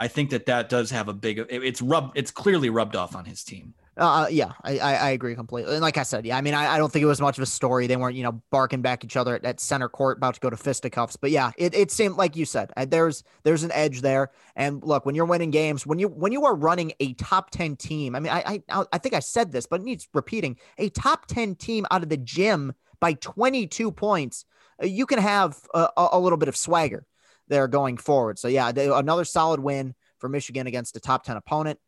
I 0.00 0.08
think 0.08 0.30
that 0.30 0.46
that 0.46 0.70
does 0.70 0.90
have 0.90 1.08
a 1.08 1.12
big. 1.12 1.44
It's 1.48 1.82
rubbed. 1.82 2.16
It's 2.16 2.30
clearly 2.30 2.70
rubbed 2.70 2.96
off 2.96 3.14
on 3.14 3.26
his 3.26 3.44
team. 3.44 3.74
Uh, 3.98 4.22
uh, 4.22 4.26
yeah, 4.28 4.52
I, 4.64 4.78
I 4.78 5.10
agree 5.10 5.34
completely. 5.34 5.74
And 5.74 5.82
like 5.82 5.98
I 5.98 6.04
said, 6.04 6.24
yeah, 6.24 6.38
I 6.38 6.40
mean, 6.40 6.54
I, 6.54 6.74
I 6.74 6.78
don't 6.78 6.90
think 6.90 7.02
it 7.02 7.06
was 7.06 7.20
much 7.20 7.36
of 7.36 7.42
a 7.42 7.46
story. 7.46 7.86
They 7.86 7.96
weren't, 7.96 8.16
you 8.16 8.22
know, 8.22 8.42
barking 8.50 8.80
back 8.80 9.04
each 9.04 9.16
other 9.16 9.34
at, 9.34 9.44
at 9.44 9.60
center 9.60 9.90
court, 9.90 10.16
about 10.16 10.34
to 10.34 10.40
go 10.40 10.48
to 10.48 10.56
fisticuffs. 10.56 11.16
But 11.16 11.32
yeah, 11.32 11.50
it, 11.58 11.74
it 11.74 11.90
seemed 11.90 12.16
like 12.16 12.34
you 12.34 12.46
said, 12.46 12.72
uh, 12.78 12.86
there's 12.86 13.22
there's 13.42 13.62
an 13.62 13.72
edge 13.72 14.00
there. 14.00 14.30
And 14.56 14.82
look, 14.82 15.04
when 15.04 15.14
you're 15.14 15.26
winning 15.26 15.50
games, 15.50 15.86
when 15.86 15.98
you 15.98 16.08
when 16.08 16.32
you 16.32 16.46
are 16.46 16.54
running 16.54 16.94
a 16.98 17.12
top 17.12 17.50
ten 17.50 17.76
team, 17.76 18.16
I 18.16 18.20
mean, 18.20 18.32
I 18.32 18.62
I, 18.70 18.84
I 18.90 18.98
think 18.98 19.14
I 19.14 19.20
said 19.20 19.52
this, 19.52 19.66
but 19.66 19.82
it 19.82 19.84
needs 19.84 20.08
repeating. 20.14 20.56
A 20.78 20.88
top 20.88 21.26
ten 21.26 21.54
team 21.54 21.86
out 21.90 22.02
of 22.02 22.08
the 22.08 22.16
gym 22.16 22.72
by 23.00 23.12
22 23.14 23.92
points, 23.92 24.44
uh, 24.82 24.86
you 24.86 25.06
can 25.06 25.18
have 25.18 25.58
a, 25.74 25.88
a 25.96 26.18
little 26.18 26.38
bit 26.38 26.48
of 26.48 26.56
swagger 26.56 27.06
there 27.50 27.68
going 27.68 27.98
forward. 27.98 28.38
So 28.38 28.48
yeah, 28.48 28.72
they, 28.72 28.88
another 28.88 29.26
solid 29.26 29.60
win 29.60 29.94
for 30.16 30.30
Michigan 30.30 30.66
against 30.66 30.96
a 30.96 31.00
top 31.00 31.24
10 31.24 31.36
opponent. 31.36 31.78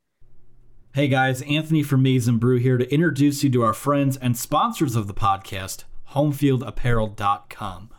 Hey 0.95 1.09
guys, 1.09 1.40
Anthony 1.42 1.83
from 1.83 2.02
Maize 2.02 2.28
n 2.28 2.37
Brew 2.37 2.59
here 2.59 2.76
to 2.76 2.92
introduce 2.92 3.42
you 3.42 3.49
to 3.49 3.62
our 3.62 3.73
friends 3.73 4.19
and 4.19 4.37
sponsors 4.37 4.95
of 4.95 5.07
the 5.07 5.14
podcast, 5.14 5.85
homefieldapparel.com. 6.11 7.90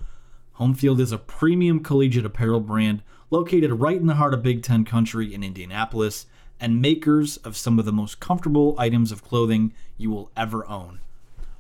Homefield 0.59 0.99
is 0.99 1.11
a 1.11 1.17
premium 1.17 1.79
collegiate 1.79 2.25
apparel 2.25 2.59
brand 2.59 3.01
located 3.31 3.71
right 3.79 3.97
in 3.97 4.05
the 4.05 4.15
heart 4.15 4.35
of 4.35 4.43
Big 4.43 4.61
Ten 4.61 4.85
country 4.85 5.33
in 5.33 5.43
Indianapolis 5.43 6.27
and 6.59 6.79
makers 6.79 7.37
of 7.37 7.57
some 7.57 7.79
of 7.79 7.85
the 7.85 7.91
most 7.91 8.19
comfortable 8.19 8.75
items 8.77 9.11
of 9.11 9.23
clothing 9.23 9.73
you 9.97 10.11
will 10.11 10.31
ever 10.37 10.67
own. 10.69 10.99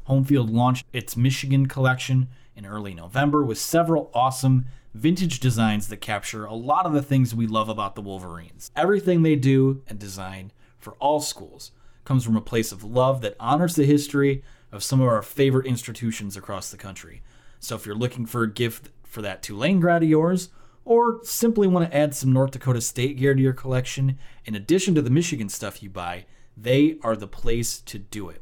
Homefield 0.07 0.53
launched 0.53 0.85
its 0.93 1.17
Michigan 1.17 1.65
collection 1.65 2.27
in 2.55 2.65
early 2.65 2.93
November 2.93 3.43
with 3.43 3.57
several 3.57 4.11
awesome 4.13 4.65
vintage 4.93 5.39
designs 5.39 5.87
that 5.87 5.97
capture 5.97 6.45
a 6.45 6.53
lot 6.53 6.85
of 6.85 6.93
the 6.93 7.01
things 7.01 7.33
we 7.33 7.47
love 7.47 7.67
about 7.69 7.95
the 7.95 8.01
Wolverines. 8.01 8.71
Everything 8.75 9.23
they 9.23 9.35
do 9.35 9.81
and 9.87 9.97
design 9.97 10.51
for 10.77 10.93
all 10.99 11.19
schools 11.19 11.71
comes 12.05 12.23
from 12.23 12.35
a 12.35 12.41
place 12.41 12.71
of 12.71 12.83
love 12.83 13.21
that 13.21 13.35
honors 13.39 13.75
the 13.75 13.85
history 13.85 14.43
of 14.71 14.83
some 14.83 15.01
of 15.01 15.07
our 15.07 15.21
favorite 15.21 15.65
institutions 15.65 16.37
across 16.37 16.69
the 16.69 16.77
country. 16.77 17.21
So 17.59 17.75
if 17.75 17.85
you're 17.85 17.95
looking 17.95 18.25
for 18.25 18.43
a 18.43 18.51
gift 18.51 18.89
for 19.03 19.21
that 19.21 19.41
Tulane 19.41 19.79
grad 19.79 20.03
of 20.03 20.09
yours, 20.09 20.49
or 20.85 21.23
simply 21.23 21.65
want 21.65 21.89
to 21.89 21.95
add 21.95 22.13
some 22.13 22.33
North 22.33 22.51
Dakota 22.51 22.81
State 22.81 23.17
gear 23.17 23.33
to 23.33 23.41
your 23.41 23.53
collection, 23.53 24.17
in 24.45 24.53
addition 24.53 24.93
to 24.95 25.01
the 25.01 25.09
Michigan 25.09 25.47
stuff 25.47 25.81
you 25.81 25.89
buy, 25.89 26.25
they 26.57 26.97
are 27.03 27.15
the 27.15 27.27
place 27.27 27.79
to 27.79 27.97
do 27.97 28.29
it. 28.29 28.41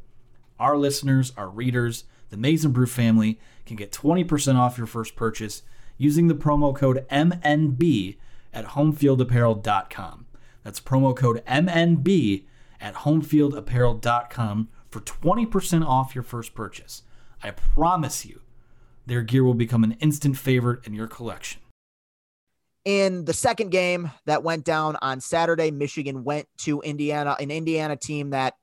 Our 0.60 0.76
listeners, 0.78 1.34
our 1.38 1.50
readers, 1.50 2.06
the 2.30 2.38
Maize 2.38 2.66
n 2.66 2.72
Brew 2.72 2.88
family 2.88 3.40
can 3.66 3.76
get 3.76 3.92
20% 3.92 4.56
off 4.56 4.78
your 4.78 4.88
first 4.88 5.16
purchase 5.16 5.62
using 6.02 6.28
the 6.28 6.36
promo 6.36 6.76
code 6.76 7.06
MNB 7.10 8.18
at 8.52 8.66
homefieldapparel.com. 8.66 10.26
That's 10.64 10.80
promo 10.80 11.16
code 11.16 11.44
MNB 11.46 12.46
at 12.80 12.96
homefieldapparel.com 12.96 14.70
for 14.90 15.00
20% 15.00 15.86
off 15.86 16.16
your 16.16 16.24
first 16.24 16.56
purchase. 16.56 17.04
I 17.44 17.52
promise 17.52 18.26
you, 18.26 18.42
their 19.06 19.22
gear 19.22 19.44
will 19.44 19.54
become 19.54 19.84
an 19.84 19.94
instant 19.94 20.38
favorite 20.38 20.86
in 20.86 20.94
your 20.94 21.08
collection. 21.08 21.62
In 22.84 23.26
the 23.26 23.34
second 23.34 23.70
game 23.70 24.12
that 24.26 24.44
went 24.44 24.66
down 24.66 24.98
on 25.04 25.22
Saturday, 25.22 25.70
Michigan 25.70 26.24
went 26.24 26.48
to 26.60 26.82
Indiana, 26.82 27.36
an 27.40 27.52
Indiana 27.52 27.96
team 27.96 28.32
that, 28.32 28.56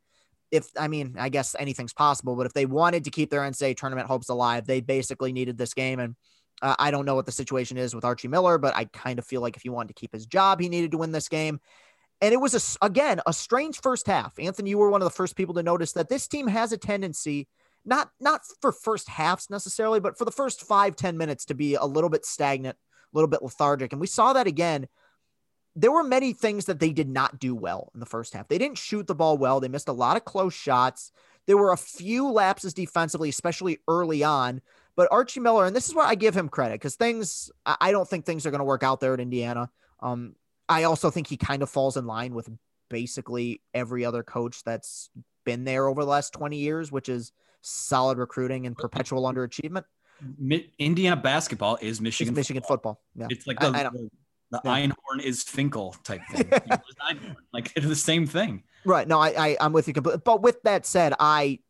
if 0.51 0.71
I 0.77 0.89
mean, 0.89 1.15
I 1.19 1.29
guess 1.29 1.55
anything's 1.57 1.93
possible, 1.93 2.35
but 2.35 2.47
if 2.47 2.53
they 2.53 2.67
wanted 2.67 3.05
to 3.05 3.11
keep 3.11 3.31
their 3.31 3.43
NCAA 3.43 3.77
tournament 3.77 4.09
hopes 4.09 4.29
alive, 4.29 4.67
they 4.67 4.81
basically 4.81 5.33
needed 5.33 5.57
this 5.57 5.73
game. 5.73 6.01
And 6.01 6.17
uh, 6.63 6.75
I 6.79 6.91
don't 6.91 7.05
know 7.05 7.15
what 7.15 7.27
the 7.27 7.33
situation 7.33 7.77
is 7.77 7.95
with 7.95 8.05
Archie 8.05 8.29
Miller, 8.29 8.59
but 8.59 8.77
I 8.77 8.85
kind 8.87 9.19
of 9.19 9.27
feel 9.27 9.41
like 9.41 9.57
if 9.57 9.63
he 9.63 9.69
wanted 9.69 9.89
to 9.89 9.95
keep 9.95 10.13
his 10.13 10.27
job, 10.27 10.61
he 10.61 10.69
needed 10.69 10.93
to 10.93 10.99
win 10.99 11.13
this 11.13 11.29
game. 11.29 11.61
And 12.21 12.33
it 12.33 12.41
was 12.41 12.55
a, 12.55 12.85
again 12.85 13.21
a 13.27 13.33
strange 13.33 13.81
first 13.81 14.07
half. 14.07 14.39
Anthony, 14.39 14.71
you 14.71 14.79
were 14.79 14.91
one 14.91 15.03
of 15.03 15.07
the 15.07 15.15
first 15.15 15.37
people 15.37 15.55
to 15.55 15.63
notice 15.63 15.93
that 15.93 16.09
this 16.09 16.27
team 16.27 16.49
has 16.49 16.73
a 16.73 16.77
tendency, 16.77 17.47
not 17.85 18.11
not 18.21 18.43
for 18.61 18.73
first 18.73 19.09
halves 19.09 19.51
necessarily, 19.51 20.01
but 20.01 20.19
for 20.19 20.25
the 20.25 20.33
first 20.33 20.63
five 20.63 20.97
ten 20.97 21.17
minutes 21.17 21.45
to 21.47 21.55
be 21.55 21.75
a 21.75 21.85
little 21.85 22.11
bit 22.11 22.25
stagnant, 22.25 22.77
a 22.77 23.17
little 23.17 23.29
bit 23.29 23.43
lethargic, 23.43 23.93
and 23.93 24.01
we 24.01 24.07
saw 24.07 24.33
that 24.33 24.47
again. 24.47 24.89
There 25.77 25.93
were 25.93 26.03
many 26.03 26.33
things 26.33 26.65
that 26.65 26.81
they 26.81 26.91
did 26.91 27.09
not 27.09 27.39
do 27.39 27.55
well 27.55 27.93
in 27.95 28.01
the 28.01 28.07
first 28.07 28.35
half. 28.35 28.49
They 28.49 28.59
didn't 28.59 28.79
shoot 28.79 29.07
the 29.07 29.15
ball 29.15 29.39
well. 29.39 29.61
They 29.61 29.69
missed 29.69 29.89
a 29.89 29.93
lot 29.93 30.17
of 30.17 30.25
close 30.25 30.53
shots. 30.53 31.13
There 31.47 31.57
were 31.57 31.71
a 31.71 31.77
few 31.77 32.33
lapses 32.33 32.75
defensively, 32.75 33.29
especially 33.29 33.79
early 33.87 34.25
on. 34.25 34.61
But 34.99 35.07
Archie 35.13 35.39
Miller, 35.39 35.65
and 35.65 35.77
this 35.77 35.89
is 35.89 35.95
where 35.95 36.05
I 36.05 36.17
give 36.17 36.37
him 36.37 36.49
credit 36.49 36.75
because 36.75 36.97
things, 36.97 37.53
I 37.65 37.93
don't 37.93 38.09
think 38.09 38.27
things 38.27 38.45
are 38.47 38.51
going 38.51 38.59
to 38.59 38.65
work 38.65 38.83
out 38.83 38.99
there 38.99 39.15
at 39.15 39.21
Indiana. 39.21 39.71
Um, 40.01 40.35
I 40.69 40.83
also 40.83 41.09
think 41.09 41.29
he 41.29 41.37
kind 41.37 41.63
of 41.63 41.71
falls 41.71 41.97
in 41.97 42.05
line 42.05 42.35
with 42.35 42.51
basically 42.91 43.63
every 43.73 44.05
other 44.05 44.25
coach 44.25 44.65
that's 44.65 45.09
been 45.45 45.63
there 45.63 45.87
over 45.87 46.03
the 46.03 46.11
last 46.11 46.33
20 46.33 46.57
years, 46.57 46.91
which 46.91 47.09
is 47.09 47.31
solid 47.61 48.19
recruiting 48.19 48.67
and 48.67 48.77
perpetual 48.77 49.23
underachievement. 49.23 49.85
Indiana 50.81 51.15
basketball 51.15 51.79
is 51.81 52.01
Michigan. 52.01 52.33
It's 52.33 52.37
Michigan 52.37 52.65
football. 52.67 53.01
Yeah. 53.15 53.29
It's 53.31 53.47
like 53.47 53.61
the, 53.61 53.69
I, 53.69 53.83
I 53.83 53.83
the, 53.85 54.11
the 54.51 54.61
yeah. 54.65 54.89
Einhorn 54.89 55.23
is 55.23 55.45
Finkel 55.45 55.95
type 56.03 56.23
thing. 56.33 56.51
like 57.53 57.73
the 57.75 57.95
same 57.95 58.27
thing. 58.27 58.65
Right. 58.85 59.07
No, 59.07 59.21
I, 59.21 59.29
I 59.29 59.57
I'm 59.61 59.73
with 59.73 59.87
you 59.87 59.95
completely. 59.95 60.23
But 60.25 60.43
with 60.43 60.61
that 60.65 60.87
said, 60.87 61.15
I 61.21 61.61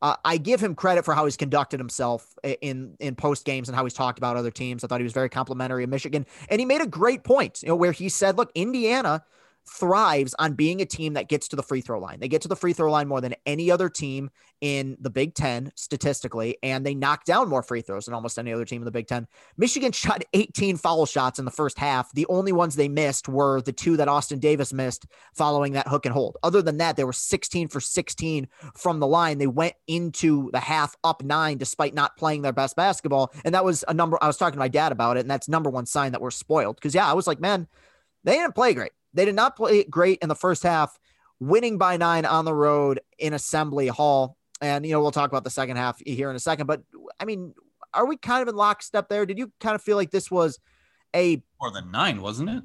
uh, 0.00 0.16
I 0.24 0.36
give 0.36 0.60
him 0.60 0.74
credit 0.74 1.04
for 1.04 1.14
how 1.14 1.24
he's 1.24 1.36
conducted 1.36 1.80
himself 1.80 2.34
in 2.44 2.96
in 3.00 3.14
post 3.16 3.44
games 3.44 3.68
and 3.68 3.76
how 3.76 3.84
he's 3.84 3.94
talked 3.94 4.18
about 4.18 4.36
other 4.36 4.50
teams. 4.50 4.84
I 4.84 4.86
thought 4.86 5.00
he 5.00 5.04
was 5.04 5.12
very 5.12 5.28
complimentary 5.28 5.84
of 5.84 5.90
Michigan, 5.90 6.26
and 6.48 6.60
he 6.60 6.64
made 6.64 6.80
a 6.80 6.86
great 6.86 7.24
point. 7.24 7.62
You 7.62 7.68
know, 7.68 7.76
where 7.76 7.92
he 7.92 8.08
said, 8.08 8.36
"Look, 8.36 8.52
Indiana 8.54 9.24
thrives 9.68 10.34
on 10.38 10.54
being 10.54 10.80
a 10.80 10.86
team 10.86 11.14
that 11.14 11.28
gets 11.28 11.48
to 11.48 11.56
the 11.56 11.62
free 11.62 11.80
throw 11.80 11.98
line. 12.00 12.20
They 12.20 12.28
get 12.28 12.42
to 12.42 12.48
the 12.48 12.56
free 12.56 12.72
throw 12.72 12.90
line 12.90 13.08
more 13.08 13.20
than 13.20 13.34
any 13.46 13.70
other 13.70 13.88
team 13.88 14.30
in 14.60 14.96
the 15.00 15.10
Big 15.10 15.34
Ten 15.34 15.70
statistically, 15.76 16.56
and 16.62 16.84
they 16.84 16.94
knock 16.94 17.24
down 17.24 17.48
more 17.48 17.62
free 17.62 17.80
throws 17.80 18.06
than 18.06 18.14
almost 18.14 18.38
any 18.38 18.52
other 18.52 18.64
team 18.64 18.82
in 18.82 18.86
the 18.86 18.90
Big 18.90 19.06
Ten. 19.06 19.26
Michigan 19.56 19.92
shot 19.98 20.24
18 20.32 20.76
foul 20.76 21.06
shots 21.06 21.38
in 21.38 21.44
the 21.44 21.50
first 21.50 21.78
half. 21.78 22.12
The 22.12 22.26
only 22.26 22.52
ones 22.52 22.74
they 22.74 22.88
missed 22.88 23.28
were 23.28 23.60
the 23.60 23.72
two 23.72 23.96
that 23.98 24.08
Austin 24.08 24.38
Davis 24.38 24.72
missed 24.72 25.06
following 25.34 25.72
that 25.74 25.88
hook 25.88 26.06
and 26.06 26.12
hold. 26.12 26.36
Other 26.42 26.62
than 26.62 26.78
that, 26.78 26.96
they 26.96 27.04
were 27.04 27.12
16 27.12 27.68
for 27.68 27.80
16 27.80 28.48
from 28.74 29.00
the 29.00 29.06
line. 29.06 29.38
They 29.38 29.46
went 29.46 29.74
into 29.86 30.50
the 30.52 30.60
half 30.60 30.96
up 31.04 31.22
nine 31.22 31.58
despite 31.58 31.94
not 31.94 32.16
playing 32.16 32.42
their 32.42 32.52
best 32.52 32.76
basketball. 32.76 33.32
And 33.44 33.54
that 33.54 33.64
was 33.64 33.84
a 33.86 33.94
number 33.94 34.18
I 34.20 34.26
was 34.26 34.36
talking 34.36 34.54
to 34.54 34.58
my 34.58 34.68
dad 34.68 34.92
about 34.92 35.16
it, 35.16 35.20
and 35.20 35.30
that's 35.30 35.48
number 35.48 35.70
one 35.70 35.86
sign 35.86 36.12
that 36.12 36.20
we're 36.20 36.30
spoiled. 36.30 36.76
Because 36.76 36.94
yeah, 36.94 37.08
I 37.08 37.12
was 37.12 37.26
like, 37.26 37.40
man, 37.40 37.68
they 38.24 38.34
didn't 38.34 38.54
play 38.54 38.74
great. 38.74 38.92
They 39.18 39.24
did 39.24 39.34
not 39.34 39.56
play 39.56 39.82
great 39.82 40.20
in 40.22 40.28
the 40.28 40.36
first 40.36 40.62
half, 40.62 40.96
winning 41.40 41.76
by 41.76 41.96
nine 41.96 42.24
on 42.24 42.44
the 42.44 42.54
road 42.54 43.00
in 43.18 43.32
Assembly 43.32 43.88
Hall. 43.88 44.36
And, 44.60 44.86
you 44.86 44.92
know, 44.92 45.00
we'll 45.00 45.10
talk 45.10 45.28
about 45.28 45.42
the 45.42 45.50
second 45.50 45.76
half 45.76 46.00
here 46.06 46.30
in 46.30 46.36
a 46.36 46.38
second. 46.38 46.68
But 46.68 46.82
I 47.18 47.24
mean, 47.24 47.52
are 47.92 48.06
we 48.06 48.16
kind 48.16 48.42
of 48.42 48.46
in 48.46 48.54
lockstep 48.54 49.08
there? 49.08 49.26
Did 49.26 49.36
you 49.36 49.50
kind 49.58 49.74
of 49.74 49.82
feel 49.82 49.96
like 49.96 50.12
this 50.12 50.30
was 50.30 50.60
a 51.16 51.42
more 51.60 51.72
than 51.72 51.90
nine, 51.90 52.22
wasn't 52.22 52.50
it? 52.50 52.62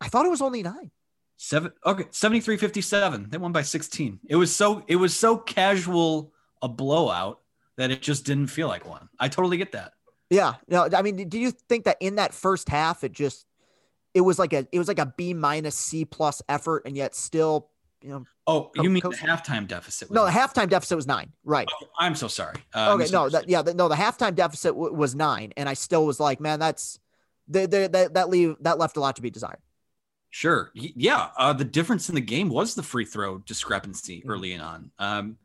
I 0.00 0.08
thought 0.08 0.26
it 0.26 0.30
was 0.30 0.42
only 0.42 0.64
nine. 0.64 0.90
Seven 1.36 1.70
okay, 1.86 2.06
73 2.10 2.56
57. 2.56 3.30
They 3.30 3.38
won 3.38 3.52
by 3.52 3.62
16. 3.62 4.18
It 4.28 4.34
was 4.34 4.52
so 4.52 4.82
it 4.88 4.96
was 4.96 5.16
so 5.16 5.36
casual 5.36 6.32
a 6.60 6.66
blowout 6.66 7.38
that 7.76 7.92
it 7.92 8.02
just 8.02 8.24
didn't 8.24 8.48
feel 8.48 8.66
like 8.66 8.84
one. 8.84 9.08
I 9.16 9.28
totally 9.28 9.58
get 9.58 9.70
that. 9.72 9.92
Yeah. 10.28 10.54
No, 10.66 10.88
I 10.92 11.02
mean, 11.02 11.28
do 11.28 11.38
you 11.38 11.52
think 11.52 11.84
that 11.84 11.98
in 12.00 12.16
that 12.16 12.34
first 12.34 12.68
half 12.68 13.04
it 13.04 13.12
just 13.12 13.46
it 14.14 14.20
was 14.20 14.38
like 14.38 14.52
a 14.52 14.66
it 14.72 14.78
was 14.78 14.88
like 14.88 14.98
a 14.98 15.06
B 15.16 15.34
minus 15.34 15.74
C 15.74 16.04
plus 16.04 16.42
effort, 16.48 16.82
and 16.86 16.96
yet 16.96 17.14
still, 17.14 17.68
you 18.02 18.10
know. 18.10 18.24
Oh, 18.46 18.70
you 18.74 18.90
mean 18.90 19.02
the 19.04 19.10
halftime 19.10 19.68
deficit? 19.68 20.10
no, 20.10 20.24
the 20.24 20.30
halftime 20.30 20.68
deficit 20.68 20.96
was 20.96 21.06
nine. 21.06 21.32
Right. 21.44 21.68
Oh, 21.72 21.86
I'm 21.98 22.16
so 22.16 22.26
sorry. 22.26 22.56
Uh, 22.74 22.94
okay, 22.94 23.10
no, 23.12 23.28
that, 23.28 23.48
yeah, 23.48 23.62
the, 23.62 23.72
no, 23.72 23.88
the 23.88 23.94
halftime 23.94 24.34
deficit 24.34 24.72
w- 24.72 24.92
was 24.92 25.14
nine, 25.14 25.52
and 25.56 25.68
I 25.68 25.74
still 25.74 26.04
was 26.04 26.18
like, 26.18 26.40
man, 26.40 26.58
that's 26.58 26.98
the, 27.46 27.66
the, 27.68 27.88
that 27.92 28.14
that 28.14 28.28
leave 28.30 28.56
that 28.60 28.78
left 28.78 28.96
a 28.96 29.00
lot 29.00 29.16
to 29.16 29.22
be 29.22 29.30
desired. 29.30 29.60
Sure. 30.32 30.70
Yeah. 30.74 31.28
Uh, 31.36 31.52
the 31.52 31.64
difference 31.64 32.08
in 32.08 32.14
the 32.14 32.20
game 32.22 32.48
was 32.48 32.74
the 32.74 32.82
free 32.82 33.04
throw 33.04 33.38
discrepancy 33.38 34.20
mm-hmm. 34.20 34.30
early 34.30 34.56
on. 34.56 34.90
Um, 34.98 35.36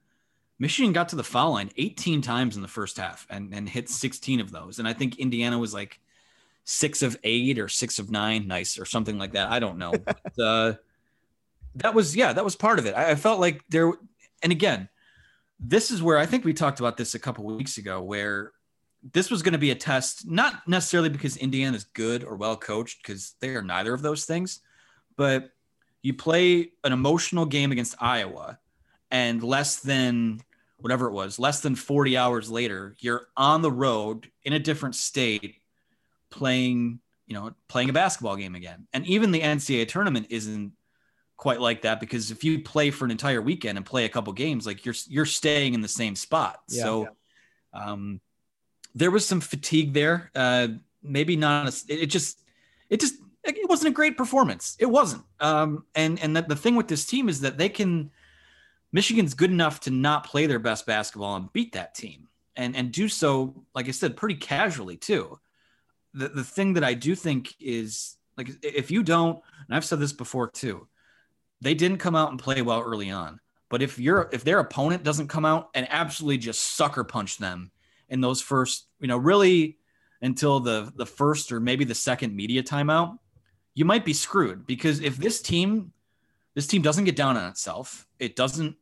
Michigan 0.59 0.93
got 0.93 1.09
to 1.09 1.17
the 1.17 1.25
foul 1.25 1.51
line 1.51 1.69
18 1.75 2.21
times 2.21 2.55
in 2.55 2.61
the 2.61 2.69
first 2.69 2.97
half 2.97 3.27
and, 3.29 3.53
and 3.53 3.67
hit 3.67 3.89
16 3.89 4.39
of 4.39 4.51
those. 4.51 4.79
And 4.79 4.87
I 4.87 4.93
think 4.93 5.19
Indiana 5.19 5.59
was 5.59 5.73
like 5.73 5.99
six 6.69 7.01
of 7.01 7.17
eight 7.23 7.57
or 7.59 7.69
six 7.69 7.97
of 7.97 8.11
nine, 8.11 8.45
nice 8.45 8.77
or 8.77 8.83
something 8.83 9.17
like 9.17 9.31
that. 9.31 9.49
I 9.49 9.59
don't 9.59 9.77
know. 9.77 9.93
but, 10.05 10.39
uh, 10.39 10.73
that 11.75 11.93
was, 11.93 12.15
yeah, 12.15 12.33
that 12.33 12.43
was 12.43 12.57
part 12.57 12.77
of 12.77 12.85
it. 12.85 12.93
I, 12.93 13.11
I 13.11 13.15
felt 13.15 13.39
like 13.39 13.63
there, 13.69 13.93
and 14.43 14.51
again, 14.51 14.89
this 15.59 15.91
is 15.91 16.03
where 16.03 16.17
I 16.17 16.25
think 16.25 16.43
we 16.43 16.53
talked 16.53 16.79
about 16.81 16.97
this 16.97 17.15
a 17.15 17.19
couple 17.19 17.45
weeks 17.45 17.77
ago, 17.77 18.01
where 18.01 18.51
this 19.13 19.31
was 19.31 19.41
going 19.41 19.53
to 19.53 19.57
be 19.57 19.71
a 19.71 19.75
test, 19.75 20.27
not 20.27 20.67
necessarily 20.67 21.07
because 21.07 21.37
Indiana 21.37 21.77
is 21.77 21.85
good 21.85 22.25
or 22.25 22.35
well 22.35 22.57
coached, 22.57 23.01
because 23.01 23.35
they 23.39 23.55
are 23.55 23.61
neither 23.61 23.93
of 23.93 24.01
those 24.01 24.25
things, 24.25 24.59
but 25.15 25.51
you 26.01 26.13
play 26.13 26.71
an 26.83 26.91
emotional 26.91 27.45
game 27.45 27.71
against 27.71 27.95
Iowa, 28.01 28.59
and 29.09 29.41
less 29.41 29.79
than 29.79 30.41
whatever 30.77 31.07
it 31.07 31.13
was, 31.13 31.39
less 31.39 31.61
than 31.61 31.75
40 31.75 32.17
hours 32.17 32.51
later, 32.51 32.95
you're 32.99 33.27
on 33.37 33.61
the 33.61 33.71
road 33.71 34.29
in 34.43 34.51
a 34.51 34.59
different 34.59 34.95
state 34.95 35.55
playing, 36.29 36.99
you 37.25 37.33
know, 37.33 37.53
playing 37.67 37.89
a 37.89 37.93
basketball 37.93 38.35
game 38.35 38.55
again. 38.55 38.87
And 38.93 39.05
even 39.05 39.31
the 39.31 39.41
NCAA 39.41 39.87
tournament 39.87 40.27
isn't 40.29 40.73
quite 41.37 41.61
like 41.61 41.83
that 41.83 41.99
because 41.99 42.31
if 42.31 42.43
you 42.43 42.63
play 42.63 42.89
for 42.89 43.05
an 43.05 43.11
entire 43.11 43.41
weekend 43.41 43.77
and 43.77 43.85
play 43.85 44.05
a 44.05 44.09
couple 44.09 44.33
games, 44.33 44.65
like 44.65 44.85
you're 44.85 44.95
you're 45.07 45.25
staying 45.25 45.73
in 45.73 45.81
the 45.81 45.87
same 45.87 46.15
spot. 46.15 46.59
Yeah, 46.67 46.83
so 46.83 47.07
yeah. 47.73 47.83
um 47.85 48.21
there 48.95 49.11
was 49.11 49.25
some 49.25 49.39
fatigue 49.39 49.93
there. 49.93 50.31
Uh 50.35 50.69
maybe 51.03 51.35
not 51.35 51.67
a, 51.67 51.93
it 51.93 52.07
just 52.07 52.41
it 52.89 52.99
just 52.99 53.15
it 53.43 53.69
wasn't 53.69 53.89
a 53.89 53.95
great 53.95 54.17
performance. 54.17 54.75
It 54.79 54.87
wasn't. 54.87 55.23
Um 55.39 55.85
and 55.95 56.19
and 56.19 56.35
the, 56.35 56.41
the 56.41 56.55
thing 56.55 56.75
with 56.75 56.87
this 56.87 57.05
team 57.05 57.29
is 57.29 57.41
that 57.41 57.57
they 57.57 57.69
can 57.69 58.11
Michigan's 58.91 59.33
good 59.33 59.51
enough 59.51 59.81
to 59.81 59.91
not 59.91 60.25
play 60.25 60.47
their 60.47 60.59
best 60.59 60.85
basketball 60.85 61.35
and 61.35 61.53
beat 61.53 61.73
that 61.73 61.93
team. 61.93 62.27
And 62.55 62.75
and 62.75 62.91
do 62.91 63.07
so, 63.07 63.53
like 63.75 63.87
I 63.87 63.91
said, 63.91 64.17
pretty 64.17 64.35
casually 64.35 64.97
too. 64.97 65.39
The 66.17 66.29
the 66.29 66.43
thing 66.43 66.73
that 66.73 66.83
I 66.83 66.93
do 66.93 67.15
think 67.15 67.53
is 67.59 68.17
like 68.37 68.49
if 68.63 68.91
you 68.91 69.03
don't, 69.03 69.39
and 69.67 69.75
I've 69.75 69.85
said 69.85 69.99
this 69.99 70.13
before 70.13 70.49
too, 70.49 70.87
they 71.61 71.73
didn't 71.73 71.97
come 71.97 72.15
out 72.15 72.31
and 72.31 72.39
play 72.39 72.61
well 72.61 72.81
early 72.81 73.11
on. 73.11 73.39
But 73.69 73.81
if 73.81 73.99
you're 73.99 74.29
if 74.31 74.43
their 74.43 74.59
opponent 74.59 75.03
doesn't 75.03 75.27
come 75.27 75.45
out 75.45 75.69
and 75.73 75.87
absolutely 75.89 76.37
just 76.37 76.75
sucker 76.75 77.03
punch 77.03 77.37
them 77.37 77.71
in 78.09 78.21
those 78.21 78.41
first, 78.41 78.87
you 78.99 79.07
know, 79.07 79.17
really 79.17 79.77
until 80.21 80.59
the 80.59 80.91
the 80.95 81.05
first 81.05 81.51
or 81.51 81.59
maybe 81.59 81.85
the 81.85 81.95
second 81.95 82.35
media 82.35 82.63
timeout, 82.63 83.17
you 83.73 83.85
might 83.85 84.05
be 84.05 84.13
screwed 84.13 84.65
because 84.65 85.01
if 85.01 85.17
this 85.17 85.41
team 85.41 85.91
this 86.55 86.67
team 86.67 86.81
doesn't 86.81 87.03
get 87.03 87.15
down 87.15 87.37
on 87.37 87.49
itself, 87.49 88.07
it 88.19 88.35
doesn't 88.35 88.75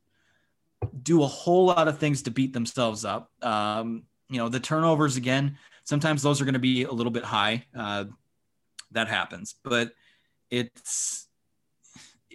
do 1.01 1.23
a 1.23 1.27
whole 1.27 1.65
lot 1.65 1.87
of 1.87 1.97
things 1.97 2.21
to 2.23 2.31
beat 2.31 2.53
themselves 2.53 3.03
up. 3.03 3.31
Um, 3.43 4.03
you 4.29 4.37
know, 4.37 4.49
the 4.49 4.59
turnovers 4.59 5.17
again, 5.17 5.57
sometimes 5.85 6.21
those 6.21 6.41
are 6.41 6.45
going 6.45 6.53
to 6.53 6.59
be 6.59 6.83
a 6.83 6.91
little 6.91 7.11
bit 7.11 7.23
high. 7.23 7.65
Uh, 7.75 8.05
that 8.91 9.07
happens, 9.07 9.55
but 9.63 9.93
it's 10.49 11.27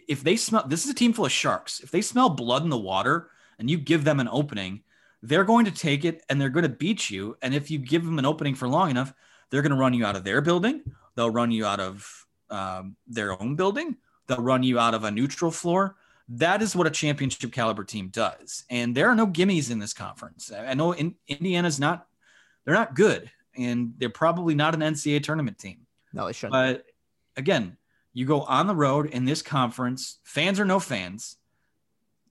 if 0.08 0.22
they 0.22 0.36
smell 0.36 0.66
this 0.66 0.84
is 0.84 0.90
a 0.90 0.94
team 0.94 1.12
full 1.12 1.26
of 1.26 1.32
sharks. 1.32 1.80
If 1.80 1.90
they 1.90 2.02
smell 2.02 2.30
blood 2.30 2.64
in 2.64 2.70
the 2.70 2.78
water 2.78 3.30
and 3.58 3.70
you 3.70 3.78
give 3.78 4.04
them 4.04 4.20
an 4.20 4.28
opening, 4.30 4.82
they're 5.22 5.44
going 5.44 5.66
to 5.66 5.70
take 5.70 6.04
it 6.04 6.22
and 6.28 6.40
they're 6.40 6.48
going 6.48 6.64
to 6.64 6.68
beat 6.68 7.10
you. 7.10 7.36
And 7.42 7.54
if 7.54 7.70
you 7.70 7.78
give 7.78 8.04
them 8.04 8.18
an 8.18 8.26
opening 8.26 8.54
for 8.54 8.68
long 8.68 8.90
enough, 8.90 9.12
they're 9.50 9.62
going 9.62 9.70
to 9.70 9.78
run 9.78 9.94
you 9.94 10.04
out 10.04 10.16
of 10.16 10.24
their 10.24 10.40
building. 10.40 10.82
They'll 11.14 11.30
run 11.30 11.50
you 11.50 11.66
out 11.66 11.80
of 11.80 12.26
um, 12.50 12.96
their 13.06 13.40
own 13.40 13.56
building. 13.56 13.96
They'll 14.26 14.42
run 14.42 14.62
you 14.62 14.78
out 14.78 14.94
of 14.94 15.04
a 15.04 15.10
neutral 15.10 15.50
floor. 15.50 15.96
That 16.28 16.62
is 16.62 16.76
what 16.76 16.86
a 16.86 16.90
championship 16.90 17.52
caliber 17.52 17.84
team 17.84 18.08
does. 18.08 18.64
And 18.70 18.94
there 18.94 19.08
are 19.08 19.16
no 19.16 19.26
gimmies 19.26 19.70
in 19.70 19.78
this 19.78 19.92
conference. 19.92 20.52
I 20.52 20.74
know 20.74 20.92
in, 20.92 21.16
Indiana's 21.26 21.80
not, 21.80 22.06
they're 22.64 22.74
not 22.74 22.94
good, 22.94 23.30
and 23.56 23.94
they're 23.98 24.10
probably 24.10 24.54
not 24.54 24.74
an 24.74 24.80
NCAA 24.80 25.22
tournament 25.22 25.58
team. 25.58 25.86
No, 26.12 26.26
they 26.26 26.32
shouldn't. 26.32 26.52
But 26.52 26.86
again, 27.36 27.76
you 28.12 28.26
go 28.26 28.42
on 28.42 28.66
the 28.66 28.74
road 28.74 29.06
in 29.06 29.24
this 29.24 29.42
conference, 29.42 30.18
fans 30.24 30.58
or 30.58 30.64
no 30.64 30.80
fans, 30.80 31.36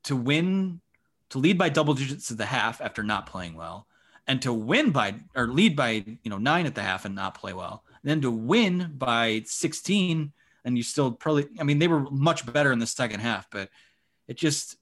to 0.03 0.15
win, 0.15 0.81
to 1.29 1.37
lead 1.39 1.57
by 1.57 1.69
double 1.69 1.93
digits 1.93 2.31
at 2.31 2.37
the 2.37 2.45
half 2.45 2.81
after 2.81 3.03
not 3.03 3.25
playing 3.25 3.55
well, 3.55 3.87
and 4.27 4.41
to 4.41 4.53
win 4.53 4.91
by 4.91 5.15
or 5.35 5.47
lead 5.47 5.75
by 5.75 6.03
you 6.23 6.29
know 6.29 6.37
nine 6.37 6.65
at 6.65 6.75
the 6.75 6.81
half 6.81 7.05
and 7.05 7.15
not 7.15 7.35
play 7.35 7.53
well, 7.53 7.83
and 8.03 8.09
then 8.09 8.21
to 8.21 8.31
win 8.31 8.93
by 8.97 9.41
16 9.45 10.31
and 10.65 10.77
you 10.77 10.83
still 10.83 11.11
probably 11.11 11.47
I 11.59 11.63
mean 11.63 11.79
they 11.79 11.87
were 11.87 12.01
much 12.11 12.51
better 12.51 12.71
in 12.71 12.79
the 12.79 12.87
second 12.87 13.21
half, 13.21 13.49
but 13.49 13.69
it 14.27 14.37
just 14.37 14.77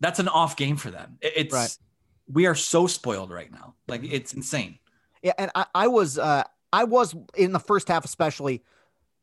that's 0.00 0.18
an 0.18 0.28
off 0.28 0.56
game 0.56 0.76
for 0.76 0.90
them. 0.90 1.18
It's 1.20 1.54
right. 1.54 1.76
we 2.30 2.46
are 2.46 2.54
so 2.54 2.86
spoiled 2.86 3.30
right 3.30 3.50
now. 3.50 3.74
Like 3.88 4.04
it's 4.04 4.34
insane. 4.34 4.78
Yeah, 5.22 5.32
and 5.38 5.50
I, 5.54 5.66
I 5.74 5.88
was 5.88 6.18
uh 6.18 6.44
I 6.72 6.84
was 6.84 7.14
in 7.36 7.52
the 7.52 7.58
first 7.60 7.88
half 7.88 8.04
especially 8.04 8.62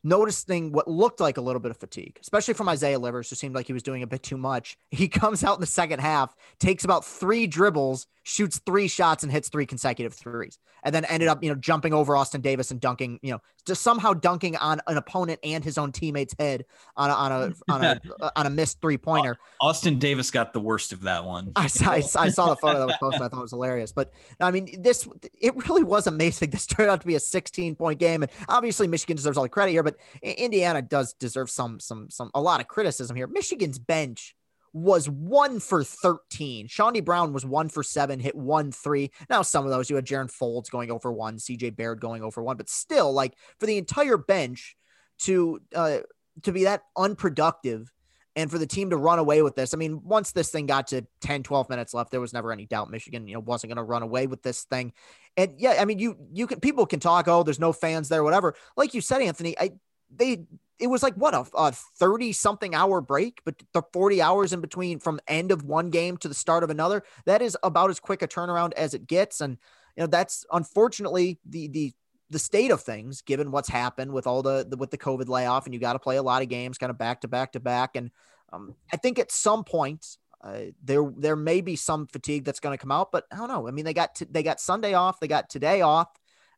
noticing 0.04 0.70
what 0.70 0.86
looked 0.86 1.18
like 1.18 1.38
a 1.38 1.40
little 1.40 1.60
bit 1.60 1.70
of 1.70 1.78
fatigue, 1.78 2.18
especially 2.20 2.54
from 2.54 2.68
Isaiah 2.68 2.98
Livers, 2.98 3.30
who 3.30 3.36
seemed 3.36 3.54
like 3.54 3.66
he 3.66 3.72
was 3.72 3.82
doing 3.82 4.02
a 4.02 4.06
bit 4.06 4.22
too 4.22 4.36
much. 4.36 4.76
He 4.94 5.08
comes 5.08 5.42
out 5.42 5.56
in 5.56 5.60
the 5.60 5.66
second 5.66 5.98
half, 5.98 6.36
takes 6.60 6.84
about 6.84 7.04
three 7.04 7.48
dribbles, 7.48 8.06
shoots 8.22 8.60
three 8.64 8.86
shots, 8.86 9.24
and 9.24 9.32
hits 9.32 9.48
three 9.48 9.66
consecutive 9.66 10.14
threes, 10.14 10.58
and 10.84 10.94
then 10.94 11.04
ended 11.06 11.28
up, 11.28 11.42
you 11.42 11.48
know, 11.48 11.56
jumping 11.56 11.92
over 11.92 12.16
Austin 12.16 12.40
Davis 12.40 12.70
and 12.70 12.80
dunking, 12.80 13.18
you 13.22 13.32
know, 13.32 13.40
just 13.66 13.82
somehow 13.82 14.12
dunking 14.12 14.56
on 14.56 14.80
an 14.86 14.96
opponent 14.96 15.40
and 15.42 15.64
his 15.64 15.78
own 15.78 15.90
teammate's 15.90 16.34
head 16.38 16.64
on 16.96 17.10
a 17.10 17.12
on 17.12 17.32
a 17.32 17.52
on 17.72 17.84
a, 17.84 18.00
uh, 18.20 18.30
on 18.36 18.46
a 18.46 18.50
missed 18.50 18.80
three 18.80 18.96
pointer. 18.96 19.36
Austin 19.60 19.98
Davis 19.98 20.30
got 20.30 20.52
the 20.52 20.60
worst 20.60 20.92
of 20.92 21.02
that 21.02 21.24
one. 21.24 21.52
I 21.56 21.66
saw, 21.66 21.90
I, 21.90 21.96
I 21.96 22.28
saw 22.28 22.50
the 22.50 22.56
photo 22.56 22.78
that 22.78 22.86
was 22.86 22.96
posted. 23.00 23.22
I 23.22 23.28
thought 23.28 23.38
it 23.38 23.42
was 23.42 23.50
hilarious, 23.50 23.92
but 23.92 24.12
I 24.40 24.50
mean, 24.50 24.80
this 24.80 25.08
it 25.40 25.56
really 25.68 25.82
was 25.82 26.06
amazing. 26.06 26.50
This 26.54 26.66
turned 26.66 26.88
out 26.88 27.00
to 27.00 27.06
be 27.06 27.16
a 27.16 27.20
16 27.20 27.74
point 27.74 27.98
game, 27.98 28.22
and 28.22 28.30
obviously 28.48 28.86
Michigan 28.86 29.16
deserves 29.16 29.36
all 29.36 29.42
the 29.42 29.48
credit 29.48 29.72
here, 29.72 29.82
but 29.82 29.93
Indiana 30.22 30.82
does 30.82 31.14
deserve 31.14 31.50
some 31.50 31.80
some 31.80 32.10
some 32.10 32.30
a 32.34 32.40
lot 32.40 32.60
of 32.60 32.68
criticism 32.68 33.16
here. 33.16 33.26
Michigan's 33.26 33.78
bench 33.78 34.34
was 34.72 35.08
one 35.08 35.60
for 35.60 35.84
13. 35.84 36.66
Chaundee 36.66 37.04
Brown 37.04 37.32
was 37.32 37.46
one 37.46 37.68
for 37.68 37.82
seven, 37.82 38.18
hit 38.18 38.34
one 38.34 38.72
three. 38.72 39.12
Now, 39.30 39.42
some 39.42 39.64
of 39.64 39.70
those 39.70 39.88
you 39.88 39.96
had 39.96 40.04
Jaron 40.04 40.30
Faulds 40.30 40.68
going 40.68 40.90
over 40.90 41.12
one, 41.12 41.36
CJ 41.36 41.76
Baird 41.76 42.00
going 42.00 42.22
over 42.22 42.42
one, 42.42 42.56
but 42.56 42.68
still, 42.68 43.12
like 43.12 43.34
for 43.60 43.66
the 43.66 43.78
entire 43.78 44.16
bench 44.16 44.76
to 45.20 45.60
uh 45.74 45.98
to 46.42 46.52
be 46.52 46.64
that 46.64 46.82
unproductive 46.96 47.92
and 48.36 48.50
for 48.50 48.58
the 48.58 48.66
team 48.66 48.90
to 48.90 48.96
run 48.96 49.18
away 49.18 49.42
with 49.42 49.54
this. 49.54 49.74
I 49.74 49.76
mean, 49.76 50.00
once 50.02 50.32
this 50.32 50.50
thing 50.50 50.66
got 50.66 50.88
to 50.88 51.06
10, 51.20 51.44
12 51.44 51.68
minutes 51.68 51.94
left, 51.94 52.10
there 52.10 52.20
was 52.20 52.32
never 52.32 52.52
any 52.52 52.66
doubt 52.66 52.90
Michigan, 52.90 53.28
you 53.28 53.34
know, 53.34 53.40
wasn't 53.40 53.70
going 53.70 53.76
to 53.76 53.84
run 53.84 54.02
away 54.02 54.26
with 54.26 54.42
this 54.42 54.64
thing. 54.64 54.92
And 55.36 55.54
yeah, 55.56 55.76
I 55.78 55.84
mean, 55.84 55.98
you 55.98 56.16
you 56.32 56.46
can 56.46 56.60
people 56.60 56.86
can 56.86 57.00
talk, 57.00 57.28
oh, 57.28 57.42
there's 57.42 57.60
no 57.60 57.72
fans 57.72 58.08
there, 58.08 58.24
whatever. 58.24 58.54
Like 58.76 58.94
you 58.94 59.00
said, 59.00 59.22
Anthony, 59.22 59.56
I 59.58 59.72
they 60.16 60.44
it 60.78 60.88
was 60.88 61.02
like 61.02 61.14
what 61.14 61.34
a 61.34 61.72
30 61.72 62.32
something 62.32 62.74
hour 62.74 63.00
break 63.00 63.40
but 63.44 63.54
the 63.72 63.82
40 63.92 64.20
hours 64.20 64.52
in 64.52 64.60
between 64.60 64.98
from 64.98 65.20
end 65.28 65.52
of 65.52 65.62
one 65.62 65.90
game 65.90 66.16
to 66.18 66.28
the 66.28 66.34
start 66.34 66.64
of 66.64 66.70
another 66.70 67.02
that 67.26 67.42
is 67.42 67.56
about 67.62 67.90
as 67.90 68.00
quick 68.00 68.22
a 68.22 68.28
turnaround 68.28 68.72
as 68.74 68.94
it 68.94 69.06
gets. 69.06 69.40
And 69.40 69.58
you 69.96 70.02
know 70.02 70.06
that's 70.06 70.44
unfortunately 70.52 71.38
the 71.48 71.68
the 71.68 71.92
the 72.30 72.38
state 72.38 72.70
of 72.70 72.80
things 72.80 73.22
given 73.22 73.50
what's 73.50 73.68
happened 73.68 74.12
with 74.12 74.26
all 74.26 74.42
the, 74.42 74.66
the 74.68 74.76
with 74.76 74.90
the 74.90 74.98
covid 74.98 75.28
layoff 75.28 75.66
and 75.66 75.74
you 75.74 75.80
got 75.80 75.92
to 75.92 75.98
play 75.98 76.16
a 76.16 76.22
lot 76.22 76.42
of 76.42 76.48
games 76.48 76.78
kind 76.78 76.90
of 76.90 76.98
back 76.98 77.20
to 77.20 77.28
back 77.28 77.52
to 77.52 77.60
back. 77.60 77.96
And 77.96 78.10
um, 78.52 78.74
i 78.92 78.96
think 78.96 79.18
at 79.18 79.32
some 79.32 79.64
point 79.64 80.18
uh, 80.42 80.66
there 80.82 81.10
there 81.16 81.36
may 81.36 81.60
be 81.60 81.76
some 81.76 82.06
fatigue 82.06 82.44
that's 82.44 82.60
going 82.60 82.76
to 82.76 82.80
come 82.80 82.92
out 82.92 83.10
but 83.12 83.24
i 83.32 83.36
don't 83.36 83.48
know. 83.48 83.68
I 83.68 83.70
mean 83.70 83.84
they 83.84 83.94
got 83.94 84.16
t- 84.16 84.26
they 84.30 84.42
got 84.42 84.60
sunday 84.60 84.94
off 84.94 85.20
they 85.20 85.28
got 85.28 85.48
today 85.48 85.80
off 85.80 86.08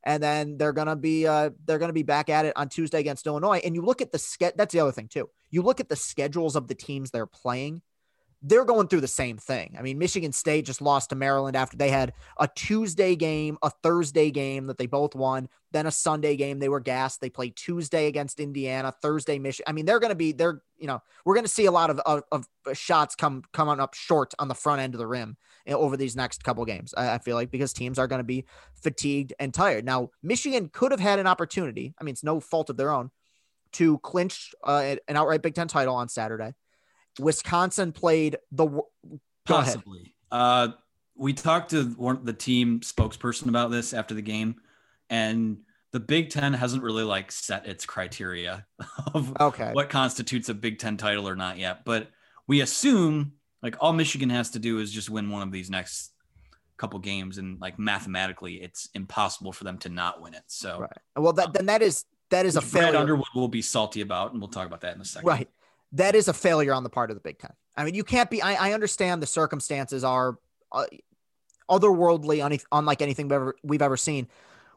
and 0.07 0.23
then 0.23 0.57
they're 0.57 0.73
gonna 0.73 0.97
be 0.97 1.27
uh, 1.27 1.51
they're 1.67 1.79
gonna 1.79 1.93
be 1.93 2.03
back 2.03 2.31
at 2.31 2.47
it 2.47 2.55
on 2.57 2.71
Tuesday 2.71 3.01
against 3.01 3.27
Illinois. 3.27 3.61
And 3.63 3.75
you 3.75 3.83
look 3.83 4.01
at 4.01 4.13
the 4.13 4.19
ske- 4.19 4.57
that's 4.57 4.73
the 4.73 4.81
other 4.81 4.93
thing 4.93 5.09
too. 5.09 5.29
You 5.51 5.61
look 5.61 5.81
at 5.81 5.91
the 5.91 5.97
schedules 5.97 6.57
of 6.57 6.69
the 6.69 6.75
teams 6.75 7.11
they're 7.11 7.27
playing 7.27 7.83
they're 8.43 8.65
going 8.65 8.87
through 8.87 9.01
the 9.01 9.09
same 9.09 9.39
thing. 9.39 9.75
I 9.79 9.83
mean, 9.83 9.99
Michigan 9.99 10.33
State 10.33 10.67
just 10.67 10.83
lost 10.83 11.11
to 11.11 11.17
Maryland 11.17 11.57
after 11.57 11.77
they 11.77 11.89
had 11.89 12.13
a 12.39 12.49
Tuesday 12.55 13.17
game, 13.17 13.59
a 13.63 13.71
Thursday 13.83 14.31
game 14.31 14.67
that 14.67 14.79
they 14.79 14.87
both 14.87 15.15
won, 15.15 15.49
then 15.73 15.87
a 15.87 15.91
Sunday 15.91 16.37
game. 16.37 16.59
They 16.59 16.69
were 16.69 16.81
gassed. 16.81 17.21
They 17.21 17.31
played 17.31 17.57
Tuesday 17.57 18.07
against 18.07 18.39
Indiana, 18.39 18.93
Thursday 19.03 19.39
Michigan. 19.39 19.65
I 19.69 19.73
mean, 19.73 19.87
they're 19.87 20.01
going 20.01 20.11
to 20.11 20.17
be 20.17 20.33
they're 20.33 20.63
you 20.79 20.87
know 20.87 21.03
we're 21.25 21.35
going 21.35 21.47
to 21.47 21.51
see 21.51 21.65
a 21.65 21.73
lot 21.73 21.91
of, 21.91 21.99
of, 22.01 22.23
of 22.31 22.47
shots 22.75 23.17
come 23.17 23.43
coming 23.53 23.81
up 23.81 23.95
short 23.95 24.35
on 24.39 24.49
the 24.49 24.55
front 24.55 24.81
end 24.81 24.95
of 24.95 24.99
the 24.99 25.07
rim 25.07 25.37
over 25.75 25.97
these 25.97 26.17
next 26.17 26.45
couple 26.45 26.65
games. 26.65 26.95
I, 26.97 27.15
I 27.15 27.19
feel 27.19 27.37
like 27.37 27.51
because 27.51 27.73
teams 27.73 27.99
are 27.99 28.07
going 28.07 28.21
to 28.21 28.25
be 28.25 28.45
fatigued 28.75 29.33
and 29.39 29.53
tired. 29.53 29.85
Now, 29.85 30.11
Michigan 30.23 30.71
could 30.73 30.93
have 30.93 31.01
had 31.01 31.19
an 31.19 31.27
opportunity. 31.27 31.95
I 32.01 32.05
mean, 32.05 32.13
it's 32.13 32.25
no 32.25 32.41
fault 32.41 32.71
of 32.71 32.77
their 32.77 32.91
own 32.91 33.11
to 33.73 33.99
clinch 33.99 34.55
uh, 34.65 34.97
an 35.09 35.17
outright 35.17 35.43
Big 35.43 35.55
Ten 35.55 35.69
title 35.69 35.95
on 35.95 36.09
Saturday 36.09 36.55
Wisconsin 37.19 37.93
played 37.93 38.37
the 38.53 38.69
possibly. 39.45 40.15
Uh, 40.31 40.69
we 41.15 41.33
talked 41.33 41.71
to 41.71 41.85
one, 41.85 42.25
the 42.25 42.33
team 42.33 42.81
spokesperson 42.81 43.49
about 43.49 43.71
this 43.71 43.95
after 43.95 44.15
the 44.15 44.23
game, 44.23 44.57
and 45.09 45.59
the 45.93 45.97
the 45.97 46.01
Big 46.01 46.29
Ten 46.29 46.53
hasn't 46.53 46.83
really 46.83 47.05
like 47.05 47.33
set 47.33 47.67
its 47.67 47.87
criteria 47.87 48.67
of 49.15 49.35
Okay. 49.41 49.71
what 49.73 49.89
constitutes 49.89 50.51
a 50.51 50.55
Big 50.55 50.79
Ten 50.79 50.99
title 50.99 51.27
or 51.27 51.37
not 51.37 51.57
yet. 51.57 51.87
But 51.87 52.11
we 52.47 52.61
assume 52.61 53.33
like 53.67 53.77
all 53.81 53.93
Michigan 53.93 54.31
has 54.31 54.51
to 54.51 54.61
do 54.61 54.79
is 54.79 54.93
just 54.93 55.11
win 55.11 55.29
one 55.29 55.43
of 55.43 55.51
these 55.51 55.69
next 55.69 56.13
couple 56.77 57.01
games, 57.01 57.39
and 57.39 57.61
like 57.61 57.81
mathematically, 57.81 58.55
it's 58.63 58.89
impossible 58.95 59.53
for 59.53 59.65
them 59.65 59.77
to 59.79 59.89
not 59.89 60.23
win 60.23 60.35
it. 60.35 60.45
So 60.47 60.81
Right. 60.81 60.99
Well, 61.17 61.33
that 61.33 61.53
then 61.53 61.67
that 61.67 61.83
is 61.83 62.05
that 62.31 62.47
is 62.47 62.55
a 62.55 62.61
which 62.61 62.71
Brad 62.71 62.85
failure. 62.85 62.99
Underwood 63.01 63.27
will 63.35 63.49
be 63.49 63.63
salty 63.63 64.03
about, 64.03 64.31
and 64.33 64.41
we'll 64.41 64.51
talk 64.51 64.69
about 64.69 64.83
that 64.83 64.95
in 64.95 65.01
a 65.01 65.05
second. 65.05 65.27
Right. 65.27 65.51
That 65.93 66.15
is 66.15 66.29
a 66.29 66.33
failure 66.33 66.73
on 66.73 66.85
the 66.85 66.91
part 66.91 67.11
of 67.11 67.17
the 67.17 67.21
Big 67.21 67.39
Ten. 67.39 67.53
I 67.77 67.85
mean, 67.85 67.95
you 67.95 68.05
can't 68.05 68.31
be. 68.31 68.41
I, 68.41 68.69
I 68.69 68.73
understand 68.73 69.21
the 69.21 69.27
circumstances 69.27 70.05
are 70.05 70.39
uh, 70.71 70.85
otherworldly, 71.69 72.45
un- 72.45 72.59
unlike 72.71 73.03
anything 73.03 73.27
we've 73.27 73.33
ever, 73.33 73.57
we've 73.65 73.83
ever 73.83 73.97
seen. 73.97 74.29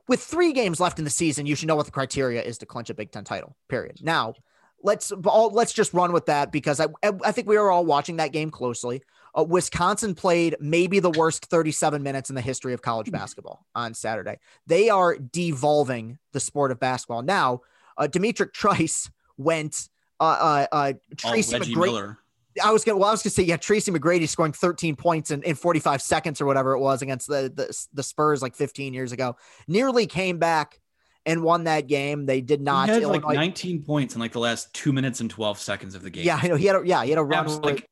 With 0.07 0.21
three 0.21 0.53
games 0.53 0.79
left 0.79 0.97
in 0.97 1.05
the 1.05 1.11
season, 1.11 1.45
you 1.45 1.55
should 1.55 1.67
know 1.67 1.75
what 1.75 1.85
the 1.85 1.91
criteria 1.91 2.41
is 2.41 2.57
to 2.57 2.65
clinch 2.65 2.89
a 2.89 2.95
Big 2.95 3.11
Ten 3.11 3.23
title. 3.23 3.55
Period. 3.67 3.99
Now, 4.01 4.33
let's 4.83 5.11
all 5.25 5.49
let's 5.51 5.73
just 5.73 5.93
run 5.93 6.11
with 6.11 6.25
that 6.27 6.51
because 6.51 6.79
I 6.79 6.87
I 7.23 7.31
think 7.31 7.47
we 7.47 7.57
were 7.57 7.71
all 7.71 7.85
watching 7.85 8.17
that 8.17 8.31
game 8.31 8.51
closely. 8.51 9.01
Uh, 9.37 9.43
Wisconsin 9.43 10.15
played 10.15 10.55
maybe 10.59 10.99
the 10.99 11.11
worst 11.11 11.45
37 11.45 12.01
minutes 12.01 12.29
in 12.29 12.35
the 12.35 12.41
history 12.41 12.73
of 12.73 12.81
college 12.81 13.11
basketball 13.11 13.65
on 13.75 13.93
Saturday. 13.93 14.39
They 14.65 14.89
are 14.89 15.17
devolving 15.17 16.17
the 16.31 16.39
sport 16.39 16.71
of 16.71 16.79
basketball. 16.79 17.21
Now, 17.21 17.61
uh, 17.97 18.07
D'Mitrik 18.07 18.53
Trice 18.53 19.09
went 19.37 19.89
uh, 20.19 20.23
uh, 20.23 20.67
uh, 20.71 20.93
Tracy 21.15 21.57
Reggie 21.57 21.75
McGrady. 21.75 21.85
Miller. 21.85 22.17
I 22.61 22.71
was 22.71 22.83
gonna, 22.83 22.97
well, 22.97 23.09
I 23.09 23.11
was 23.11 23.21
gonna 23.21 23.31
say, 23.31 23.43
yeah, 23.43 23.57
Tracy 23.57 23.91
McGrady 23.91 24.27
scoring 24.27 24.51
13 24.51 24.95
points 24.95 25.31
in, 25.31 25.43
in 25.43 25.55
45 25.55 26.01
seconds 26.01 26.41
or 26.41 26.45
whatever 26.45 26.73
it 26.73 26.79
was 26.79 27.01
against 27.01 27.27
the, 27.27 27.51
the 27.55 27.87
the 27.93 28.03
Spurs 28.03 28.41
like 28.41 28.55
15 28.55 28.93
years 28.93 29.11
ago. 29.11 29.37
Nearly 29.67 30.07
came 30.07 30.39
back 30.39 30.81
and 31.25 31.43
won 31.43 31.65
that 31.65 31.87
game. 31.87 32.25
They 32.25 32.41
did 32.41 32.61
not. 32.61 32.89
he 32.89 32.95
had 32.95 33.05
like 33.05 33.23
19 33.23 33.83
points 33.83 34.15
in 34.15 34.21
like 34.21 34.31
the 34.31 34.39
last 34.39 34.73
two 34.73 34.93
minutes 34.93 35.19
and 35.19 35.29
12 35.29 35.59
seconds 35.59 35.95
of 35.95 36.01
the 36.01 36.09
game. 36.09 36.25
yeah, 36.25 36.39
I 36.41 36.47
know 36.47 36.55
he 36.55 36.65
had 36.65 36.75
a, 36.75 36.81
yeah 36.85 37.03
he 37.03 37.09
had 37.09 37.19
a 37.19 37.23
run 37.23 37.45
Abs- 37.45 37.59
where- 37.59 37.73
like 37.73 37.89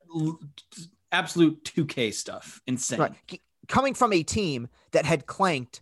absolute 1.11 1.63
2K 1.63 2.13
stuff. 2.13 2.61
Insane. 2.67 2.99
right. 2.99 3.13
Coming 3.67 3.93
from 3.93 4.13
a 4.13 4.23
team 4.23 4.69
that 4.91 5.05
had 5.05 5.25
clanked 5.25 5.81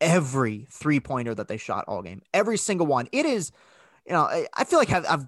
every 0.00 0.66
three 0.70 1.00
pointer 1.00 1.34
that 1.34 1.48
they 1.48 1.56
shot 1.56 1.84
all 1.88 2.02
game, 2.02 2.22
every 2.32 2.56
single 2.56 2.86
one. 2.86 3.08
It 3.12 3.26
is, 3.26 3.50
you 4.06 4.12
know, 4.12 4.44
I, 4.54 4.64
feel 4.64 4.78
like 4.78 4.92
I've, 4.92 5.06
I've 5.08 5.26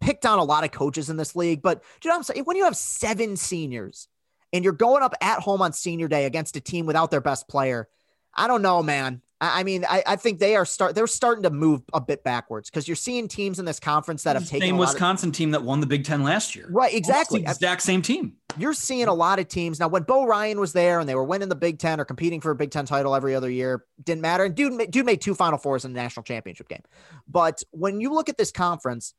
picked 0.00 0.24
on 0.24 0.38
a 0.38 0.44
lot 0.44 0.64
of 0.64 0.70
coaches 0.70 1.10
in 1.10 1.16
this 1.16 1.36
league, 1.36 1.60
but 1.62 1.82
do 2.00 2.08
you 2.08 2.10
know 2.10 2.14
what 2.14 2.18
I'm 2.18 2.22
saying? 2.24 2.44
When 2.44 2.56
you 2.56 2.64
have 2.64 2.76
seven 2.76 3.36
seniors 3.36 4.08
and 4.52 4.64
you're 4.64 4.72
going 4.72 5.02
up 5.02 5.14
at 5.20 5.40
home 5.40 5.60
on 5.60 5.72
senior 5.72 6.08
day 6.08 6.24
against 6.24 6.56
a 6.56 6.60
team 6.60 6.86
without 6.86 7.10
their 7.10 7.20
best 7.20 7.48
player, 7.48 7.88
I 8.34 8.46
don't 8.46 8.62
know, 8.62 8.82
man. 8.82 9.22
I, 9.42 9.62
mean, 9.64 9.86
I, 9.88 10.02
I 10.06 10.16
think 10.16 10.38
they 10.38 10.54
are 10.54 10.66
start 10.66 10.94
they're 10.94 11.06
starting 11.06 11.44
to 11.44 11.50
move 11.50 11.82
a 11.94 12.00
bit 12.00 12.22
backwards 12.22 12.68
because 12.68 12.86
you're 12.86 12.94
seeing 12.96 13.26
teams 13.26 13.58
in 13.58 13.64
this 13.64 13.80
conference 13.80 14.22
that 14.24 14.36
have 14.36 14.44
The 14.44 14.50
taken 14.50 14.68
same 14.68 14.76
lot 14.76 14.88
of- 14.88 14.94
Wisconsin 14.94 15.32
team 15.32 15.52
that 15.52 15.62
won 15.62 15.80
the 15.80 15.86
Big 15.86 16.04
Ten 16.04 16.22
last 16.22 16.54
year. 16.54 16.66
right, 16.70 16.92
exactly. 16.92 17.40
the 17.42 17.50
exact 17.50 17.80
same 17.82 18.02
team. 18.02 18.34
you're 18.58 18.74
seeing 18.74 19.08
a 19.08 19.14
lot 19.14 19.38
of 19.38 19.48
teams 19.48 19.80
now. 19.80 19.88
When 19.88 20.02
Bo 20.02 20.26
Ryan 20.26 20.60
was 20.60 20.72
there 20.74 21.00
and 21.00 21.08
they 21.08 21.14
were 21.14 21.24
winning 21.24 21.48
the 21.48 21.54
Big 21.54 21.78
Ten 21.78 22.00
or 22.00 22.04
competing 22.04 22.40
for 22.40 22.50
a 22.50 22.54
Big 22.54 22.70
Ten 22.70 22.84
title 22.84 23.14
every 23.14 23.34
other 23.34 23.48
year, 23.50 23.84
didn't 24.04 24.20
matter. 24.22 24.44
And 24.44 24.54
dude, 24.54 24.90
dude 24.90 25.06
made 25.06 25.22
two 25.22 25.34
Final 25.34 25.58
Fours 25.58 25.84
in 25.86 25.94
the 25.94 26.00
national 26.00 26.24
championship 26.24 26.68
game. 26.68 26.82
But 27.26 27.62
when 27.70 28.00
you 28.00 28.12
look 28.12 28.28
at 28.28 28.36
this 28.36 28.52
conference, 28.52 29.14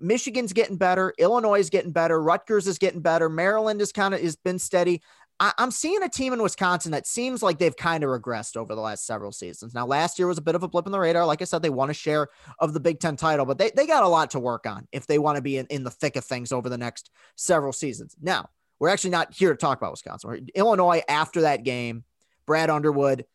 Michigan's 0.00 0.52
getting 0.52 0.76
better, 0.76 1.14
Illinois 1.18 1.58
is 1.60 1.70
getting 1.70 1.90
better, 1.92 2.20
Rutgers 2.22 2.66
is 2.66 2.78
getting 2.78 3.00
better, 3.00 3.28
Maryland 3.28 3.80
is 3.80 3.92
kind 3.92 4.14
of 4.14 4.20
has 4.20 4.36
been 4.36 4.58
steady. 4.58 5.02
I, 5.38 5.52
I'm 5.58 5.70
seeing 5.70 6.02
a 6.02 6.08
team 6.08 6.32
in 6.32 6.42
Wisconsin 6.42 6.92
that 6.92 7.06
seems 7.06 7.42
like 7.42 7.58
they've 7.58 7.76
kind 7.76 8.02
of 8.02 8.10
regressed 8.10 8.56
over 8.56 8.74
the 8.74 8.80
last 8.80 9.04
several 9.04 9.32
seasons. 9.32 9.74
Now, 9.74 9.86
last 9.86 10.18
year 10.18 10.28
was 10.28 10.38
a 10.38 10.42
bit 10.42 10.54
of 10.54 10.62
a 10.62 10.68
blip 10.68 10.86
in 10.86 10.92
the 10.92 10.98
radar. 10.98 11.26
Like 11.26 11.42
I 11.42 11.44
said, 11.44 11.60
they 11.60 11.70
won 11.70 11.90
a 11.90 11.94
share 11.94 12.28
of 12.58 12.72
the 12.72 12.80
Big 12.80 13.00
Ten 13.00 13.16
title, 13.16 13.44
but 13.44 13.58
they, 13.58 13.70
they 13.74 13.86
got 13.86 14.02
a 14.02 14.08
lot 14.08 14.30
to 14.30 14.40
work 14.40 14.66
on 14.66 14.88
if 14.92 15.06
they 15.06 15.18
want 15.18 15.36
to 15.36 15.42
be 15.42 15.58
in, 15.58 15.66
in 15.66 15.84
the 15.84 15.90
thick 15.90 16.16
of 16.16 16.24
things 16.24 16.52
over 16.52 16.68
the 16.68 16.78
next 16.78 17.10
several 17.36 17.72
seasons. 17.72 18.16
Now, 18.20 18.48
we're 18.78 18.88
actually 18.88 19.10
not 19.10 19.34
here 19.34 19.50
to 19.50 19.56
talk 19.56 19.78
about 19.78 19.92
Wisconsin. 19.92 20.30
We're- 20.30 20.46
Illinois 20.54 21.02
after 21.08 21.42
that 21.42 21.64
game, 21.64 22.04
Brad 22.46 22.70
Underwood. 22.70 23.26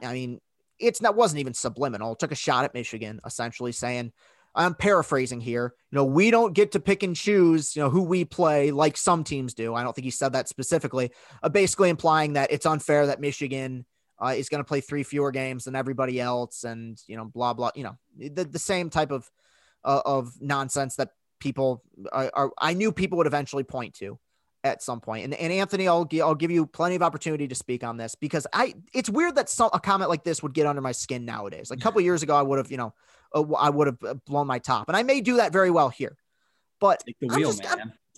I 0.00 0.12
mean, 0.12 0.40
it's 0.78 1.00
not 1.00 1.16
wasn't 1.16 1.40
even 1.40 1.54
subliminal. 1.54 2.14
Took 2.14 2.32
a 2.32 2.36
shot 2.36 2.64
at 2.64 2.74
Michigan, 2.74 3.20
essentially 3.24 3.72
saying, 3.72 4.12
I'm 4.54 4.74
paraphrasing 4.74 5.40
here. 5.40 5.74
You 5.90 5.96
know, 5.96 6.04
we 6.04 6.30
don't 6.30 6.52
get 6.52 6.72
to 6.72 6.80
pick 6.80 7.02
and 7.02 7.16
choose, 7.16 7.74
you 7.74 7.82
know, 7.82 7.90
who 7.90 8.02
we 8.02 8.24
play 8.24 8.70
like 8.70 8.96
some 8.96 9.24
teams 9.24 9.54
do. 9.54 9.74
I 9.74 9.82
don't 9.82 9.94
think 9.94 10.04
he 10.04 10.10
said 10.10 10.34
that 10.34 10.48
specifically. 10.48 11.10
Uh, 11.42 11.48
basically 11.48 11.88
implying 11.88 12.34
that 12.34 12.52
it's 12.52 12.66
unfair 12.66 13.06
that 13.06 13.20
Michigan 13.20 13.86
uh, 14.22 14.34
is 14.36 14.48
going 14.48 14.62
to 14.62 14.68
play 14.68 14.80
three 14.80 15.02
fewer 15.02 15.30
games 15.30 15.64
than 15.64 15.74
everybody 15.74 16.20
else, 16.20 16.64
and 16.64 16.98
you 17.06 17.16
know, 17.16 17.24
blah 17.24 17.54
blah. 17.54 17.70
You 17.74 17.84
know, 17.84 17.98
the, 18.16 18.44
the 18.44 18.58
same 18.58 18.90
type 18.90 19.10
of 19.10 19.30
uh, 19.84 20.02
of 20.04 20.32
nonsense 20.40 20.96
that 20.96 21.10
people 21.40 21.82
are, 22.12 22.30
are. 22.34 22.52
I 22.58 22.74
knew 22.74 22.92
people 22.92 23.18
would 23.18 23.26
eventually 23.26 23.64
point 23.64 23.94
to 23.94 24.18
at 24.64 24.82
some 24.82 25.00
point. 25.00 25.24
And, 25.24 25.34
and 25.34 25.52
Anthony, 25.52 25.88
I'll, 25.88 26.04
gi- 26.04 26.22
I'll 26.22 26.34
give 26.34 26.50
you 26.50 26.66
plenty 26.66 26.94
of 26.94 27.02
opportunity 27.02 27.48
to 27.48 27.54
speak 27.54 27.82
on 27.82 27.96
this 27.96 28.14
because 28.14 28.46
I, 28.52 28.74
it's 28.94 29.10
weird 29.10 29.34
that 29.34 29.50
some, 29.50 29.70
a 29.72 29.80
comment 29.80 30.08
like 30.08 30.24
this 30.24 30.42
would 30.42 30.54
get 30.54 30.66
under 30.66 30.80
my 30.80 30.92
skin 30.92 31.24
nowadays. 31.24 31.70
Like 31.70 31.80
a 31.80 31.82
couple 31.82 32.00
years 32.00 32.22
ago, 32.22 32.36
I 32.36 32.42
would 32.42 32.58
have, 32.58 32.70
you 32.70 32.76
know, 32.76 32.94
uh, 33.34 33.52
I 33.54 33.70
would 33.70 33.86
have 33.88 33.98
uh, 34.06 34.14
blown 34.26 34.46
my 34.46 34.58
top 34.58 34.88
and 34.88 34.96
I 34.96 35.02
may 35.02 35.20
do 35.20 35.36
that 35.36 35.52
very 35.52 35.70
well 35.70 35.88
here, 35.88 36.16
but 36.80 37.02
I'm 37.30 37.40
just- 37.48 37.62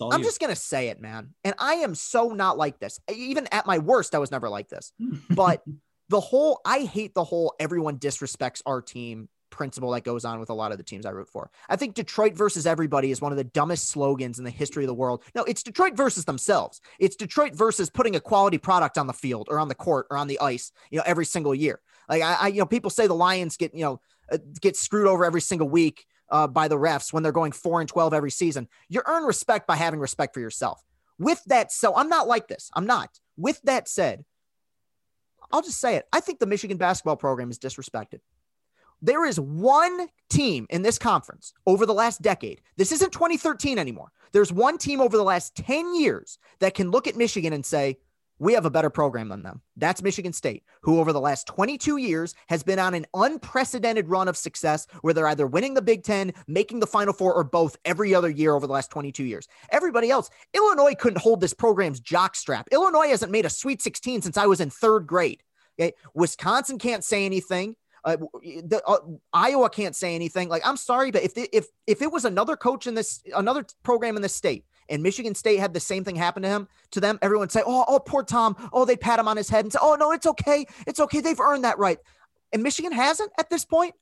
all 0.01 0.13
I'm 0.13 0.23
just 0.23 0.39
going 0.39 0.49
to 0.49 0.59
say 0.59 0.89
it, 0.89 0.99
man. 0.99 1.33
And 1.43 1.55
I 1.57 1.75
am 1.75 1.95
so 1.95 2.29
not 2.29 2.57
like 2.57 2.79
this. 2.79 2.99
Even 3.13 3.47
at 3.51 3.65
my 3.65 3.77
worst, 3.77 4.13
I 4.13 4.19
was 4.19 4.29
never 4.31 4.49
like 4.49 4.67
this, 4.67 4.91
but 5.29 5.63
the 6.09 6.19
whole, 6.19 6.59
I 6.65 6.81
hate 6.81 7.13
the 7.13 7.23
whole 7.23 7.55
everyone 7.59 7.97
disrespects 7.97 8.61
our 8.65 8.81
team 8.81 9.29
principle 9.51 9.91
that 9.91 10.03
goes 10.03 10.25
on 10.25 10.39
with 10.39 10.49
a 10.49 10.53
lot 10.53 10.71
of 10.73 10.77
the 10.77 10.83
teams 10.83 11.05
I 11.05 11.11
root 11.11 11.29
for. 11.29 11.49
I 11.69 11.77
think 11.77 11.95
Detroit 11.95 12.33
versus 12.33 12.67
everybody 12.67 13.09
is 13.09 13.21
one 13.21 13.31
of 13.31 13.37
the 13.37 13.43
dumbest 13.45 13.87
slogans 13.89 14.37
in 14.37 14.43
the 14.43 14.51
history 14.51 14.83
of 14.83 14.89
the 14.89 14.93
world. 14.93 15.23
No, 15.33 15.43
it's 15.45 15.63
Detroit 15.63 15.95
versus 15.95 16.25
themselves. 16.25 16.81
It's 16.99 17.15
Detroit 17.15 17.55
versus 17.55 17.89
putting 17.89 18.17
a 18.17 18.19
quality 18.19 18.57
product 18.57 18.97
on 18.97 19.07
the 19.07 19.13
field 19.13 19.47
or 19.49 19.59
on 19.59 19.69
the 19.69 19.75
court 19.75 20.07
or 20.11 20.17
on 20.17 20.27
the 20.27 20.39
ice, 20.41 20.71
you 20.91 20.97
know, 20.97 21.03
every 21.05 21.25
single 21.25 21.55
year. 21.55 21.79
Like 22.09 22.21
I, 22.21 22.33
I 22.33 22.47
you 22.49 22.59
know, 22.59 22.65
people 22.65 22.89
say 22.89 23.07
the 23.07 23.15
Lions 23.15 23.55
get, 23.55 23.73
you 23.73 23.83
know, 23.83 24.01
uh, 24.31 24.37
get 24.61 24.75
screwed 24.75 25.07
over 25.07 25.25
every 25.25 25.41
single 25.41 25.69
week 25.69 26.05
uh, 26.29 26.47
by 26.47 26.67
the 26.67 26.77
refs 26.77 27.13
when 27.13 27.23
they're 27.23 27.31
going 27.31 27.51
four 27.51 27.79
and 27.79 27.89
12 27.89 28.13
every 28.13 28.31
season. 28.31 28.67
You 28.89 29.01
earn 29.05 29.23
respect 29.23 29.67
by 29.67 29.75
having 29.75 29.99
respect 29.99 30.33
for 30.33 30.39
yourself. 30.39 30.81
With 31.17 31.43
that, 31.45 31.71
so 31.71 31.95
I'm 31.95 32.09
not 32.09 32.27
like 32.27 32.47
this. 32.47 32.69
I'm 32.73 32.85
not. 32.85 33.09
With 33.37 33.61
that 33.63 33.87
said, 33.87 34.25
I'll 35.51 35.61
just 35.61 35.79
say 35.79 35.95
it. 35.95 36.05
I 36.11 36.19
think 36.19 36.39
the 36.39 36.45
Michigan 36.45 36.77
basketball 36.77 37.15
program 37.15 37.51
is 37.51 37.59
disrespected. 37.59 38.19
There 39.01 39.25
is 39.25 39.39
one 39.39 40.07
team 40.29 40.65
in 40.69 40.81
this 40.81 40.97
conference 40.97 41.53
over 41.67 41.85
the 41.85 41.93
last 41.93 42.21
decade. 42.21 42.61
This 42.77 42.91
isn't 42.91 43.11
2013 43.11 43.77
anymore. 43.77 44.11
There's 44.31 44.51
one 44.51 44.77
team 44.77 44.99
over 44.99 45.15
the 45.15 45.23
last 45.23 45.55
10 45.55 45.95
years 45.95 46.39
that 46.59 46.73
can 46.73 46.91
look 46.91 47.07
at 47.07 47.15
Michigan 47.15 47.53
and 47.53 47.65
say, 47.65 47.97
we 48.39 48.53
have 48.53 48.65
a 48.65 48.69
better 48.69 48.89
program 48.89 49.29
than 49.29 49.43
them. 49.43 49.61
That's 49.77 50.01
Michigan 50.01 50.33
State, 50.33 50.63
who 50.81 50.99
over 50.99 51.13
the 51.13 51.21
last 51.21 51.47
22 51.47 51.97
years 51.97 52.33
has 52.47 52.63
been 52.63 52.79
on 52.79 52.93
an 52.93 53.05
unprecedented 53.13 54.09
run 54.09 54.27
of 54.27 54.35
success 54.35 54.87
where 55.01 55.13
they're 55.13 55.27
either 55.27 55.47
winning 55.47 55.73
the 55.73 55.81
Big 55.81 56.03
Ten, 56.03 56.33
making 56.47 56.79
the 56.79 56.87
Final 56.87 57.13
Four, 57.13 57.33
or 57.33 57.43
both 57.43 57.77
every 57.85 58.13
other 58.13 58.29
year 58.29 58.53
over 58.53 58.67
the 58.67 58.73
last 58.73 58.91
22 58.91 59.23
years. 59.23 59.47
Everybody 59.69 60.09
else, 60.09 60.29
Illinois 60.53 60.95
couldn't 60.95 61.21
hold 61.21 61.39
this 61.39 61.53
program's 61.53 62.01
jockstrap. 62.01 62.65
Illinois 62.71 63.07
hasn't 63.07 63.31
made 63.31 63.45
a 63.45 63.49
Sweet 63.49 63.81
16 63.81 64.23
since 64.23 64.37
I 64.37 64.45
was 64.45 64.59
in 64.59 64.69
third 64.69 65.07
grade. 65.07 65.41
Okay? 65.79 65.93
Wisconsin 66.13 66.77
can't 66.77 67.03
say 67.03 67.25
anything. 67.25 67.75
Uh, 68.03 68.17
the, 68.43 68.81
uh, 68.85 68.99
Iowa 69.33 69.67
can't 69.69 69.95
say 69.95 70.13
anything. 70.13 70.47
Like, 70.47 70.65
I'm 70.65 70.77
sorry, 70.77 71.09
but 71.09 71.23
if 71.23 71.33
the, 71.33 71.49
if 71.55 71.65
if 71.87 72.03
it 72.03 72.11
was 72.11 72.23
another 72.23 72.55
coach 72.55 72.85
in 72.85 72.93
this, 72.93 73.23
another 73.35 73.65
program 73.81 74.15
in 74.15 74.21
this 74.21 74.35
state, 74.35 74.63
and 74.89 75.03
Michigan 75.03 75.35
State 75.35 75.59
had 75.59 75.73
the 75.73 75.79
same 75.79 76.03
thing 76.03 76.15
happen 76.15 76.43
to 76.43 76.49
him, 76.49 76.67
to 76.91 76.99
them, 76.99 77.19
everyone 77.21 77.49
say, 77.49 77.61
"Oh, 77.65 77.85
oh, 77.87 77.99
poor 77.99 78.23
Tom. 78.23 78.55
Oh, 78.71 78.85
they 78.85 78.95
pat 78.95 79.19
him 79.19 79.27
on 79.27 79.37
his 79.37 79.49
head 79.49 79.65
and 79.65 79.71
say, 79.71 79.79
"Oh, 79.81 79.95
no, 79.95 80.11
it's 80.11 80.25
okay, 80.25 80.65
it's 80.87 80.99
okay. 80.99 81.21
They've 81.21 81.39
earned 81.39 81.63
that 81.63 81.79
right." 81.79 81.99
And 82.53 82.63
Michigan 82.63 82.91
hasn't 82.91 83.31
at 83.37 83.49
this 83.49 83.65
point. 83.65 83.95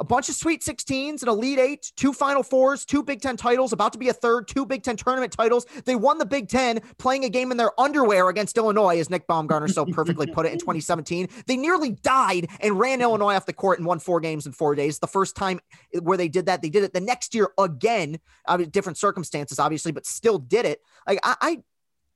A 0.00 0.04
bunch 0.04 0.30
of 0.30 0.34
Sweet 0.34 0.62
16s, 0.62 1.22
an 1.22 1.28
Elite 1.28 1.58
Eight, 1.58 1.92
two 1.94 2.14
Final 2.14 2.42
Fours, 2.42 2.86
two 2.86 3.02
Big 3.02 3.20
Ten 3.20 3.36
titles, 3.36 3.74
about 3.74 3.92
to 3.92 3.98
be 3.98 4.08
a 4.08 4.14
third, 4.14 4.48
two 4.48 4.64
Big 4.64 4.82
Ten 4.82 4.96
tournament 4.96 5.30
titles. 5.30 5.66
They 5.84 5.94
won 5.94 6.16
the 6.16 6.24
Big 6.24 6.48
Ten 6.48 6.80
playing 6.96 7.26
a 7.26 7.28
game 7.28 7.50
in 7.50 7.58
their 7.58 7.78
underwear 7.78 8.30
against 8.30 8.56
Illinois, 8.56 8.98
as 8.98 9.10
Nick 9.10 9.28
Baumgardner 9.28 9.68
so 9.70 9.84
perfectly 9.84 10.26
put 10.26 10.46
it 10.46 10.54
in 10.54 10.58
2017. 10.58 11.28
They 11.46 11.58
nearly 11.58 11.90
died 11.90 12.48
and 12.60 12.78
ran 12.78 13.02
Illinois 13.02 13.34
off 13.34 13.44
the 13.44 13.52
court 13.52 13.78
and 13.78 13.86
won 13.86 13.98
four 13.98 14.20
games 14.20 14.46
in 14.46 14.52
four 14.52 14.74
days. 14.74 14.98
The 14.98 15.06
first 15.06 15.36
time 15.36 15.60
where 16.00 16.16
they 16.16 16.28
did 16.28 16.46
that, 16.46 16.62
they 16.62 16.70
did 16.70 16.82
it 16.82 16.94
the 16.94 17.00
next 17.00 17.34
year 17.34 17.50
again. 17.58 18.20
I 18.48 18.56
mean, 18.56 18.70
different 18.70 18.96
circumstances, 18.96 19.58
obviously, 19.58 19.92
but 19.92 20.06
still 20.06 20.38
did 20.38 20.64
it. 20.64 20.80
Like 21.06 21.20
I, 21.22 21.36
I, 21.42 21.62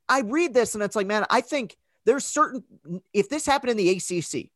I 0.08 0.20
read 0.22 0.54
this 0.54 0.74
and 0.74 0.82
it's 0.82 0.96
like, 0.96 1.06
man, 1.06 1.26
I 1.28 1.42
think 1.42 1.76
there's 2.06 2.24
certain. 2.24 2.64
If 3.12 3.28
this 3.28 3.44
happened 3.44 3.72
in 3.72 3.76
the 3.76 3.90
ACC, 3.90 4.50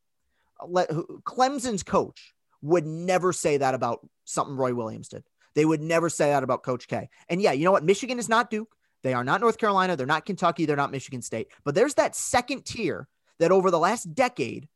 let 0.67 0.89
Clemson's 0.89 1.83
coach 1.83 2.33
would 2.63 2.87
never 2.87 3.33
say 3.33 3.57
that 3.57 3.75
about 3.75 4.07
something 4.25 4.57
Roy 4.57 4.75
Williams 4.75 5.09
did. 5.09 5.25
They 5.55 5.65
would 5.65 5.81
never 5.81 6.09
say 6.09 6.31
that 6.31 6.43
about 6.43 6.63
Coach 6.63 6.89
K. 6.89 7.09
And 7.29 7.43
yeah, 7.43 7.53
you 7.53 7.65
know 7.65 7.73
what? 7.73 7.85
Michigan 7.85 8.19
is 8.19 8.29
not 8.29 8.51
Duke. 8.51 8.75
They 9.03 9.15
are 9.15 9.25
not 9.25 9.41
North 9.41 9.59
Carolina. 9.59 9.97
They're 9.97 10.07
not 10.07 10.27
Kentucky. 10.27 10.67
They're 10.67 10.77
not 10.77 10.91
Michigan 10.91 11.23
State. 11.23 11.49
But 11.65 11.75
there's 11.75 11.95
that 11.95 12.17
second 12.17 12.65
tier 12.65 13.09
that 13.39 13.53
over 13.53 13.71
the 13.71 13.79
last 13.79 14.15
decade, 14.15 14.69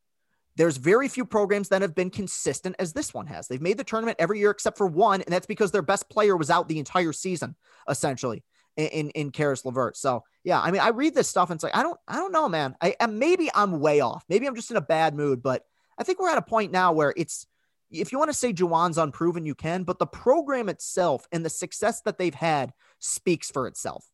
there's 0.55 0.77
very 0.77 1.07
few 1.07 1.25
programs 1.25 1.69
that 1.69 1.81
have 1.81 1.95
been 1.95 2.09
consistent 2.09 2.75
as 2.79 2.93
this 2.93 3.13
one 3.13 3.27
has. 3.27 3.47
They've 3.47 3.61
made 3.61 3.77
the 3.77 3.83
tournament 3.83 4.17
every 4.19 4.39
year 4.39 4.51
except 4.51 4.77
for 4.77 4.87
one, 4.87 5.21
and 5.21 5.33
that's 5.33 5.47
because 5.47 5.71
their 5.71 5.81
best 5.81 6.09
player 6.09 6.37
was 6.37 6.49
out 6.49 6.67
the 6.67 6.79
entire 6.79 7.11
season, 7.11 7.55
essentially, 7.89 8.43
in 8.77 9.09
in, 9.11 9.31
Caris 9.31 9.65
LeVert. 9.65 9.97
So 9.97 10.23
yeah, 10.43 10.61
I 10.61 10.71
mean, 10.71 10.81
I 10.81 10.89
read 10.89 11.15
this 11.15 11.27
stuff 11.27 11.49
and 11.49 11.57
it's 11.57 11.63
like, 11.63 11.75
I 11.75 11.81
don't, 11.81 11.99
I 12.07 12.17
don't 12.17 12.31
know, 12.31 12.47
man. 12.49 12.75
I 12.81 12.95
maybe 13.07 13.49
I'm 13.53 13.79
way 13.79 14.01
off. 14.01 14.23
Maybe 14.29 14.47
I'm 14.47 14.55
just 14.55 14.71
in 14.71 14.77
a 14.77 14.81
bad 14.81 15.15
mood, 15.15 15.41
but 15.41 15.63
I 15.97 16.03
think 16.03 16.19
we're 16.19 16.29
at 16.29 16.37
a 16.37 16.43
point 16.43 16.71
now 16.71 16.93
where 16.93 17.13
it's 17.15 17.47
if 17.93 18.11
you 18.11 18.17
want 18.17 18.31
to 18.31 18.37
say 18.37 18.53
Juwan's 18.53 18.97
unproven, 18.97 19.45
you 19.45 19.55
can, 19.55 19.83
but 19.83 19.99
the 19.99 20.07
program 20.07 20.69
itself 20.69 21.27
and 21.31 21.45
the 21.45 21.49
success 21.49 22.01
that 22.01 22.17
they've 22.17 22.33
had 22.33 22.73
speaks 22.99 23.49
for 23.51 23.67
itself. 23.67 24.05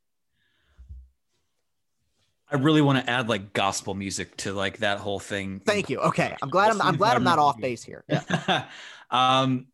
I 2.52 2.56
really 2.56 2.82
want 2.82 3.04
to 3.04 3.10
add 3.10 3.30
like 3.30 3.54
gospel 3.54 3.94
music 3.94 4.36
to 4.38 4.54
like 4.54 4.80
that 4.80 5.00
whole 5.00 5.20
thing. 5.20 5.62
Thank 5.66 5.90
you. 5.90 6.00
Okay, 6.00 6.36
I'm 6.42 6.50
glad 6.50 6.72
I'm, 6.72 6.82
I'm 6.82 6.96
glad 6.98 7.16
I'm 7.16 7.24
not 7.24 7.38
off 7.38 7.60
base 7.60 7.84
here. 7.84 8.04
Yeah. 8.08 8.66
um, 9.12 9.68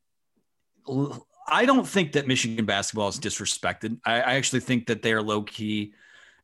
I 1.47 1.65
don't 1.65 1.87
think 1.87 2.13
that 2.13 2.27
Michigan 2.27 2.65
basketball 2.65 3.07
is 3.07 3.19
disrespected. 3.19 3.99
I, 4.05 4.15
I 4.15 4.33
actually 4.35 4.59
think 4.59 4.87
that 4.87 5.01
they 5.01 5.13
are 5.13 5.21
low 5.21 5.43
key 5.43 5.93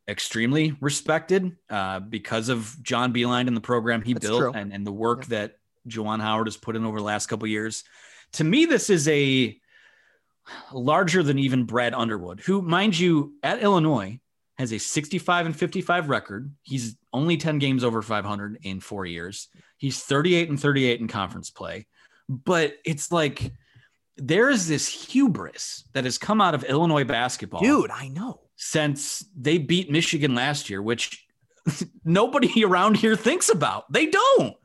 extremely 0.08 0.76
respected 0.80 1.56
uh, 1.70 2.00
because 2.00 2.50
of 2.50 2.78
John 2.82 3.14
Beilein 3.14 3.48
and 3.48 3.56
the 3.56 3.62
program 3.62 4.02
he 4.02 4.14
That's 4.14 4.26
built 4.26 4.56
and, 4.56 4.74
and 4.74 4.86
the 4.86 4.92
work 4.92 5.24
yeah. 5.24 5.40
that 5.40 5.58
Juwan 5.88 6.22
Howard 6.22 6.48
has 6.48 6.58
put 6.58 6.76
in 6.76 6.86
over 6.86 6.98
the 6.98 7.04
last 7.04 7.28
couple 7.28 7.48
years. 7.48 7.84
To 8.34 8.44
me, 8.44 8.66
this 8.66 8.90
is 8.90 9.08
a 9.08 9.58
larger 10.72 11.24
than 11.24 11.40
even 11.40 11.66
Brad 11.66 11.94
Underwood, 11.94 12.40
who, 12.42 12.62
mind 12.62 12.98
you, 12.98 13.34
at 13.44 13.62
Illinois 13.62 14.20
has 14.58 14.72
a 14.72 14.78
65 14.78 15.48
and 15.48 15.56
55 15.56 16.10
record. 16.10 16.54
He's 16.62 16.96
only 17.14 17.38
10 17.38 17.60
games 17.60 17.84
over 17.84 18.02
500 18.02 18.60
in 18.64 18.80
four 18.80 19.06
years. 19.06 19.48
He's 19.78 20.02
38 20.04 20.50
and 20.50 20.60
38 20.60 21.00
in 21.02 21.08
conference 21.08 21.50
play. 21.50 21.88
But 22.30 22.76
it's 22.86 23.12
like 23.12 23.52
there 24.18 24.50
is 24.50 24.68
this 24.68 24.88
hubris 24.88 25.84
that 25.94 26.04
has 26.04 26.18
come 26.18 26.42
out 26.42 26.54
of 26.54 26.64
Illinois 26.64 27.04
basketball. 27.04 27.62
Dude, 27.62 27.92
I 27.92 28.08
know. 28.10 28.42
Since 28.56 29.26
they 29.36 29.58
beat 29.58 29.90
Michigan 29.90 30.36
last 30.36 30.70
year, 30.70 30.82
which 30.82 31.26
nobody 32.06 32.64
around 32.64 32.98
here 32.98 33.16
thinks 33.16 33.50
about. 33.50 33.92
They 33.92 34.08
don't. 34.08 34.56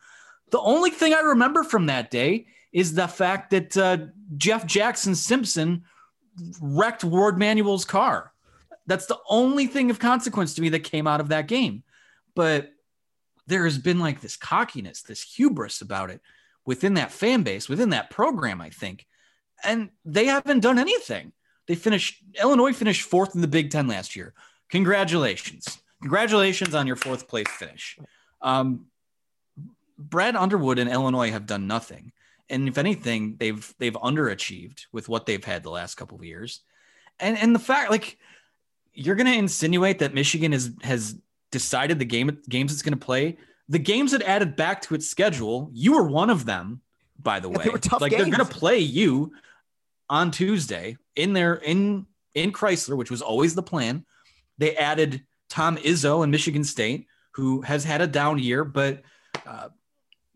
The 0.51 0.61
only 0.61 0.91
thing 0.91 1.13
I 1.13 1.21
remember 1.21 1.65
from 1.65 1.87
that 1.87 2.11
day 2.11 2.47
is 2.73 2.95
the 2.95 3.09
fact 3.09 3.51
that 3.51 3.77
uh, 3.77 3.99
Jeff 4.37 4.67
Jackson 4.67 5.15
Simpson 5.15 5.85
wrecked 6.61 7.05
Warde 7.05 7.39
Manuel's 7.39 7.85
car. 7.85 8.33
That's 8.87 9.07
the 9.07 9.19
only 9.29 9.67
thing 9.67 9.91
of 9.91 9.99
consequence 9.99 10.55
to 10.55 10.63
me 10.63 10.69
that 10.71 10.81
came 10.81 11.07
out 11.07 11.21
of 11.21 11.29
that 11.29 11.49
game. 11.49 11.83
But 12.35 12.71
there 13.47 13.65
has 13.65 13.79
been 13.79 13.99
like 13.99 14.21
this 14.21 14.37
cockiness, 14.37 15.03
this 15.03 15.23
hubris 15.23 15.81
about 15.81 16.11
it 16.11 16.21
within 16.65 16.95
that 16.95 17.13
fan 17.13 17.43
base, 17.43 17.69
within 17.69 17.91
that 17.91 18.11
program, 18.11 18.61
I 18.61 18.71
think. 18.71 19.07
And 19.65 19.91
they 20.05 20.27
haven't 20.27 20.61
done 20.61 20.79
anything. 20.79 21.33
They 21.67 21.75
finished, 21.75 22.23
Illinois 22.41 22.73
finished 22.73 23.03
fourth 23.03 23.35
in 23.35 23.41
the 23.41 23.49
Big 23.49 23.71
Ten 23.71 23.89
last 23.89 24.15
year. 24.15 24.35
Congratulations. 24.69 25.79
Congratulations 26.03 26.75
on 26.75 26.87
your 26.87 26.97
fourth 26.97 27.27
place 27.27 27.49
finish. 27.49 27.99
Um, 28.43 28.87
Brad 29.99 30.37
Underwood 30.37 30.79
and 30.79 30.91
Illinois 30.91 31.31
have 31.31 31.47
done 31.47 31.67
nothing. 31.67 32.13
And 32.49 32.69
if 32.69 32.79
anything, 32.79 33.37
they've 33.39 33.75
they've 33.79 33.95
underachieved 33.95 34.87
with 34.93 35.09
what 35.09 35.27
they've 35.27 35.45
had 35.45 35.63
the 35.63 35.71
last 35.71 35.97
couple 35.97 36.17
of 36.17 36.25
years. 36.25 36.61
And 37.19 37.37
and 37.39 37.55
the 37.55 37.61
fact 37.61 37.91
like 37.91 38.19
you're 38.93 39.17
gonna 39.17 39.33
insinuate 39.33 39.99
that 39.99 40.15
Michigan 40.15 40.53
is 40.53 40.73
has 40.83 41.17
decided 41.51 41.99
the 41.99 42.05
game 42.05 42.39
games 42.49 42.73
it's 42.73 42.83
gonna 42.83 42.97
play. 42.97 43.39
The 43.69 43.79
games 43.81 44.13
it 44.13 44.23
added 44.23 44.55
back 44.55 44.83
to 44.83 44.95
its 44.95 45.09
schedule, 45.09 45.71
you 45.73 45.95
were 45.95 46.05
one 46.05 46.31
of 46.31 46.45
them, 46.45 46.83
by 47.21 47.41
the 47.41 47.51
yeah, 47.51 47.59
way. 47.59 47.65
They 47.65 47.71
were 47.71 47.79
tough 47.79 48.01
like 48.01 48.13
games. 48.13 48.25
they're 48.25 48.31
gonna 48.31 48.45
play 48.45 48.79
you 48.79 49.33
on 50.09 50.31
Tuesday 50.31 50.97
in 51.17 51.33
their 51.33 51.55
in 51.55 52.07
in 52.35 52.53
Crisler, 52.53 52.97
which 52.97 53.11
was 53.11 53.23
always 53.23 53.55
the 53.55 53.63
plan. 53.63 54.05
They 54.59 54.77
added 54.77 55.25
Tom 55.49 55.77
Izzo 55.79 56.23
in 56.23 56.31
Michigan 56.31 56.65
State, 56.65 57.07
who 57.33 57.63
has 57.63 57.85
had 57.85 58.01
a 58.01 58.07
down 58.07 58.39
year, 58.39 58.65
but 58.65 59.03
uh, 59.47 59.69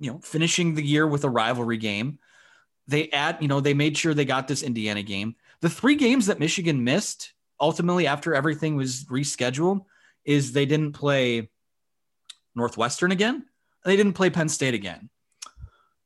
you 0.00 0.10
know, 0.10 0.18
finishing 0.18 0.74
the 0.74 0.84
year 0.84 1.06
with 1.06 1.24
a 1.24 1.30
rivalry 1.30 1.76
game. 1.76 2.18
They 2.88 3.10
add, 3.10 3.38
you 3.40 3.46
know, 3.46 3.60
they 3.60 3.74
made 3.74 3.96
sure 3.96 4.14
they 4.14 4.24
got 4.24 4.48
this 4.48 4.62
Indiana 4.62 5.02
game. 5.02 5.36
The 5.60 5.70
three 5.70 5.94
games 5.94 6.26
that 6.26 6.40
Michigan 6.40 6.82
missed 6.82 7.34
ultimately 7.60 8.06
after 8.06 8.34
everything 8.34 8.74
was 8.74 9.04
rescheduled 9.04 9.84
is 10.24 10.52
they 10.52 10.66
didn't 10.66 10.92
play 10.92 11.50
Northwestern 12.54 13.12
again. 13.12 13.44
They 13.84 13.96
didn't 13.96 14.14
play 14.14 14.30
Penn 14.30 14.48
State 14.48 14.74
again. 14.74 15.10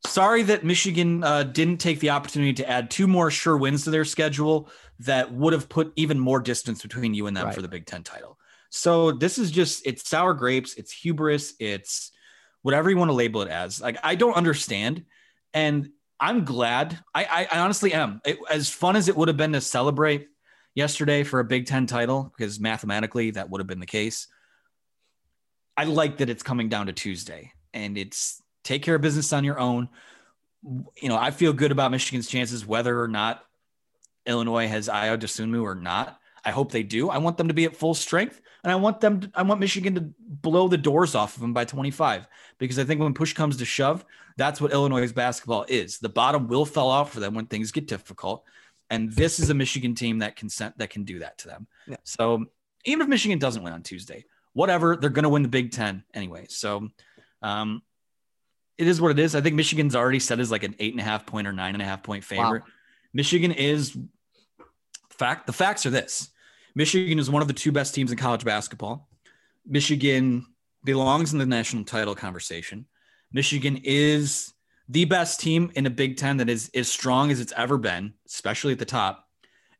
Sorry 0.05 0.43
that 0.43 0.63
Michigan 0.63 1.23
uh, 1.23 1.43
didn't 1.43 1.77
take 1.77 1.99
the 1.99 2.11
opportunity 2.11 2.53
to 2.53 2.69
add 2.69 2.91
two 2.91 3.07
more 3.07 3.31
sure 3.31 3.57
wins 3.57 3.85
to 3.85 3.89
their 3.89 4.05
schedule 4.05 4.69
that 4.99 5.33
would 5.33 5.53
have 5.53 5.67
put 5.67 5.91
even 5.95 6.19
more 6.19 6.39
distance 6.39 6.81
between 6.81 7.13
you 7.13 7.27
and 7.27 7.35
them 7.35 7.45
right. 7.45 7.55
for 7.55 7.61
the 7.61 7.67
Big 7.67 7.85
Ten 7.85 8.03
title. 8.03 8.37
So 8.69 9.11
this 9.11 9.37
is 9.37 9.51
just 9.51 9.85
it's 9.87 10.07
sour 10.07 10.33
grapes, 10.33 10.75
it's 10.75 10.91
hubris, 10.91 11.53
it's 11.59 12.11
whatever 12.65 12.89
you 12.89 12.97
want 12.97 13.09
to 13.09 13.13
label 13.13 13.43
it 13.43 13.47
as. 13.47 13.79
Like 13.79 13.97
I 14.01 14.15
don't 14.15 14.33
understand, 14.33 15.05
and 15.53 15.91
I'm 16.19 16.45
glad. 16.45 16.97
I 17.13 17.23
I, 17.23 17.47
I 17.51 17.59
honestly 17.59 17.93
am. 17.93 18.21
It, 18.25 18.39
as 18.49 18.71
fun 18.71 18.95
as 18.95 19.07
it 19.07 19.15
would 19.15 19.27
have 19.27 19.37
been 19.37 19.53
to 19.53 19.61
celebrate 19.61 20.29
yesterday 20.73 21.23
for 21.23 21.39
a 21.39 21.43
Big 21.43 21.67
Ten 21.67 21.85
title, 21.85 22.33
because 22.35 22.59
mathematically 22.59 23.29
that 23.31 23.51
would 23.51 23.61
have 23.61 23.67
been 23.67 23.79
the 23.79 23.85
case. 23.85 24.27
I 25.77 25.83
like 25.83 26.17
that 26.17 26.29
it's 26.31 26.41
coming 26.41 26.67
down 26.67 26.87
to 26.87 26.93
Tuesday, 26.93 27.53
and 27.71 27.99
it's 27.99 28.41
take 28.63 28.81
care 28.81 28.95
of 28.95 29.01
business 29.01 29.31
on 29.31 29.43
your 29.43 29.59
own. 29.59 29.87
You 30.99 31.09
know, 31.09 31.17
I 31.17 31.29
feel 31.29 31.53
good 31.53 31.71
about 31.71 31.91
Michigan's 31.91 32.27
chances, 32.27 32.65
whether 32.65 32.99
or 32.99 33.07
not 33.07 33.45
Illinois 34.25 34.67
has 34.67 34.89
Ayo 34.89 35.19
Dosunmu 35.19 35.61
or 35.61 35.75
not. 35.75 36.19
I 36.45 36.51
hope 36.51 36.71
they 36.71 36.83
do. 36.83 37.09
I 37.09 37.17
want 37.17 37.37
them 37.37 37.47
to 37.47 37.53
be 37.53 37.65
at 37.65 37.75
full 37.75 37.95
strength 37.95 38.39
and 38.63 38.71
I 38.71 38.75
want 38.75 39.01
them. 39.01 39.21
To, 39.21 39.31
I 39.33 39.41
want 39.41 39.59
Michigan 39.59 39.95
to 39.95 40.13
blow 40.19 40.67
the 40.67 40.77
doors 40.77 41.15
off 41.15 41.35
of 41.35 41.41
them 41.41 41.53
by 41.53 41.65
25 41.65 42.27
because 42.59 42.77
I 42.77 42.83
think 42.83 43.01
when 43.01 43.15
push 43.15 43.33
comes 43.33 43.57
to 43.57 43.65
shove, 43.65 44.05
that's 44.37 44.61
what 44.61 44.71
Illinois 44.71 45.11
basketball 45.11 45.65
is. 45.67 45.97
The 45.97 46.09
bottom 46.09 46.47
will 46.47 46.65
fall 46.65 46.89
off 46.89 47.13
for 47.13 47.19
them 47.19 47.33
when 47.33 47.47
things 47.47 47.71
get 47.71 47.87
difficult, 47.87 48.43
and 48.89 49.11
this 49.11 49.39
is 49.39 49.49
a 49.49 49.53
Michigan 49.53 49.95
team 49.95 50.19
that 50.19 50.35
can 50.35 50.49
that 50.77 50.89
can 50.91 51.03
do 51.03 51.19
that 51.19 51.39
to 51.39 51.47
them. 51.47 51.67
Yeah. 51.87 51.97
So 52.03 52.45
even 52.85 53.01
if 53.01 53.09
Michigan 53.09 53.39
doesn't 53.39 53.63
win 53.63 53.73
on 53.73 53.81
Tuesday, 53.81 54.25
whatever, 54.53 54.95
they're 54.95 55.09
going 55.09 55.23
to 55.23 55.29
win 55.29 55.41
the 55.41 55.49
Big 55.49 55.71
Ten 55.71 56.03
anyway. 56.13 56.45
So. 56.49 56.89
Um, 57.41 57.81
it 58.77 58.87
is 58.87 58.99
what 58.99 59.11
it 59.11 59.19
is. 59.19 59.35
I 59.35 59.41
think 59.41 59.55
Michigan's 59.55 59.95
already 59.95 60.19
set 60.19 60.39
as 60.41 60.51
like 60.51 60.63
an 60.63 60.75
eight 60.79 60.93
and 60.93 60.99
a 60.99 61.03
half 61.03 61.25
point 61.25 61.47
or 61.47 61.53
nine 61.53 61.75
and 61.75 61.81
a 61.81 61.85
half 61.85 62.03
point 62.03 62.25
favorite. 62.25 62.63
Wow. 62.63 62.69
Michigan 63.13 63.53
is 63.53 63.97
fact. 65.09 65.47
The 65.47 65.53
facts 65.53 65.85
are 65.85 65.91
this: 65.91 66.29
Michigan 66.75 67.19
is 67.19 67.29
one 67.29 67.41
of 67.41 67.47
the 67.47 67.53
two 67.53 67.71
best 67.71 67.95
teams 67.95 68.11
in 68.11 68.17
college 68.17 68.43
basketball. 68.43 69.07
Michigan 69.65 70.45
belongs 70.83 71.31
in 71.31 71.39
the 71.39 71.45
national 71.45 71.85
title 71.85 72.13
conversation. 72.13 72.85
Michigan 73.31 73.79
is 73.83 74.53
the 74.89 75.05
best 75.05 75.39
team 75.39 75.71
in 75.75 75.85
a 75.85 75.89
Big 75.89 76.17
Ten 76.17 76.37
that 76.37 76.49
is 76.49 76.69
as 76.75 76.91
strong 76.91 77.31
as 77.31 77.39
it's 77.39 77.53
ever 77.55 77.77
been, 77.77 78.13
especially 78.27 78.73
at 78.73 78.79
the 78.79 78.85
top. 78.85 79.27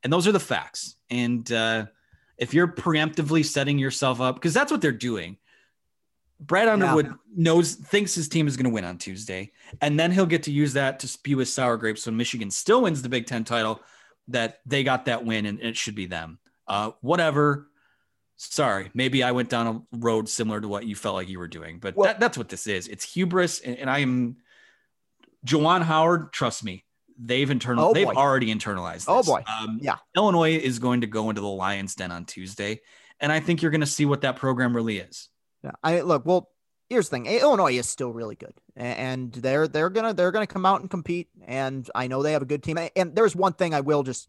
And 0.04 0.12
those 0.12 0.28
are 0.28 0.32
the 0.32 0.40
facts. 0.40 0.96
And 1.10 1.50
uh, 1.52 1.86
if 2.38 2.54
you're 2.54 2.68
preemptively 2.68 3.46
setting 3.46 3.78
yourself 3.78 4.22
up, 4.22 4.36
because 4.36 4.54
that's 4.54 4.72
what 4.72 4.82
they're 4.82 4.92
doing. 4.92 5.38
Brad 6.40 6.68
Underwood 6.68 7.06
yeah. 7.06 7.14
knows 7.34 7.76
thinks 7.76 8.14
his 8.14 8.28
team 8.28 8.46
is 8.48 8.58
going 8.58 8.66
to 8.66 8.74
win 8.74 8.84
on 8.84 8.98
Tuesday, 8.98 9.52
and 9.80 9.98
then 9.98 10.12
he'll 10.12 10.26
get 10.26 10.44
to 10.44 10.52
use 10.52 10.74
that 10.74 11.00
to 11.00 11.08
spew 11.08 11.38
his 11.38 11.54
sour 11.54 11.78
grapes 11.78 12.06
when 12.06 12.18
Michigan 12.18 12.52
still 12.52 12.82
wins 12.82 13.02
the 13.02 13.10
Big 13.10 13.26
Ten 13.26 13.44
title. 13.44 13.82
That 14.28 14.60
they 14.66 14.84
got 14.84 15.06
that 15.06 15.24
win, 15.24 15.46
and 15.46 15.60
it 15.62 15.78
should 15.78 15.96
be 15.96 16.08
them 16.08 16.40
uh, 16.67 16.91
whatever. 17.01 17.67
Sorry, 18.38 18.91
maybe 18.93 19.23
I 19.23 19.32
went 19.32 19.49
down 19.49 19.67
a 19.67 19.97
road 19.97 20.28
similar 20.28 20.60
to 20.60 20.67
what 20.67 20.86
you 20.86 20.95
felt 20.95 21.15
like 21.15 21.30
you 21.30 21.39
were 21.39 21.47
doing, 21.47 21.80
but 21.80 21.95
well, 21.95 22.08
that, 22.08 22.19
that's 22.19 22.38
what 22.38 22.49
this 22.49 22.67
is. 22.67 22.88
It's 22.88 23.13
hubris, 23.13 23.62
and, 23.62 23.78
and 23.78 23.89
I 23.89 23.99
am 23.99 24.38
Juwan 25.45 25.84
Howard. 25.84 26.34
Trust 26.34 26.63
me, 26.63 26.84
they've 27.17 27.49
internal. 27.49 27.89
Oh 27.89 27.93
they've 27.93 28.08
already 28.08 28.54
internalized. 28.54 29.06
Oh, 29.08 29.17
this. 29.17 29.30
Oh 29.30 29.36
boy, 29.36 29.43
um, 29.47 29.80
yeah. 29.82 29.95
Illinois 30.17 30.58
is 30.58 30.80
going 30.80 31.01
to 31.01 31.08
go 31.08 31.30
into 31.30 31.41
the 31.41 31.47
Lions' 31.47 31.95
Den 31.95 32.12
on 32.12 32.25
Tuesday, 32.25 32.82
and 33.21 33.32
I 33.32 33.39
think 33.39 33.62
you're 33.62 33.71
going 33.71 33.82
to 33.82 33.88
see 33.88 34.06
what 34.06 34.21
that 34.21 34.36
program 34.36 34.75
really 34.75 34.97
is. 34.97 35.30
Yeah, 35.63 35.71
I 35.82 36.01
look. 36.01 36.25
Well, 36.25 36.49
here's 36.89 37.10
the 37.10 37.15
thing: 37.15 37.25
Illinois 37.28 37.78
is 37.78 37.88
still 37.88 38.12
really 38.12 38.36
good, 38.36 38.54
and 38.76 39.32
they're 39.32 39.68
they're 39.68 39.89
gonna 39.89 40.13
they're 40.13 40.32
gonna 40.32 40.45
come 40.45 40.66
out 40.66 40.82
and 40.82 40.89
compete. 40.89 41.30
And 41.45 41.89
I 41.95 42.07
know 42.07 42.22
they 42.22 42.34
have 42.34 42.41
a 42.41 42.45
good 42.45 42.63
team. 42.63 42.78
And 42.95 43.16
there's 43.16 43.36
one 43.36 43.53
thing 43.53 43.74
I 43.74 43.82
will 43.82 44.03
just, 44.03 44.28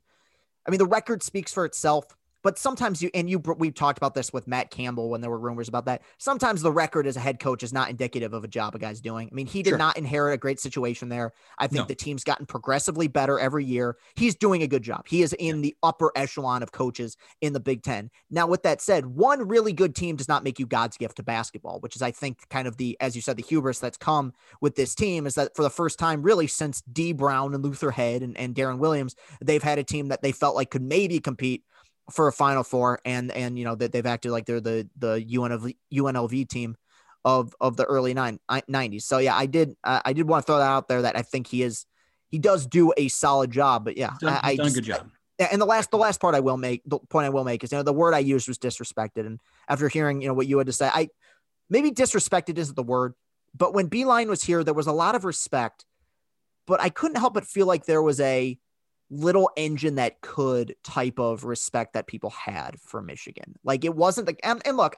I 0.66 0.70
mean, 0.70 0.78
the 0.78 0.86
record 0.86 1.22
speaks 1.22 1.52
for 1.52 1.64
itself 1.64 2.04
but 2.46 2.60
sometimes 2.60 3.02
you 3.02 3.10
and 3.12 3.28
you 3.28 3.40
we 3.58 3.72
talked 3.72 3.98
about 3.98 4.14
this 4.14 4.32
with 4.32 4.46
Matt 4.46 4.70
Campbell 4.70 5.10
when 5.10 5.20
there 5.20 5.30
were 5.30 5.38
rumors 5.40 5.66
about 5.66 5.84
that. 5.86 6.02
Sometimes 6.18 6.62
the 6.62 6.70
record 6.70 7.04
as 7.08 7.16
a 7.16 7.20
head 7.20 7.40
coach 7.40 7.64
is 7.64 7.72
not 7.72 7.90
indicative 7.90 8.32
of 8.32 8.44
a 8.44 8.46
job 8.46 8.72
a 8.76 8.78
guy's 8.78 9.00
doing. 9.00 9.28
I 9.28 9.34
mean, 9.34 9.48
he 9.48 9.64
did 9.64 9.70
sure. 9.70 9.78
not 9.78 9.96
inherit 9.96 10.34
a 10.34 10.38
great 10.38 10.60
situation 10.60 11.08
there. 11.08 11.32
I 11.58 11.66
think 11.66 11.80
no. 11.80 11.86
the 11.86 11.96
team's 11.96 12.22
gotten 12.22 12.46
progressively 12.46 13.08
better 13.08 13.40
every 13.40 13.64
year. 13.64 13.96
He's 14.14 14.36
doing 14.36 14.62
a 14.62 14.68
good 14.68 14.84
job. 14.84 15.08
He 15.08 15.22
is 15.22 15.32
in 15.40 15.60
the 15.60 15.74
upper 15.82 16.12
echelon 16.14 16.62
of 16.62 16.70
coaches 16.70 17.16
in 17.40 17.52
the 17.52 17.58
Big 17.58 17.82
10. 17.82 18.12
Now, 18.30 18.46
with 18.46 18.62
that 18.62 18.80
said, 18.80 19.06
one 19.06 19.48
really 19.48 19.72
good 19.72 19.96
team 19.96 20.14
does 20.14 20.28
not 20.28 20.44
make 20.44 20.60
you 20.60 20.66
God's 20.66 20.96
gift 20.96 21.16
to 21.16 21.24
basketball, 21.24 21.80
which 21.80 21.96
is 21.96 22.02
I 22.02 22.12
think 22.12 22.48
kind 22.48 22.68
of 22.68 22.76
the 22.76 22.96
as 23.00 23.16
you 23.16 23.22
said 23.22 23.38
the 23.38 23.42
hubris 23.42 23.80
that's 23.80 23.98
come 23.98 24.32
with 24.60 24.76
this 24.76 24.94
team 24.94 25.26
is 25.26 25.34
that 25.34 25.56
for 25.56 25.64
the 25.64 25.68
first 25.68 25.98
time 25.98 26.22
really 26.22 26.46
since 26.46 26.80
Dee 26.92 27.12
Brown 27.12 27.54
and 27.54 27.64
Luther 27.64 27.90
Head 27.90 28.22
and, 28.22 28.38
and 28.38 28.54
Deron 28.54 28.78
Williams, 28.78 29.16
they've 29.40 29.64
had 29.64 29.80
a 29.80 29.84
team 29.84 30.06
that 30.10 30.22
they 30.22 30.30
felt 30.30 30.54
like 30.54 30.70
could 30.70 30.82
maybe 30.82 31.18
compete 31.18 31.64
for 32.10 32.28
a 32.28 32.32
Final 32.32 32.64
Four, 32.64 33.00
and 33.04 33.30
and 33.32 33.58
you 33.58 33.64
know 33.64 33.74
that 33.74 33.92
they've 33.92 34.06
acted 34.06 34.32
like 34.32 34.46
they're 34.46 34.60
the 34.60 34.88
the 34.96 35.20
UNLV, 35.20 35.76
UNLV 35.92 36.48
team 36.48 36.76
of 37.24 37.54
of 37.60 37.76
the 37.76 37.84
early 37.84 38.14
nine, 38.14 38.38
90s. 38.48 39.02
So 39.02 39.18
yeah, 39.18 39.36
I 39.36 39.46
did 39.46 39.76
uh, 39.82 40.00
I 40.04 40.12
did 40.12 40.28
want 40.28 40.44
to 40.44 40.46
throw 40.46 40.58
that 40.58 40.70
out 40.70 40.88
there 40.88 41.02
that 41.02 41.16
I 41.16 41.22
think 41.22 41.48
he 41.48 41.62
is 41.62 41.84
he 42.30 42.38
does 42.38 42.66
do 42.66 42.92
a 42.96 43.08
solid 43.08 43.50
job. 43.50 43.84
But 43.84 43.96
yeah, 43.96 44.12
done, 44.20 44.38
I, 44.42 44.50
I 44.50 44.56
done 44.56 44.66
just, 44.66 44.76
a 44.76 44.80
good 44.80 44.86
job. 44.86 45.10
And 45.38 45.60
the 45.60 45.66
last 45.66 45.90
the 45.90 45.98
last 45.98 46.20
part 46.20 46.34
I 46.34 46.40
will 46.40 46.56
make 46.56 46.82
the 46.86 46.98
point 46.98 47.26
I 47.26 47.30
will 47.30 47.44
make 47.44 47.64
is 47.64 47.72
you 47.72 47.78
know 47.78 47.82
the 47.82 47.92
word 47.92 48.14
I 48.14 48.20
used 48.20 48.46
was 48.46 48.58
disrespected, 48.58 49.26
and 49.26 49.40
after 49.68 49.88
hearing 49.88 50.22
you 50.22 50.28
know 50.28 50.34
what 50.34 50.46
you 50.46 50.56
had 50.58 50.68
to 50.68 50.72
say, 50.72 50.88
I 50.92 51.08
maybe 51.68 51.90
disrespected 51.90 52.56
isn't 52.58 52.76
the 52.76 52.82
word, 52.82 53.14
but 53.54 53.74
when 53.74 53.90
Beilein 53.90 54.28
was 54.28 54.44
here, 54.44 54.62
there 54.62 54.72
was 54.72 54.86
a 54.86 54.92
lot 54.92 55.16
of 55.16 55.24
respect, 55.24 55.84
but 56.66 56.80
I 56.80 56.90
couldn't 56.90 57.18
help 57.18 57.34
but 57.34 57.44
feel 57.44 57.66
like 57.66 57.86
there 57.86 58.02
was 58.02 58.20
a 58.20 58.56
little 59.10 59.50
engine 59.56 59.96
that 59.96 60.20
could 60.20 60.74
type 60.82 61.18
of 61.18 61.44
respect 61.44 61.94
that 61.94 62.06
people 62.06 62.30
had 62.30 62.80
for 62.80 63.02
Michigan. 63.02 63.54
Like 63.64 63.84
it 63.84 63.94
wasn't 63.94 64.26
the 64.26 64.36
and, 64.44 64.60
and 64.66 64.76
look, 64.76 64.96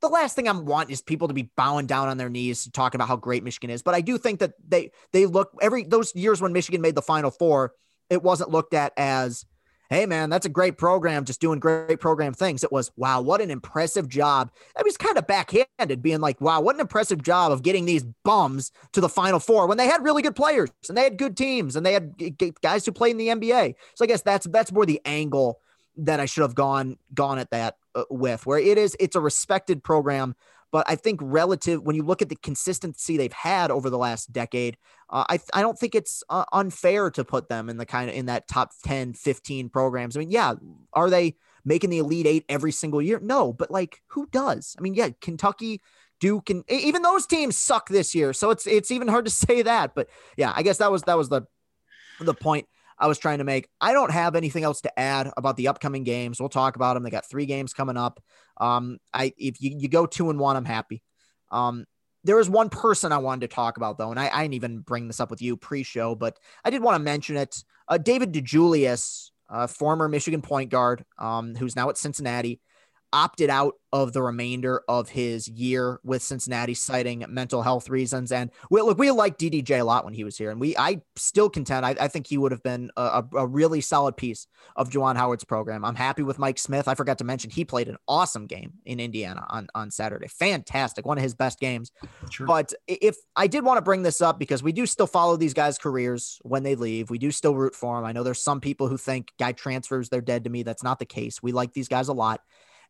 the 0.00 0.08
last 0.08 0.36
thing 0.36 0.48
I'm 0.48 0.66
want 0.66 0.90
is 0.90 1.00
people 1.00 1.28
to 1.28 1.34
be 1.34 1.50
bowing 1.56 1.86
down 1.86 2.08
on 2.08 2.18
their 2.18 2.28
knees 2.28 2.68
talking 2.72 2.98
about 2.98 3.08
how 3.08 3.16
great 3.16 3.44
Michigan 3.44 3.70
is. 3.70 3.82
But 3.82 3.94
I 3.94 4.00
do 4.00 4.18
think 4.18 4.40
that 4.40 4.52
they 4.66 4.90
they 5.12 5.26
look 5.26 5.50
every 5.60 5.84
those 5.84 6.14
years 6.14 6.40
when 6.40 6.52
Michigan 6.52 6.80
made 6.80 6.94
the 6.94 7.02
Final 7.02 7.30
Four, 7.30 7.72
it 8.10 8.22
wasn't 8.22 8.50
looked 8.50 8.74
at 8.74 8.92
as 8.96 9.44
hey 9.90 10.06
man, 10.06 10.30
that's 10.30 10.46
a 10.46 10.50
great 10.50 10.78
program, 10.78 11.24
just 11.24 11.40
doing 11.40 11.58
great 11.58 12.00
program 12.00 12.32
things. 12.32 12.64
It 12.64 12.72
was, 12.72 12.90
wow, 12.96 13.20
what 13.20 13.40
an 13.40 13.50
impressive 13.50 14.08
job. 14.08 14.50
I 14.76 14.82
was 14.82 14.96
kind 14.96 15.16
of 15.16 15.26
backhanded, 15.26 16.02
being 16.02 16.20
like, 16.20 16.40
wow, 16.40 16.60
what 16.60 16.74
an 16.74 16.80
impressive 16.80 17.22
job 17.22 17.52
of 17.52 17.62
getting 17.62 17.84
these 17.84 18.04
bums 18.24 18.72
to 18.92 19.00
the 19.00 19.08
final 19.08 19.38
four 19.38 19.66
when 19.66 19.78
they 19.78 19.86
had 19.86 20.02
really 20.02 20.22
good 20.22 20.36
players 20.36 20.70
and 20.88 20.96
they 20.96 21.04
had 21.04 21.18
good 21.18 21.36
teams 21.36 21.76
and 21.76 21.84
they 21.84 21.92
had 21.92 22.14
guys 22.62 22.84
who 22.84 22.92
played 22.92 23.12
in 23.12 23.18
the 23.18 23.28
NBA. 23.28 23.74
So 23.94 24.04
I 24.04 24.08
guess 24.08 24.22
that's 24.22 24.46
that's 24.46 24.72
more 24.72 24.86
the 24.86 25.00
angle 25.04 25.60
that 25.98 26.20
I 26.20 26.26
should 26.26 26.42
have 26.42 26.54
gone 26.54 26.98
gone 27.14 27.38
at 27.38 27.50
that 27.50 27.76
uh, 27.94 28.04
with, 28.10 28.46
where 28.46 28.58
it 28.58 28.78
is, 28.78 28.96
it's 29.00 29.16
a 29.16 29.20
respected 29.20 29.82
program 29.82 30.34
but 30.76 30.84
I 30.90 30.94
think 30.94 31.20
relative 31.22 31.80
when 31.84 31.96
you 31.96 32.02
look 32.02 32.20
at 32.20 32.28
the 32.28 32.36
consistency 32.36 33.16
they've 33.16 33.32
had 33.32 33.70
over 33.70 33.88
the 33.88 33.96
last 33.96 34.30
decade, 34.30 34.76
uh, 35.08 35.24
I 35.26 35.38
I 35.54 35.62
don't 35.62 35.78
think 35.78 35.94
it's 35.94 36.22
uh, 36.28 36.44
unfair 36.52 37.10
to 37.12 37.24
put 37.24 37.48
them 37.48 37.70
in 37.70 37.78
the 37.78 37.86
kind 37.86 38.10
of 38.10 38.14
in 38.14 38.26
that 38.26 38.46
top 38.46 38.72
10, 38.84 39.14
15 39.14 39.70
programs. 39.70 40.18
I 40.18 40.20
mean, 40.20 40.30
yeah, 40.30 40.52
are 40.92 41.08
they 41.08 41.36
making 41.64 41.88
the 41.88 41.96
elite 41.96 42.26
8 42.26 42.44
every 42.50 42.72
single 42.72 43.00
year? 43.00 43.18
No, 43.22 43.54
but 43.54 43.70
like 43.70 44.02
who 44.08 44.26
does? 44.26 44.76
I 44.78 44.82
mean, 44.82 44.92
yeah, 44.92 45.08
Kentucky 45.22 45.80
Duke 46.20 46.50
and 46.50 46.62
even 46.70 47.00
those 47.00 47.26
teams 47.26 47.56
suck 47.56 47.88
this 47.88 48.14
year. 48.14 48.34
So 48.34 48.50
it's 48.50 48.66
it's 48.66 48.90
even 48.90 49.08
hard 49.08 49.24
to 49.24 49.30
say 49.46 49.62
that, 49.62 49.94
but 49.94 50.10
yeah, 50.36 50.52
I 50.54 50.62
guess 50.62 50.76
that 50.76 50.92
was 50.92 51.04
that 51.04 51.16
was 51.16 51.30
the 51.30 51.46
the 52.20 52.34
point. 52.34 52.68
I 52.98 53.06
was 53.06 53.18
trying 53.18 53.38
to 53.38 53.44
make. 53.44 53.68
I 53.80 53.92
don't 53.92 54.10
have 54.10 54.36
anything 54.36 54.64
else 54.64 54.80
to 54.82 54.98
add 54.98 55.30
about 55.36 55.56
the 55.56 55.68
upcoming 55.68 56.04
games. 56.04 56.40
We'll 56.40 56.48
talk 56.48 56.76
about 56.76 56.94
them. 56.94 57.02
They 57.02 57.10
got 57.10 57.28
three 57.28 57.46
games 57.46 57.72
coming 57.72 57.96
up. 57.96 58.22
Um, 58.58 58.98
I 59.12 59.32
if 59.36 59.60
you, 59.60 59.76
you 59.78 59.88
go 59.88 60.06
two 60.06 60.30
and 60.30 60.38
one, 60.38 60.56
I'm 60.56 60.64
happy. 60.64 61.02
Um, 61.50 61.84
there 62.24 62.40
is 62.40 62.50
one 62.50 62.70
person 62.70 63.12
I 63.12 63.18
wanted 63.18 63.48
to 63.48 63.54
talk 63.54 63.76
about 63.76 63.98
though, 63.98 64.10
and 64.10 64.18
I, 64.18 64.28
I 64.32 64.42
didn't 64.42 64.54
even 64.54 64.80
bring 64.80 65.06
this 65.06 65.20
up 65.20 65.30
with 65.30 65.42
you 65.42 65.56
pre-show, 65.56 66.14
but 66.14 66.38
I 66.64 66.70
did 66.70 66.82
want 66.82 66.96
to 66.96 67.02
mention 67.02 67.36
it. 67.36 67.62
Uh, 67.86 67.98
David 67.98 68.32
DeJulius, 68.32 69.30
uh, 69.48 69.68
former 69.68 70.08
Michigan 70.08 70.42
point 70.42 70.70
guard, 70.70 71.04
um, 71.18 71.54
who's 71.54 71.76
now 71.76 71.88
at 71.88 71.98
Cincinnati, 71.98 72.60
opted 73.12 73.50
out 73.50 73.74
of 73.92 74.12
the 74.12 74.22
remainder 74.22 74.82
of 74.88 75.08
his 75.08 75.48
year 75.48 76.00
with 76.04 76.22
Cincinnati, 76.22 76.74
citing 76.74 77.24
mental 77.28 77.62
health 77.62 77.88
reasons. 77.88 78.30
And 78.30 78.50
we, 78.70 78.82
look, 78.82 78.98
we 78.98 79.10
liked 79.10 79.40
DDJ 79.40 79.80
a 79.80 79.84
lot 79.84 80.04
when 80.04 80.12
he 80.12 80.22
was 80.22 80.36
here, 80.36 80.50
and 80.50 80.60
we 80.60 80.76
I 80.76 81.00
still 81.16 81.48
contend. 81.48 81.86
I, 81.86 81.96
I 81.98 82.08
think 82.08 82.26
he 82.26 82.36
would 82.36 82.52
have 82.52 82.62
been 82.62 82.90
a, 82.96 83.24
a, 83.34 83.46
really 83.46 83.80
solid 83.80 84.16
piece 84.16 84.48
of 84.74 84.90
Juwan 84.90 85.16
Howard's 85.16 85.44
program. 85.44 85.84
I'm 85.84 85.94
happy 85.94 86.22
with 86.22 86.38
Mike 86.38 86.58
Smith. 86.58 86.88
I 86.88 86.94
forgot 86.94 87.18
to 87.18 87.24
mention 87.24 87.50
he 87.50 87.64
played 87.64 87.88
an 87.88 87.96
awesome 88.06 88.46
game 88.46 88.74
in 88.84 89.00
Indiana 89.00 89.46
on 89.48 89.68
on 89.74 89.90
Saturday. 89.90 90.28
Fantastic, 90.28 91.06
one 91.06 91.16
of 91.16 91.24
his 91.24 91.34
best 91.34 91.58
games. 91.58 91.90
Sure. 92.30 92.46
But 92.46 92.74
if 92.86 93.16
I 93.34 93.46
did 93.46 93.64
want 93.64 93.78
to 93.78 93.82
bring 93.82 94.02
this 94.02 94.20
up 94.20 94.38
because 94.38 94.62
we 94.62 94.72
do 94.72 94.84
still 94.84 95.06
follow 95.06 95.36
these 95.36 95.54
guys' 95.54 95.78
careers 95.78 96.38
when 96.42 96.64
they 96.64 96.74
leave, 96.74 97.08
we 97.08 97.18
do 97.18 97.30
still 97.30 97.54
root 97.54 97.74
for 97.74 97.96
them. 97.96 98.04
I 98.04 98.12
know 98.12 98.22
there's 98.22 98.42
some 98.42 98.60
people 98.60 98.88
who 98.88 98.98
think 98.98 99.32
guy 99.38 99.52
transfers, 99.52 100.08
they're 100.08 100.20
dead 100.20 100.44
to 100.44 100.50
me. 100.50 100.64
That's 100.64 100.82
not 100.82 100.98
the 100.98 101.06
case. 101.06 101.42
We 101.42 101.52
like 101.52 101.72
these 101.72 101.88
guys 101.88 102.08
a 102.08 102.12
lot. 102.12 102.40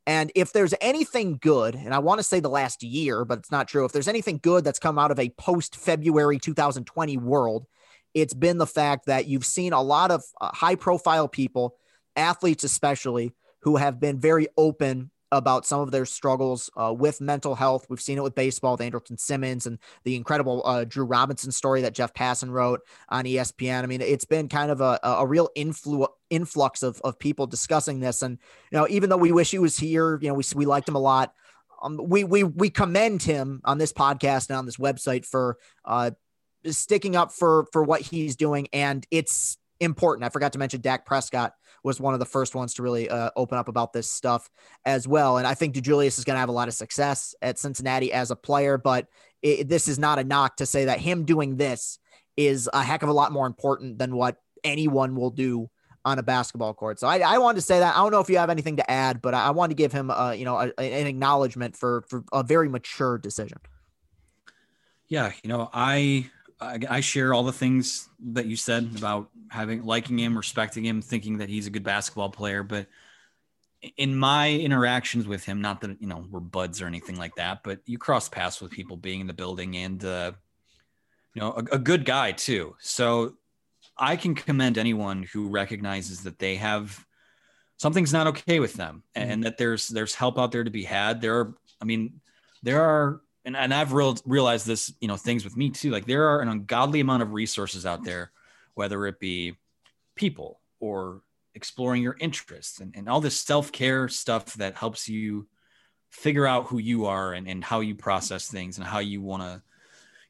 And 0.07 0.31
if 0.37 0.53
there's 0.53 0.73
anything 0.81 1.39
good, 1.41 1.75
and 1.75 1.93
I 1.93 1.99
want 1.99 2.21
to 2.21 2.23
say 2.23 2.39
the 2.39 2.49
last 2.49 2.83
year, 2.83 3.25
but 3.25 3.41
it's 3.41 3.51
not 3.51 3.67
true, 3.67 3.85
if 3.85 3.93
there's 3.93 4.07
anything 4.07 4.39
good 4.41 4.63
that's 4.63 4.79
come 4.79 4.99
out 4.99 5.11
of 5.11 5.19
a 5.19 5.31
post 5.31 5.77
February 5.77 6.39
2020 6.39 7.17
world, 7.17 7.67
it's 8.15 8.35
been 8.35 8.59
the 8.59 8.67
fact 8.67 9.07
that 9.07 9.27
you've 9.27 9.45
seen 9.45 9.73
a 9.73 9.83
lot 9.83 10.11
of 10.11 10.23
uh, 10.41 10.51
high 10.55 10.77
profile 10.77 11.29
people, 11.29 11.77
athletes 12.15 12.63
especially, 12.63 13.33
who 13.63 13.77
have 13.77 13.99
been 13.99 14.21
very 14.21 14.47
open 14.57 15.11
about 15.33 15.66
some 15.66 15.81
of 15.81 15.91
their 15.91 16.07
struggles 16.07 16.70
uh, 16.77 16.95
with 16.97 17.20
mental 17.20 17.55
health. 17.55 17.87
We've 17.89 18.01
seen 18.01 18.18
it 18.18 18.22
with 18.22 18.35
baseball, 18.35 18.72
with 18.72 18.81
Andrelton 18.81 19.18
Simmons 19.18 19.66
and 19.66 19.79
the 20.05 20.14
incredible 20.14 20.62
uh, 20.64 20.85
Drew 20.85 21.05
Robinson 21.05 21.51
story 21.51 21.83
that 21.83 21.95
Jeff 21.95 22.14
Passan 22.14 22.51
wrote 22.51 22.81
on 23.09 23.24
ESPN. 23.24 23.83
I 23.83 23.87
mean, 23.87 24.01
it's 24.01 24.24
been 24.24 24.49
kind 24.49 24.70
of 24.70 24.81
a, 24.81 25.01
a 25.03 25.27
real 25.27 25.49
influ- 25.57 26.09
influx 26.31 26.83
of, 26.83 27.01
of 27.03 27.18
people 27.18 27.47
discussing 27.47 28.01
this. 28.01 28.22
And, 28.22 28.39
you 28.70 28.79
know, 28.79 28.87
even 28.89 29.11
though 29.11 29.16
we 29.16 29.33
wish 29.33 29.51
he 29.51 29.59
was 29.59 29.77
here, 29.77 30.18
you 30.22 30.29
know, 30.29 30.35
we, 30.35 30.45
we 30.55 30.66
liked 30.66 30.89
him 30.89 30.97
a 30.97 31.01
lot. 31.01 31.33
Um, 31.83 32.01
we, 32.03 32.24
we, 32.24 32.45
we 32.45 32.70
commend 32.70 33.22
him 33.22 33.61
on 33.64 33.79
this 33.79 33.93
podcast 33.93 34.49
and 34.49 34.57
on 34.57 34.66
this 34.66 34.77
website 34.77 35.27
for 35.27 35.59
uh, 35.85 36.12
sticking 36.64 37.16
up 37.16 37.33
for, 37.33 37.66
for 37.72 37.83
what 37.83 38.01
he's 38.01 38.37
doing. 38.37 38.68
And 38.72 39.07
it's 39.11 39.59
important. 39.81 40.24
I 40.24 40.29
forgot 40.31 40.53
to 40.53 40.59
mention 40.59 40.81
Dak 40.81 41.05
Prescott 41.05 41.53
was 41.87 42.01
one 42.01 42.14
of 42.14 42.18
the 42.18 42.26
first 42.26 42.57
ones 42.57 42.74
to 42.74 42.82
really 42.82 43.09
uh, 43.09 43.30
open 43.37 43.57
up 43.57 43.68
about 43.68 43.93
this 43.93 44.11
stuff 44.11 44.51
as 44.84 45.07
well. 45.07 45.39
And 45.39 45.47
I 45.47 45.55
think 45.55 45.72
DeJulius 45.72 46.18
is 46.18 46.24
going 46.24 46.34
to 46.34 46.41
have 46.41 46.49
a 46.49 46.53
lot 46.53 46.66
of 46.66 46.74
success 46.74 47.32
at 47.41 47.61
Cincinnati 47.61 48.12
as 48.12 48.32
a 48.32 48.37
player, 48.37 48.76
but 48.76 49.07
it, 49.41 49.68
this 49.68 49.87
is 49.87 49.97
not 49.97 50.18
a 50.18 50.24
knock 50.24 50.57
to 50.57 50.66
say 50.66 50.87
that 50.87 50.99
him 50.99 51.24
doing 51.24 51.57
this 51.57 52.01
is 52.37 52.68
a 52.72 52.82
heck 52.82 53.05
of 53.05 53.09
a 53.09 53.12
lot 53.12 53.30
more 53.30 53.47
important 53.47 53.99
than 53.99 54.16
what 54.16 54.37
anyone 54.64 55.14
will 55.14 55.30
do 55.30 55.70
on 56.05 56.18
a 56.18 56.24
basketball 56.24 56.74
court. 56.74 56.99
So 56.99 57.07
I, 57.07 57.18
I 57.18 57.39
wanted 57.39 57.57
to 57.57 57.62
say 57.62 57.78
that. 57.78 57.95
I 57.97 57.99
don't 57.99 58.11
know 58.11 58.20
if 58.20 58.28
you 58.28 58.39
have 58.39 58.51
anything 58.51 58.78
to 58.78 58.91
add, 58.91 59.22
but 59.22 59.32
I, 59.32 59.47
I 59.47 59.51
wanted 59.51 59.76
to 59.76 59.80
give 59.80 59.93
him, 59.93 60.11
uh, 60.11 60.32
you 60.32 60.45
know, 60.45 60.57
a, 60.59 60.72
an 60.80 61.07
acknowledgement 61.07 61.76
for 61.76 62.05
for 62.09 62.24
a 62.32 62.43
very 62.43 62.68
mature 62.68 63.16
decision. 63.16 63.59
Yeah, 65.09 65.30
you 65.45 65.49
know, 65.49 65.70
I 65.72 66.30
I, 66.61 66.79
I 66.89 67.01
share 67.01 67.35
all 67.35 67.43
the 67.43 67.53
things 67.53 68.09
that 68.33 68.47
you 68.47 68.57
said 68.57 68.91
about 68.97 69.31
having 69.51 69.85
liking 69.85 70.19
him, 70.19 70.37
respecting 70.37 70.85
him, 70.85 71.03
thinking 71.03 71.39
that 71.39 71.49
he's 71.49 71.67
a 71.67 71.71
good 71.71 71.85
basketball 71.85 72.31
player. 72.31 72.63
But 72.63 72.87
in 73.97 74.17
my 74.17 74.53
interactions 74.53 75.27
with 75.27 75.45
him, 75.45 75.61
not 75.61 75.81
that 75.83 76.01
you 76.01 76.07
know 76.07 76.25
we're 76.31 76.41
buds 76.41 76.81
or 76.81 76.87
anything 76.87 77.17
like 77.17 77.35
that, 77.37 77.63
but 77.63 77.81
you 77.87 77.99
cross 77.99 78.29
paths 78.29 78.61
with 78.61 78.71
people 78.71 78.97
being 78.97 79.21
in 79.21 79.27
the 79.27 79.35
building 79.35 79.77
and 79.77 80.05
uh, 80.05 80.33
you 81.35 81.41
know 81.41 81.53
a, 81.53 81.77
a 81.77 81.79
good 81.79 82.05
guy 82.05 82.33
too. 82.33 82.75
So 82.81 83.35
I 83.99 84.17
can 84.17 84.35
commend 84.35 84.79
anyone 84.79 85.23
who 85.25 85.49
recognizes 85.49 86.23
that 86.23 86.39
they 86.39 86.57
have 86.57 87.05
something's 87.77 88.13
not 88.13 88.27
okay 88.29 88.61
with 88.61 88.75
them 88.75 89.03
and, 89.15 89.31
mm-hmm. 89.31 89.41
that 89.43 89.59
there's 89.59 89.89
there's 89.89 90.15
help 90.15 90.39
out 90.39 90.53
there 90.53 90.65
to 90.65 90.71
be 90.71 90.85
had. 90.85 91.21
There 91.21 91.39
are, 91.39 91.55
I 91.81 91.85
mean, 91.85 92.21
there 92.63 92.83
are 92.83 93.21
and, 93.47 93.57
and 93.57 93.72
I've 93.72 93.92
real, 93.92 94.16
realized 94.26 94.66
this, 94.66 94.92
you 95.01 95.09
know, 95.09 95.16
things 95.16 95.44
with 95.44 95.57
me 95.57 95.70
too. 95.70 95.90
Like 95.90 96.05
there 96.05 96.28
are 96.28 96.40
an 96.40 96.49
ungodly 96.49 97.01
amount 97.01 97.22
of 97.22 97.32
resources 97.32 97.86
out 97.86 98.05
there, 98.05 98.32
whether 98.74 99.07
it 99.07 99.18
be 99.18 99.57
people 100.16 100.61
or 100.80 101.22
exploring 101.55 102.03
your 102.03 102.16
interests 102.20 102.80
and, 102.80 102.94
and 102.94 103.09
all 103.09 103.20
this 103.20 103.38
self-care 103.40 104.09
stuff 104.09 104.55
that 104.55 104.74
helps 104.74 105.09
you 105.09 105.47
figure 106.11 106.47
out 106.47 106.66
who 106.66 106.78
you 106.78 107.07
are 107.07 107.32
and, 107.32 107.49
and 107.49 107.64
how 107.64 107.80
you 107.80 107.94
process 107.94 108.49
things 108.49 108.76
and 108.76 108.86
how 108.86 108.99
you 108.99 109.22
want 109.22 109.42
to, 109.42 109.62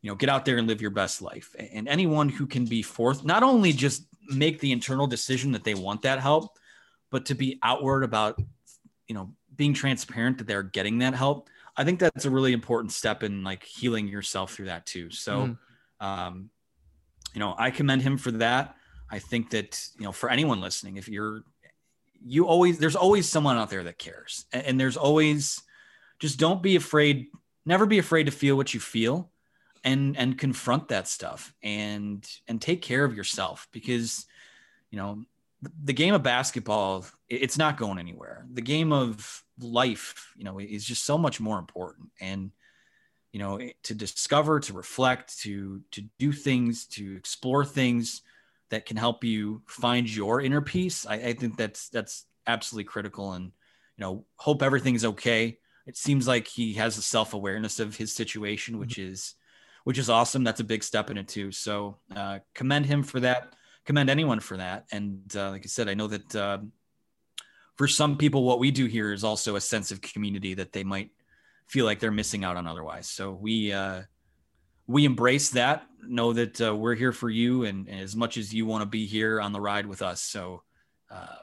you 0.03 0.11
know, 0.11 0.15
get 0.15 0.29
out 0.29 0.45
there 0.45 0.59
and 0.59 0.69
live 0.69 0.81
your 0.81 0.91
best 0.91 1.23
life. 1.23 1.57
And 1.59 1.89
anyone 1.89 2.29
who 2.29 2.47
can 2.47 2.67
be 2.67 2.83
forth, 2.83 3.25
not 3.25 3.43
only 3.43 3.73
just 3.73 4.07
make 4.29 4.61
the 4.61 4.73
internal 4.73 5.07
decision 5.07 5.53
that 5.53 5.65
they 5.65 5.75
want 5.75 6.03
that 6.03 6.21
help, 6.21 6.59
but 7.11 7.27
to 7.27 7.35
be 7.35 7.59
outward 7.63 8.05
about, 8.05 8.41
you 9.09 9.15
know, 9.15 9.33
being 9.55 9.75
transparent 9.75 10.39
that 10.39 10.47
they're 10.47 10.63
getting 10.63 10.99
that 10.99 11.15
help 11.15 11.49
I 11.77 11.85
think 11.85 12.01
that's 12.01 12.25
a 12.25 12.31
really 12.31 12.53
important 12.53 12.93
step 12.93 13.23
in 13.23 13.45
like 13.45 13.65
healing 13.65 14.09
yourself 14.09 14.55
through 14.55 14.67
that 14.67 14.87
too. 14.87 15.11
So, 15.11 15.47
mm 15.49 15.59
um, 15.99 16.51
you 17.33 17.41
know, 17.41 17.55
I 17.57 17.71
commend 17.71 18.03
him 18.03 18.19
for 18.19 18.31
that. 18.33 18.77
I 19.11 19.19
think 19.19 19.51
that, 19.51 19.81
you 19.99 20.05
know, 20.05 20.13
for 20.13 20.31
anyone 20.31 20.61
listening, 20.61 20.97
if 20.97 21.09
you're, 21.09 21.43
you 22.25 22.47
always 22.47 22.79
there's 22.79 22.97
always 22.97 23.29
someone 23.29 23.57
out 23.57 23.71
there 23.71 23.85
that 23.85 23.99
cares, 23.99 24.47
and, 24.53 24.65
and 24.65 24.81
there's 24.81 24.97
always 24.97 25.63
just 26.19 26.39
don't 26.39 26.63
be 26.63 26.77
afraid. 26.77 27.27
Never 27.65 27.87
be 27.87 27.99
afraid 27.99 28.25
to 28.25 28.33
feel 28.33 28.57
what 28.57 28.75
you 28.75 28.81
feel, 28.81 29.31
and 29.85 30.17
and 30.17 30.39
confront 30.39 30.89
that 30.89 31.07
stuff, 31.07 31.55
and 31.63 32.27
and 32.49 32.61
take 32.61 32.83
care 32.83 33.05
of 33.05 33.15
yourself 33.15 33.69
because 33.71 34.27
you 34.91 34.99
know 34.99 35.23
the 35.83 35.93
game 35.93 36.15
of 36.15 36.23
basketball 36.23 37.07
it's 37.29 37.59
not 37.59 37.77
going 37.77 37.99
anywhere. 37.99 38.47
The 38.53 38.63
game 38.63 38.93
of 38.93 39.43
life 39.61 40.33
you 40.37 40.45
know 40.45 40.59
is 40.59 40.85
just 40.85 41.05
so 41.05 41.19
much 41.19 41.41
more 41.41 41.59
important. 41.59 42.11
And 42.21 42.51
you 43.33 43.41
know 43.41 43.61
to 43.85 43.95
discover 43.95 44.61
to 44.61 44.73
reflect 44.73 45.39
to 45.41 45.81
to 45.93 46.03
do 46.19 46.33
things 46.33 46.87
to 46.87 47.17
explore 47.17 47.65
things 47.65 48.23
that 48.71 48.87
can 48.87 48.97
help 48.97 49.25
you 49.25 49.63
find 49.67 50.09
your 50.09 50.41
inner 50.41 50.61
peace 50.61 51.07
I, 51.07 51.15
I 51.15 51.33
think 51.35 51.57
that's 51.57 51.89
that's 51.89 52.27
absolutely 52.47 52.85
critical. 52.85 53.33
And 53.33 53.47
you 53.47 54.03
know 54.03 54.25
hope 54.37 54.63
everything's 54.63 55.05
okay. 55.05 55.59
It 55.87 55.97
seems 55.97 56.27
like 56.27 56.49
he 56.49 56.75
has 56.75 56.99
a 56.99 57.03
self-awareness 57.03 57.81
of 57.81 57.97
his 57.97 58.13
situation 58.13 58.79
which 58.79 58.97
mm-hmm. 58.97 59.13
is 59.13 59.35
which 59.85 59.99
is 59.99 60.11
awesome. 60.11 60.43
That's 60.43 60.61
a 60.61 60.65
big 60.65 60.83
step 60.83 61.11
in 61.11 61.17
it 61.17 61.29
too. 61.29 61.53
So 61.53 61.99
uh, 62.15 62.41
commend 62.55 62.87
him 62.87 63.05
for 63.05 63.21
that 63.21 63.55
commend 63.87 64.11
anyone 64.11 64.41
for 64.41 64.57
that. 64.59 64.87
And 64.93 65.23
uh, 65.35 65.51
like 65.51 65.63
I 65.65 65.69
said, 65.69 65.89
I 65.89 65.95
know 65.95 66.09
that 66.09 66.37
uh, 66.37 66.59
for 67.77 67.89
some 67.89 68.19
people, 68.19 68.45
what 68.45 68.59
we 68.59 68.71
do 68.71 68.87
here 68.87 69.13
is 69.13 69.25
also 69.25 69.57
a 69.57 69.61
sense 69.61 69.91
of 69.91 70.03
community 70.03 70.55
that 70.55 70.73
they 70.73 70.85
might 70.85 71.11
feel 71.69 71.85
like 71.85 72.01
they're 72.01 72.11
missing 72.11 72.45
out 72.45 72.57
on 72.57 72.67
otherwise. 72.67 73.09
So 73.09 73.33
we 73.33 73.73
uh, 73.73 74.03
we 74.87 75.05
embrace 75.05 75.51
that. 75.51 75.87
Know 76.07 76.33
that 76.35 76.61
uh, 76.61 76.77
we're 76.77 76.95
here 76.95 77.13
for 77.13 77.31
you, 77.31 77.65
and, 77.65 77.89
and, 77.89 78.01
as 78.01 78.15
much 78.15 78.37
as 78.37 78.55
you 78.55 78.67
want 78.67 78.83
to 78.83 78.87
be 78.87 79.07
here 79.07 79.41
on 79.41 79.53
the 79.53 79.61
ride 79.61 79.87
with 79.87 80.03
us. 80.03 80.23
So 80.23 80.63
uh, 81.11 81.37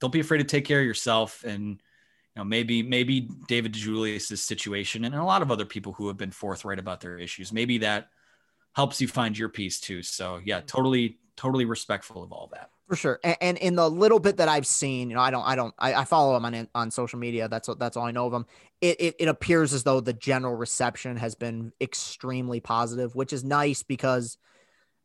don't 0.00 0.12
be 0.12 0.20
afraid 0.20 0.38
to 0.38 0.44
take 0.44 0.64
care 0.64 0.80
of 0.80 0.86
yourself 0.86 1.44
and 1.44 1.68
you 1.68 1.78
know 2.36 2.44
maybe 2.44 2.82
maybe 2.82 3.30
david 3.48 3.72
DeJulius's 3.72 4.42
situation 4.42 5.04
and 5.04 5.14
a 5.14 5.24
lot 5.24 5.42
of 5.42 5.50
other 5.50 5.64
people 5.64 5.92
who 5.92 6.08
have 6.08 6.16
been 6.16 6.30
forthright 6.30 6.78
about 6.78 7.00
their 7.00 7.18
issues 7.18 7.52
maybe 7.52 7.78
that 7.78 8.08
helps 8.74 9.00
you 9.00 9.08
find 9.08 9.38
your 9.38 9.48
peace 9.48 9.80
too 9.80 10.02
so 10.02 10.40
yeah 10.44 10.60
totally 10.60 11.18
totally 11.36 11.64
respectful 11.64 12.22
of 12.22 12.32
all 12.32 12.50
that. 12.52 12.70
For 12.88 12.96
sure. 12.96 13.20
And, 13.24 13.36
and, 13.40 13.58
in 13.58 13.74
the 13.74 13.90
little 13.90 14.20
bit 14.20 14.36
that 14.36 14.48
i've 14.48 14.66
seen 14.66 15.10
you 15.10 15.16
know 15.16 15.22
i 15.22 15.30
don't 15.30 15.42
i 15.42 15.56
don't 15.56 15.74
i, 15.78 15.94
I 15.94 16.04
follow 16.04 16.36
him 16.36 16.44
on 16.44 16.68
on 16.74 16.90
social 16.90 17.18
media. 17.18 17.48
That's 17.48 17.68
what 17.68 17.78
that's 17.78 17.96
all 17.96 18.04
i 18.04 18.12
know 18.12 18.26
of 18.26 18.32
him 18.32 18.46
it, 18.80 19.00
it 19.00 19.16
it 19.18 19.28
appears 19.28 19.72
as 19.72 19.82
though 19.82 20.00
the 20.00 20.12
general 20.12 20.54
reception 20.54 21.16
has 21.16 21.34
been 21.34 21.72
extremely 21.80 22.60
positive 22.60 23.14
which 23.14 23.32
is 23.32 23.42
nice 23.42 23.82
because 23.82 24.38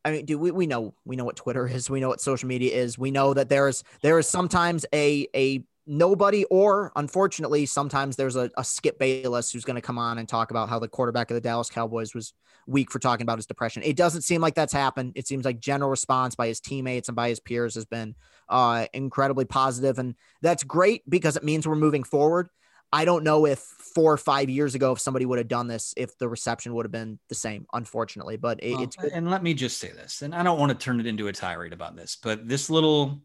I 0.04 0.10
mean, 0.10 0.24
do 0.24 0.36
we, 0.38 0.50
we 0.50 0.66
know 0.66 0.94
we 1.04 1.16
know 1.16 1.24
what 1.24 1.36
Twitter 1.36 1.66
is, 1.66 1.88
we 1.88 2.00
know 2.00 2.08
what 2.08 2.20
social 2.20 2.48
media 2.48 2.74
is. 2.74 2.98
We 2.98 3.10
know 3.10 3.34
that 3.34 3.48
there 3.48 3.68
is 3.68 3.84
there 4.02 4.18
is 4.18 4.28
sometimes 4.28 4.84
a 4.92 5.28
a 5.34 5.64
nobody, 5.86 6.44
or 6.44 6.92
unfortunately, 6.96 7.66
sometimes 7.66 8.16
there's 8.16 8.36
a, 8.36 8.50
a 8.56 8.64
Skip 8.64 8.98
Bayless 8.98 9.50
who's 9.50 9.64
going 9.64 9.76
to 9.76 9.82
come 9.82 9.98
on 9.98 10.18
and 10.18 10.28
talk 10.28 10.50
about 10.50 10.68
how 10.68 10.78
the 10.78 10.88
quarterback 10.88 11.30
of 11.30 11.34
the 11.34 11.40
Dallas 11.40 11.70
Cowboys 11.70 12.14
was 12.14 12.34
weak 12.66 12.90
for 12.90 12.98
talking 12.98 13.24
about 13.24 13.38
his 13.38 13.46
depression. 13.46 13.82
It 13.82 13.96
doesn't 13.96 14.22
seem 14.22 14.40
like 14.40 14.54
that's 14.54 14.72
happened. 14.72 15.12
It 15.16 15.26
seems 15.26 15.44
like 15.44 15.58
general 15.58 15.90
response 15.90 16.34
by 16.34 16.46
his 16.46 16.60
teammates 16.60 17.08
and 17.08 17.16
by 17.16 17.28
his 17.28 17.40
peers 17.40 17.74
has 17.74 17.84
been 17.84 18.14
uh, 18.48 18.86
incredibly 18.92 19.44
positive, 19.44 19.98
and 19.98 20.14
that's 20.40 20.62
great 20.62 21.02
because 21.08 21.36
it 21.36 21.44
means 21.44 21.66
we're 21.66 21.74
moving 21.74 22.04
forward. 22.04 22.48
I 22.94 23.06
don't 23.06 23.24
know 23.24 23.46
if 23.46 23.58
four 23.58 24.12
or 24.12 24.18
five 24.18 24.50
years 24.50 24.74
ago, 24.74 24.92
if 24.92 25.00
somebody 25.00 25.24
would 25.24 25.38
have 25.38 25.48
done 25.48 25.66
this, 25.66 25.94
if 25.96 26.16
the 26.18 26.28
reception 26.28 26.74
would 26.74 26.84
have 26.84 26.92
been 26.92 27.18
the 27.30 27.34
same, 27.34 27.64
unfortunately. 27.72 28.36
But 28.36 28.62
it, 28.62 28.74
well, 28.74 28.82
it's 28.82 28.96
good. 28.96 29.12
and 29.12 29.30
let 29.30 29.42
me 29.42 29.54
just 29.54 29.78
say 29.78 29.90
this, 29.90 30.20
and 30.22 30.34
I 30.34 30.42
don't 30.42 30.58
want 30.58 30.78
to 30.78 30.84
turn 30.84 31.00
it 31.00 31.06
into 31.06 31.28
a 31.28 31.32
tirade 31.32 31.72
about 31.72 31.96
this, 31.96 32.18
but 32.22 32.46
this 32.46 32.68
little, 32.68 33.22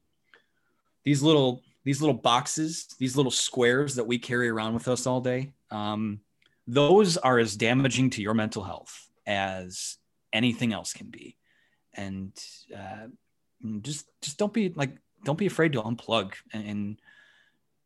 these 1.04 1.22
little 1.22 1.64
these 1.88 2.02
little 2.02 2.14
boxes, 2.14 2.86
these 3.00 3.16
little 3.16 3.32
squares 3.32 3.96
that 3.96 4.06
we 4.06 4.20
carry 4.20 4.50
around 4.50 4.74
with 4.74 4.90
us 4.90 5.08
all 5.08 5.22
day, 5.22 5.54
um, 5.72 6.20
those 6.68 7.16
are 7.16 7.40
as 7.40 7.56
damaging 7.56 8.10
to 8.10 8.22
your 8.22 8.34
mental 8.34 8.62
health 8.62 9.08
as 9.26 9.96
anything 10.34 10.74
else 10.74 10.92
can 10.92 11.08
be. 11.08 11.38
And 11.94 12.34
uh, 12.76 13.08
just 13.84 14.06
just 14.22 14.38
don't 14.38 14.52
be 14.52 14.74
like 14.76 14.98
don't 15.24 15.38
be 15.38 15.46
afraid 15.46 15.72
to 15.74 15.82
unplug 15.82 16.34
and, 16.52 16.68
and 16.68 17.02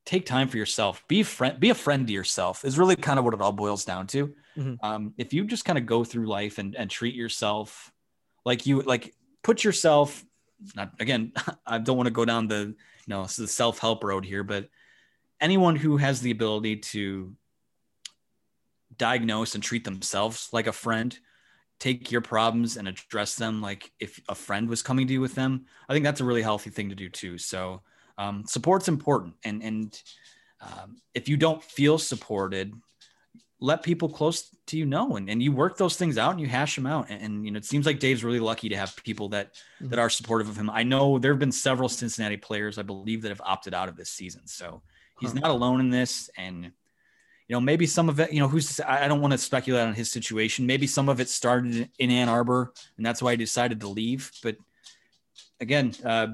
take 0.04 0.26
time 0.26 0.48
for 0.48 0.58
yourself. 0.58 1.04
Be 1.08 1.22
a 1.22 1.24
friend. 1.24 1.60
Be 1.60 1.70
a 1.70 1.76
friend 1.76 2.08
to 2.08 2.12
yourself. 2.12 2.66
Is 2.66 2.80
really 2.80 2.96
kind 2.96 3.20
of 3.20 3.26
what 3.26 3.36
it 3.36 3.42
all 3.42 3.52
boils 3.52 3.86
down 3.86 4.08
to. 4.08 4.34
Mm-hmm. 4.58 4.84
Um, 4.84 5.14
if 5.20 5.32
you 5.32 5.46
just 5.46 5.64
kind 5.64 5.78
of 5.78 5.86
go 5.86 6.04
through 6.04 6.26
life 6.26 6.58
and, 6.58 6.76
and 6.76 6.90
treat 6.90 7.14
yourself 7.14 7.92
like 8.46 8.66
you 8.66 8.82
like 8.82 9.14
put 9.44 9.64
yourself 9.64 10.26
not 10.76 10.92
again 11.00 11.32
i 11.66 11.78
don't 11.78 11.98
want 11.98 12.08
to 12.08 12.12
go 12.12 12.26
down 12.26 12.48
the 12.48 12.76
this 13.08 13.40
is 13.40 13.46
a 13.46 13.48
self 13.48 13.80
help 13.80 14.04
road 14.04 14.26
here, 14.26 14.44
but 14.44 14.70
anyone 15.40 15.76
who 15.76 15.98
has 15.98 16.22
the 16.22 16.32
ability 16.32 16.78
to 16.78 17.36
diagnose 18.98 19.56
and 19.56 19.64
treat 19.64 19.84
themselves 19.84 20.50
like 20.52 20.68
a 20.68 20.72
friend, 20.72 21.18
take 21.80 22.12
your 22.12 22.22
problems 22.22 22.78
and 22.78 22.88
address 22.88 23.36
them 23.36 23.62
like 23.62 23.92
if 24.00 24.20
a 24.30 24.36
friend 24.36 24.70
was 24.70 24.84
coming 24.84 25.08
to 25.08 25.14
you 25.14 25.22
with 25.22 25.36
them, 25.36 25.66
I 25.90 25.94
think 25.94 26.06
that's 26.06 26.22
a 26.22 26.26
really 26.26 26.44
healthy 26.44 26.70
thing 26.70 26.90
to 26.90 26.96
do 26.96 27.10
too. 27.10 27.38
So, 27.38 27.82
um, 28.18 28.44
support's 28.46 28.88
important. 28.88 29.34
And, 29.44 29.64
and, 29.64 30.02
um, 30.62 30.98
if 31.16 31.28
you 31.28 31.38
don't 31.38 31.64
feel 31.64 31.98
supported, 31.98 32.74
let 33.62 33.84
people 33.84 34.10
close 34.10 34.50
to 34.66 34.76
you 34.76 34.86
know 34.86 35.16
and, 35.16 35.30
and 35.30 35.42
you 35.42 35.52
work 35.52 35.78
those 35.78 35.96
things 35.96 36.18
out 36.18 36.32
and 36.32 36.42
you 36.42 36.48
hash 36.48 36.76
them 36.76 36.88
out. 36.88 37.10
And, 37.10 37.22
and, 37.22 37.46
you 37.46 37.52
know 37.52 37.58
it 37.58 37.66
seems 37.66 37.86
like 37.86 38.00
dave's 38.00 38.24
really 38.24 38.40
lucky 38.40 38.70
to 38.70 38.76
have 38.76 38.96
people 39.04 39.30
that 39.30 39.54
mm-hmm. 39.54 39.90
that 39.90 40.00
are 40.00 40.10
supportive 40.10 40.50
of 40.50 40.58
him. 40.58 40.70
I 40.70 40.84
know 40.84 41.20
there 41.20 41.32
have 41.32 41.40
been 41.40 41.52
several 41.52 41.88
cincinnati 41.88 42.38
players 42.38 42.78
i 42.78 42.82
believe 42.82 43.22
that 43.22 43.30
have 43.30 43.42
opted 43.46 43.74
out 43.74 43.88
of 43.88 43.96
this 43.96 44.10
season. 44.10 44.42
So 44.48 44.82
he's 45.20 45.32
huh. 45.32 45.40
not 45.40 45.52
alone 45.52 45.80
in 45.80 45.90
this. 45.90 46.30
And 46.38 46.66
you 46.66 47.56
know 47.56 47.62
maybe 47.62 47.86
some 47.86 48.10
of 48.10 48.20
it 48.20 48.34
you 48.34 48.40
know 48.40 48.48
who's 48.48 48.80
i 48.80 49.08
don't 49.10 49.20
want 49.22 49.34
to 49.34 49.38
speculate 49.38 49.88
on 49.88 49.94
his 49.94 50.12
situation. 50.12 50.66
Maybe 50.66 50.88
some 50.88 51.08
of 51.08 51.20
it 51.20 51.30
started 51.30 51.90
in 52.00 52.10
ann 52.10 52.30
arbor 52.30 52.74
and 52.98 53.06
that's 53.06 53.22
why 53.22 53.32
he 53.32 53.38
decided 53.38 53.82
to 53.82 53.88
leave. 53.88 54.32
But 54.42 54.58
again 55.60 55.94
uh, 56.04 56.28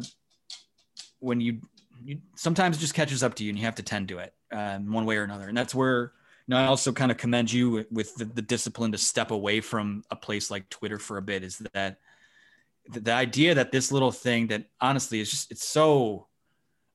when 1.20 1.42
you, 1.42 1.60
you 2.06 2.20
sometimes 2.36 2.78
it 2.78 2.80
just 2.80 2.94
catches 2.94 3.22
up 3.22 3.36
to 3.36 3.44
you 3.44 3.50
and 3.50 3.60
you 3.60 3.66
have 3.66 3.76
to 3.76 3.84
tend 3.84 4.08
to 4.10 4.20
it 4.20 4.34
um, 4.54 4.94
one 4.94 5.06
way 5.06 5.18
or 5.18 5.24
another. 5.24 5.48
And 5.50 5.58
that's 5.58 5.76
where 5.76 6.14
know, 6.48 6.58
I 6.58 6.66
also 6.66 6.92
kind 6.92 7.12
of 7.12 7.18
commend 7.18 7.52
you 7.52 7.86
with 7.92 8.16
the, 8.16 8.26
the, 8.26 8.42
discipline 8.42 8.94
to 8.94 8.98
step 8.98 9.32
away 9.32 9.60
from 9.60 10.04
a 10.12 10.16
place 10.16 10.50
like 10.50 10.70
Twitter 10.70 10.98
for 10.98 11.18
a 11.18 11.22
bit. 11.22 11.44
Is 11.44 11.58
that 11.74 11.98
the, 12.90 13.02
the 13.02 13.14
idea 13.14 13.56
that 13.56 13.72
this 13.72 13.92
little 13.92 14.12
thing 14.12 14.48
that 14.48 14.66
honestly 14.80 15.20
is 15.20 15.30
just 15.30 15.52
it's 15.52 15.68
so 15.68 16.28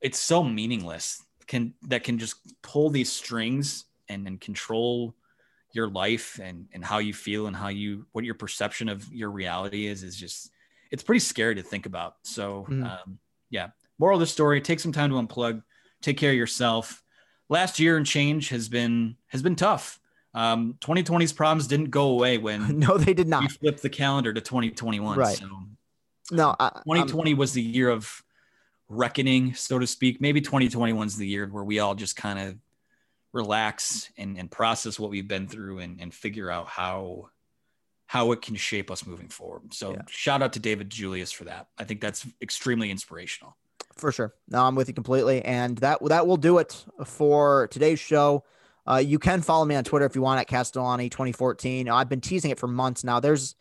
it's 0.00 0.18
so 0.18 0.42
meaningless 0.42 1.22
can 1.46 1.74
that 1.82 2.02
can 2.02 2.18
just 2.18 2.36
pull 2.62 2.88
these 2.88 3.12
strings 3.12 3.84
and, 4.08 4.26
and 4.26 4.40
control 4.40 5.14
your 5.72 5.88
life 5.88 6.40
and 6.42 6.66
and 6.72 6.84
how 6.84 6.98
you 6.98 7.12
feel 7.12 7.46
and 7.46 7.56
how 7.56 7.68
you 7.68 8.06
what 8.12 8.24
your 8.24 8.34
perception 8.34 8.88
of 8.88 9.06
your 9.12 9.30
reality 9.30 9.86
is 9.86 10.02
is 10.02 10.16
just 10.16 10.50
it's 10.90 11.02
pretty 11.02 11.20
scary 11.20 11.54
to 11.54 11.62
think 11.62 11.86
about. 11.86 12.16
So 12.22 12.66
mm. 12.68 12.84
um, 12.84 13.18
yeah, 13.50 13.68
moral 13.98 14.16
of 14.16 14.20
the 14.20 14.26
story: 14.26 14.60
take 14.60 14.80
some 14.80 14.92
time 14.92 15.10
to 15.10 15.16
unplug, 15.16 15.62
take 16.00 16.16
care 16.16 16.30
of 16.30 16.36
yourself 16.36 17.02
last 17.52 17.78
year 17.78 17.96
and 17.96 18.06
change 18.06 18.48
has 18.48 18.68
been 18.68 19.16
has 19.28 19.42
been 19.42 19.54
tough. 19.54 20.00
Um, 20.34 20.76
2020's 20.80 21.32
problems 21.34 21.66
didn't 21.66 21.90
go 21.90 22.08
away 22.08 22.38
when 22.38 22.78
no, 22.80 22.96
they 22.98 23.14
did 23.14 23.28
not. 23.28 23.42
We 23.42 23.48
flipped 23.48 23.82
the 23.82 23.90
calendar 23.90 24.32
to 24.32 24.40
2021. 24.40 25.18
Right. 25.18 25.36
So, 25.36 25.46
no, 26.30 26.56
I, 26.58 26.70
2020 26.70 27.32
I'm, 27.32 27.36
was 27.36 27.52
the 27.52 27.62
year 27.62 27.90
of 27.90 28.24
reckoning, 28.88 29.54
so 29.54 29.78
to 29.78 29.86
speak. 29.86 30.20
Maybe 30.20 30.40
2021 30.40 31.06
is 31.06 31.16
the 31.16 31.26
year 31.26 31.46
where 31.46 31.64
we 31.64 31.78
all 31.78 31.94
just 31.94 32.16
kind 32.16 32.38
of 32.38 32.56
relax 33.32 34.10
and, 34.16 34.38
and 34.38 34.50
process 34.50 34.98
what 34.98 35.10
we've 35.10 35.28
been 35.28 35.46
through 35.46 35.80
and, 35.80 36.00
and 36.00 36.12
figure 36.12 36.50
out 36.50 36.66
how 36.66 37.30
how 38.06 38.30
it 38.32 38.42
can 38.42 38.56
shape 38.56 38.90
us 38.90 39.06
moving 39.06 39.28
forward. 39.28 39.72
So 39.72 39.92
yeah. 39.92 40.02
shout 40.06 40.42
out 40.42 40.52
to 40.52 40.60
David 40.60 40.90
DeJulius 40.90 41.32
for 41.32 41.44
that. 41.44 41.68
I 41.78 41.84
think 41.84 42.02
that's 42.02 42.26
extremely 42.42 42.90
inspirational. 42.90 43.56
For 43.96 44.12
sure. 44.12 44.34
No, 44.48 44.64
I'm 44.64 44.74
with 44.74 44.88
you 44.88 44.94
completely. 44.94 45.42
And 45.44 45.78
that 45.78 45.98
that 46.02 46.26
will 46.26 46.36
do 46.36 46.58
it 46.58 46.84
for 47.04 47.68
today's 47.70 48.00
show. 48.00 48.44
Uh, 48.88 48.96
you 48.96 49.18
can 49.18 49.42
follow 49.42 49.64
me 49.64 49.74
on 49.74 49.84
Twitter 49.84 50.06
if 50.06 50.16
you 50.16 50.22
want 50.22 50.40
at 50.40 50.48
Castellani 50.48 51.08
2014. 51.08 51.88
I've 51.88 52.08
been 52.08 52.20
teasing 52.20 52.50
it 52.50 52.58
for 52.58 52.66
months 52.66 53.04
now. 53.04 53.20
There's 53.20 53.54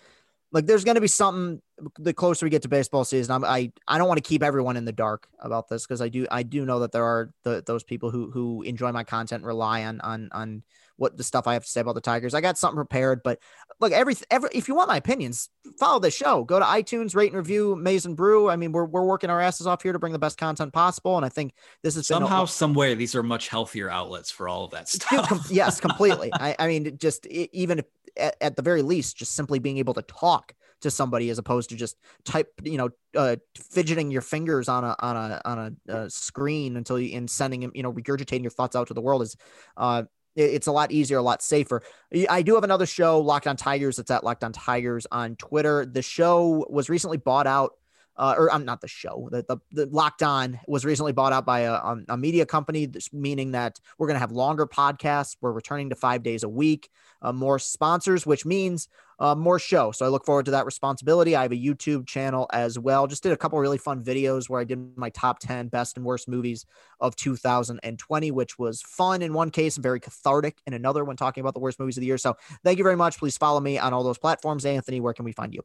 like 0.51 0.65
there's 0.65 0.83
going 0.83 0.95
to 0.95 1.01
be 1.01 1.07
something 1.07 1.61
the 1.99 2.13
closer 2.13 2.45
we 2.45 2.49
get 2.49 2.61
to 2.63 2.69
baseball 2.69 3.03
season. 3.03 3.33
I'm, 3.35 3.43
i 3.43 3.71
I 3.87 3.97
don't 3.97 4.07
want 4.07 4.17
to 4.17 4.27
keep 4.27 4.43
everyone 4.43 4.77
in 4.77 4.85
the 4.85 4.91
dark 4.91 5.27
about 5.39 5.69
this 5.69 5.85
because 5.85 6.01
I 6.01 6.09
do 6.09 6.27
I 6.31 6.43
do 6.43 6.65
know 6.65 6.79
that 6.79 6.91
there 6.91 7.03
are 7.03 7.31
the, 7.43 7.63
those 7.65 7.83
people 7.83 8.11
who 8.11 8.31
who 8.31 8.61
enjoy 8.63 8.91
my 8.91 9.03
content 9.03 9.43
rely 9.43 9.83
on 9.83 10.01
on 10.01 10.29
on 10.31 10.63
what 11.01 11.17
the 11.17 11.23
stuff 11.23 11.47
I 11.47 11.53
have 11.53 11.63
to 11.63 11.69
say 11.69 11.81
about 11.81 11.95
the 11.95 12.01
Tigers. 12.01 12.35
I 12.35 12.41
got 12.41 12.59
something 12.59 12.75
prepared, 12.75 13.23
but 13.23 13.39
look, 13.79 13.91
every, 13.91 14.15
every 14.29 14.49
if 14.53 14.67
you 14.67 14.75
want 14.75 14.87
my 14.87 14.97
opinions, 14.97 15.49
follow 15.79 15.99
the 15.99 16.11
show. 16.11 16.43
Go 16.43 16.59
to 16.59 16.65
iTunes, 16.65 17.15
rate 17.15 17.31
and 17.31 17.37
review 17.37 17.75
Maize 17.75 18.05
n 18.05 18.13
Brew. 18.13 18.49
I 18.49 18.55
mean, 18.55 18.71
we're 18.71 18.85
we're 18.85 19.03
working 19.03 19.31
our 19.31 19.41
asses 19.41 19.65
off 19.65 19.81
here 19.81 19.93
to 19.93 19.99
bring 19.99 20.13
the 20.13 20.19
best 20.19 20.37
content 20.37 20.73
possible, 20.73 21.17
and 21.17 21.25
I 21.25 21.29
think 21.29 21.53
this 21.81 21.97
is 21.97 22.05
somehow, 22.05 22.45
some 22.45 22.75
way, 22.75 22.93
these 22.93 23.15
are 23.15 23.23
much 23.23 23.47
healthier 23.47 23.89
outlets 23.89 24.29
for 24.29 24.47
all 24.47 24.65
of 24.65 24.71
that 24.71 24.87
stuff. 24.89 25.27
Com- 25.27 25.41
yes, 25.49 25.79
completely. 25.79 26.29
I, 26.39 26.55
I 26.59 26.67
mean, 26.67 26.97
just 26.99 27.25
even 27.25 27.79
if, 27.79 27.85
at, 28.15 28.35
at 28.39 28.55
the 28.55 28.61
very 28.61 28.83
least, 28.83 29.17
just 29.17 29.33
simply 29.33 29.57
being 29.57 29.79
able 29.79 29.95
to 29.95 30.03
talk 30.03 30.53
to 30.81 30.91
somebody 30.91 31.29
as 31.29 31.37
opposed 31.37 31.69
to 31.69 31.75
just 31.75 31.97
type, 32.25 32.49
you 32.63 32.77
know, 32.77 32.89
uh, 33.15 33.35
fidgeting 33.55 34.11
your 34.11 34.21
fingers 34.21 34.69
on 34.69 34.83
a 34.83 34.95
on 34.99 35.15
a 35.15 35.41
on 35.45 35.77
a, 35.87 35.93
a 35.93 36.09
screen 36.09 36.77
until 36.77 36.99
you 36.99 37.17
and 37.17 37.29
sending 37.29 37.69
you 37.73 37.83
know, 37.83 37.91
regurgitating 37.91 38.41
your 38.41 38.51
thoughts 38.51 38.75
out 38.75 38.87
to 38.87 38.93
the 38.93 39.01
world 39.01 39.21
is 39.21 39.35
uh, 39.77 40.03
it's 40.35 40.67
a 40.67 40.71
lot 40.71 40.91
easier, 40.91 41.17
a 41.17 41.21
lot 41.21 41.41
safer. 41.41 41.81
I 42.29 42.41
do 42.41 42.55
have 42.55 42.63
another 42.63 42.85
show, 42.85 43.19
Locked 43.19 43.47
on 43.47 43.57
Tigers. 43.57 43.99
It's 43.99 44.11
at 44.11 44.23
Locked 44.23 44.43
on 44.43 44.53
Tigers 44.53 45.05
on 45.11 45.35
Twitter. 45.35 45.85
The 45.85 46.01
show 46.01 46.65
was 46.69 46.89
recently 46.89 47.17
bought 47.17 47.47
out 47.47 47.73
uh, 48.21 48.35
or 48.37 48.53
I'm 48.53 48.63
not 48.65 48.81
the 48.81 48.87
show. 48.87 49.29
The, 49.31 49.43
the, 49.47 49.57
the 49.71 49.85
Locked 49.87 50.21
On 50.21 50.59
was 50.67 50.85
recently 50.85 51.11
bought 51.11 51.33
out 51.33 51.43
by 51.43 51.61
a, 51.61 51.73
um, 51.73 52.05
a 52.07 52.15
media 52.15 52.45
company, 52.45 52.87
meaning 53.11 53.51
that 53.53 53.79
we're 53.97 54.05
going 54.05 54.15
to 54.15 54.19
have 54.19 54.31
longer 54.31 54.67
podcasts. 54.67 55.35
We're 55.41 55.51
returning 55.51 55.89
to 55.89 55.95
five 55.95 56.21
days 56.21 56.43
a 56.43 56.49
week, 56.49 56.91
uh, 57.23 57.33
more 57.33 57.57
sponsors, 57.57 58.23
which 58.23 58.45
means 58.45 58.89
uh, 59.17 59.33
more 59.33 59.57
show. 59.57 59.91
So 59.91 60.05
I 60.05 60.09
look 60.09 60.23
forward 60.23 60.45
to 60.45 60.51
that 60.51 60.67
responsibility. 60.67 61.35
I 61.35 61.41
have 61.41 61.51
a 61.51 61.55
YouTube 61.55 62.05
channel 62.05 62.47
as 62.53 62.77
well. 62.77 63.07
Just 63.07 63.23
did 63.23 63.31
a 63.31 63.37
couple 63.37 63.57
really 63.59 63.79
fun 63.79 64.03
videos 64.03 64.47
where 64.47 64.61
I 64.61 64.65
did 64.65 64.95
my 64.95 65.09
top 65.09 65.39
10 65.39 65.69
best 65.69 65.97
and 65.97 66.05
worst 66.05 66.27
movies 66.27 66.67
of 66.99 67.15
2020, 67.15 68.29
which 68.29 68.59
was 68.59 68.83
fun 68.83 69.23
in 69.23 69.33
one 69.33 69.49
case 69.49 69.77
and 69.77 69.83
very 69.83 69.99
cathartic 69.99 70.59
in 70.67 70.75
another 70.75 71.03
when 71.03 71.17
talking 71.17 71.41
about 71.41 71.55
the 71.55 71.59
worst 71.59 71.79
movies 71.79 71.97
of 71.97 72.01
the 72.01 72.07
year. 72.07 72.19
So 72.19 72.37
thank 72.63 72.77
you 72.77 72.83
very 72.83 72.97
much. 72.97 73.17
Please 73.17 73.37
follow 73.37 73.59
me 73.59 73.79
on 73.79 73.93
all 73.93 74.03
those 74.03 74.19
platforms. 74.19 74.63
Anthony, 74.63 74.99
where 74.99 75.13
can 75.13 75.25
we 75.25 75.31
find 75.31 75.55
you? 75.55 75.63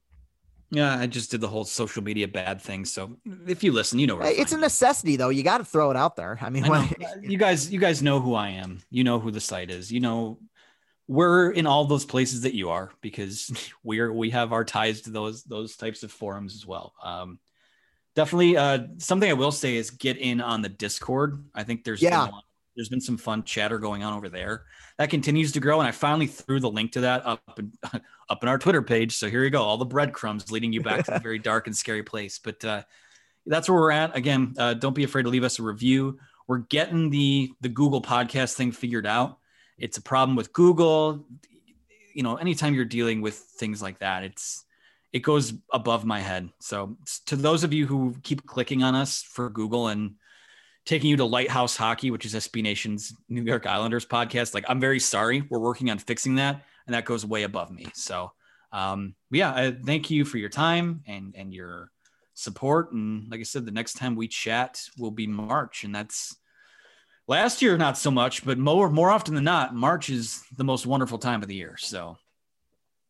Yeah, 0.70 0.98
I 0.98 1.06
just 1.06 1.30
did 1.30 1.40
the 1.40 1.48
whole 1.48 1.64
social 1.64 2.02
media 2.02 2.26
bad 2.26 2.60
thing. 2.60 2.84
So 2.84 3.16
if 3.46 3.62
you 3.62 3.72
listen, 3.72 3.98
you 3.98 4.06
know 4.06 4.20
it's 4.20 4.52
a 4.52 4.58
necessity 4.58 5.16
though. 5.16 5.28
You 5.28 5.42
got 5.42 5.58
to 5.58 5.64
throw 5.64 5.90
it 5.90 5.96
out 5.96 6.16
there. 6.16 6.38
I 6.40 6.50
mean, 6.50 6.64
I 6.64 6.68
when... 6.68 6.94
you 7.22 7.38
guys, 7.38 7.70
you 7.72 7.78
guys 7.78 8.02
know 8.02 8.20
who 8.20 8.34
I 8.34 8.50
am. 8.50 8.80
You 8.90 9.04
know 9.04 9.20
who 9.20 9.30
the 9.30 9.40
site 9.40 9.70
is. 9.70 9.92
You 9.92 10.00
know, 10.00 10.38
we're 11.06 11.50
in 11.50 11.66
all 11.66 11.84
those 11.84 12.04
places 12.04 12.42
that 12.42 12.54
you 12.54 12.70
are 12.70 12.90
because 13.00 13.52
we're 13.84 14.12
we 14.12 14.30
have 14.30 14.52
our 14.52 14.64
ties 14.64 15.02
to 15.02 15.10
those 15.10 15.44
those 15.44 15.76
types 15.76 16.02
of 16.02 16.10
forums 16.10 16.54
as 16.56 16.66
well. 16.66 16.94
Um, 17.02 17.38
definitely, 18.16 18.56
uh, 18.56 18.86
something 18.98 19.30
I 19.30 19.34
will 19.34 19.52
say 19.52 19.76
is 19.76 19.90
get 19.90 20.16
in 20.16 20.40
on 20.40 20.62
the 20.62 20.68
Discord. 20.68 21.44
I 21.54 21.62
think 21.62 21.84
there's 21.84 22.02
yeah. 22.02 22.28
There's 22.76 22.88
been 22.88 23.00
some 23.00 23.16
fun 23.16 23.42
chatter 23.42 23.78
going 23.78 24.04
on 24.04 24.12
over 24.12 24.28
there 24.28 24.64
that 24.98 25.10
continues 25.10 25.52
to 25.52 25.60
grow. 25.60 25.80
And 25.80 25.88
I 25.88 25.92
finally 25.92 26.26
threw 26.26 26.60
the 26.60 26.70
link 26.70 26.92
to 26.92 27.00
that 27.02 27.26
up 27.26 27.58
in, 27.58 27.72
up 28.28 28.42
in 28.42 28.48
our 28.48 28.58
Twitter 28.58 28.82
page. 28.82 29.16
So 29.16 29.28
here 29.28 29.42
you 29.42 29.50
go, 29.50 29.62
all 29.62 29.78
the 29.78 29.84
breadcrumbs 29.84 30.50
leading 30.50 30.72
you 30.72 30.82
back 30.82 31.06
to 31.06 31.16
a 31.16 31.20
very 31.20 31.38
dark 31.38 31.66
and 31.66 31.76
scary 31.76 32.02
place. 32.02 32.38
But 32.38 32.64
uh, 32.64 32.82
that's 33.46 33.68
where 33.68 33.78
we're 33.78 33.92
at. 33.92 34.16
Again, 34.16 34.54
uh, 34.58 34.74
don't 34.74 34.94
be 34.94 35.04
afraid 35.04 35.24
to 35.24 35.28
leave 35.28 35.44
us 35.44 35.58
a 35.58 35.62
review. 35.62 36.18
We're 36.46 36.58
getting 36.58 37.10
the 37.10 37.50
the 37.60 37.68
Google 37.68 38.02
podcast 38.02 38.54
thing 38.54 38.70
figured 38.72 39.06
out. 39.06 39.38
It's 39.78 39.98
a 39.98 40.02
problem 40.02 40.36
with 40.36 40.52
Google. 40.52 41.26
You 42.14 42.22
know, 42.22 42.36
anytime 42.36 42.74
you're 42.74 42.84
dealing 42.84 43.20
with 43.20 43.34
things 43.34 43.82
like 43.82 43.98
that, 43.98 44.22
it's 44.22 44.64
it 45.12 45.20
goes 45.20 45.54
above 45.72 46.04
my 46.04 46.20
head. 46.20 46.50
So 46.60 46.96
to 47.26 47.36
those 47.36 47.64
of 47.64 47.72
you 47.72 47.86
who 47.86 48.14
keep 48.22 48.46
clicking 48.46 48.82
on 48.82 48.94
us 48.94 49.22
for 49.22 49.50
Google 49.50 49.88
and 49.88 50.14
taking 50.86 51.10
you 51.10 51.16
to 51.16 51.24
Lighthouse 51.24 51.76
Hockey, 51.76 52.10
which 52.10 52.24
is 52.24 52.34
SB 52.34 52.62
Nation's 52.62 53.12
New 53.28 53.42
York 53.42 53.66
Islanders 53.66 54.06
podcast. 54.06 54.54
Like, 54.54 54.64
I'm 54.68 54.80
very 54.80 55.00
sorry. 55.00 55.42
We're 55.50 55.58
working 55.58 55.90
on 55.90 55.98
fixing 55.98 56.36
that, 56.36 56.64
and 56.86 56.94
that 56.94 57.04
goes 57.04 57.26
way 57.26 57.42
above 57.42 57.70
me. 57.70 57.88
So, 57.92 58.32
um, 58.72 59.14
yeah, 59.30 59.52
I 59.52 59.72
thank 59.72 60.10
you 60.10 60.24
for 60.24 60.38
your 60.38 60.48
time 60.48 61.02
and 61.06 61.34
and 61.36 61.52
your 61.52 61.90
support. 62.34 62.92
And 62.92 63.30
like 63.30 63.40
I 63.40 63.42
said, 63.42 63.66
the 63.66 63.72
next 63.72 63.94
time 63.94 64.14
we 64.14 64.28
chat 64.28 64.80
will 64.96 65.10
be 65.10 65.26
March, 65.26 65.84
and 65.84 65.94
that's 65.94 66.36
last 67.26 67.60
year 67.60 67.76
not 67.76 67.98
so 67.98 68.10
much, 68.10 68.44
but 68.44 68.56
more 68.56 68.88
more 68.88 69.10
often 69.10 69.34
than 69.34 69.44
not, 69.44 69.74
March 69.74 70.08
is 70.08 70.42
the 70.56 70.64
most 70.64 70.86
wonderful 70.86 71.18
time 71.18 71.42
of 71.42 71.48
the 71.48 71.56
year. 71.56 71.76
So, 71.78 72.16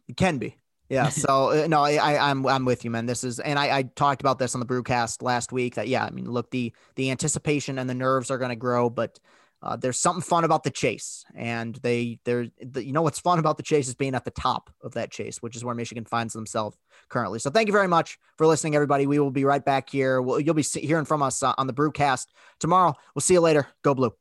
it 0.09 0.17
can 0.17 0.39
be. 0.39 0.57
Yeah. 0.89 1.11
So 1.17 1.65
uh, 1.65 1.67
no, 1.67 1.83
I, 1.83 2.31
I'm 2.31 2.47
I'm 2.47 2.65
with 2.65 2.85
you, 2.85 2.91
man. 2.91 3.07
This 3.07 3.25
is, 3.25 3.41
and 3.41 3.59
I, 3.59 3.79
I 3.79 3.83
talked 3.83 4.21
about 4.21 4.39
this 4.39 4.55
on 4.55 4.61
the 4.61 4.67
Brewcast 4.67 5.23
last 5.23 5.53
week. 5.53 5.75
That 5.75 5.89
yeah, 5.89 6.05
I 6.05 6.11
mean, 6.11 6.31
look, 6.31 6.51
the 6.51 6.73
the 6.95 7.11
anticipation 7.11 7.79
and 7.79 7.89
the 7.89 7.95
nerves 7.95 8.31
are 8.31 8.39
going 8.39 8.51
to 8.51 8.57
grow, 8.57 8.91
but 8.91 9.19
uh, 9.63 9.75
there's 9.75 9.99
something 9.99 10.23
fun 10.23 10.45
about 10.45 10.63
the 10.63 10.71
chase, 10.71 11.25
and 11.35 11.75
they 11.77 12.19
they're 12.25 12.49
the, 12.61 12.85
you 12.85 12.93
know 12.93 13.03
what's 13.03 13.19
fun 13.19 13.39
about 13.39 13.57
the 13.57 13.63
chase 13.63 13.89
is 13.89 13.95
being 13.95 14.15
at 14.15 14.25
the 14.25 14.31
top 14.31 14.71
of 14.83 14.95
that 14.95 15.11
chase, 15.11 15.39
which 15.43 15.57
is 15.57 15.65
where 15.65 15.75
Michigan 15.75 16.05
finds 16.05 16.35
themselves 16.35 16.77
currently. 17.09 17.39
So 17.39 17.51
thank 17.51 17.67
you 17.67 17.73
very 17.73 17.89
much 17.89 18.19
for 18.37 18.47
listening, 18.47 18.75
everybody. 18.75 19.07
We 19.07 19.19
will 19.19 19.31
be 19.31 19.45
right 19.45 19.65
back 19.65 19.91
here. 19.91 20.21
We'll, 20.21 20.41
you'll 20.41 20.55
be 20.55 20.63
hearing 20.63 21.07
from 21.07 21.23
us 21.23 21.43
uh, 21.43 21.55
on 21.59 21.67
the 21.67 21.73
Brewcast 21.73 22.27
tomorrow. 22.61 22.95
We'll 23.15 23.23
see 23.23 23.35
you 23.35 23.41
later. 23.41 23.67
Go 23.83 23.95
blue. 23.95 24.13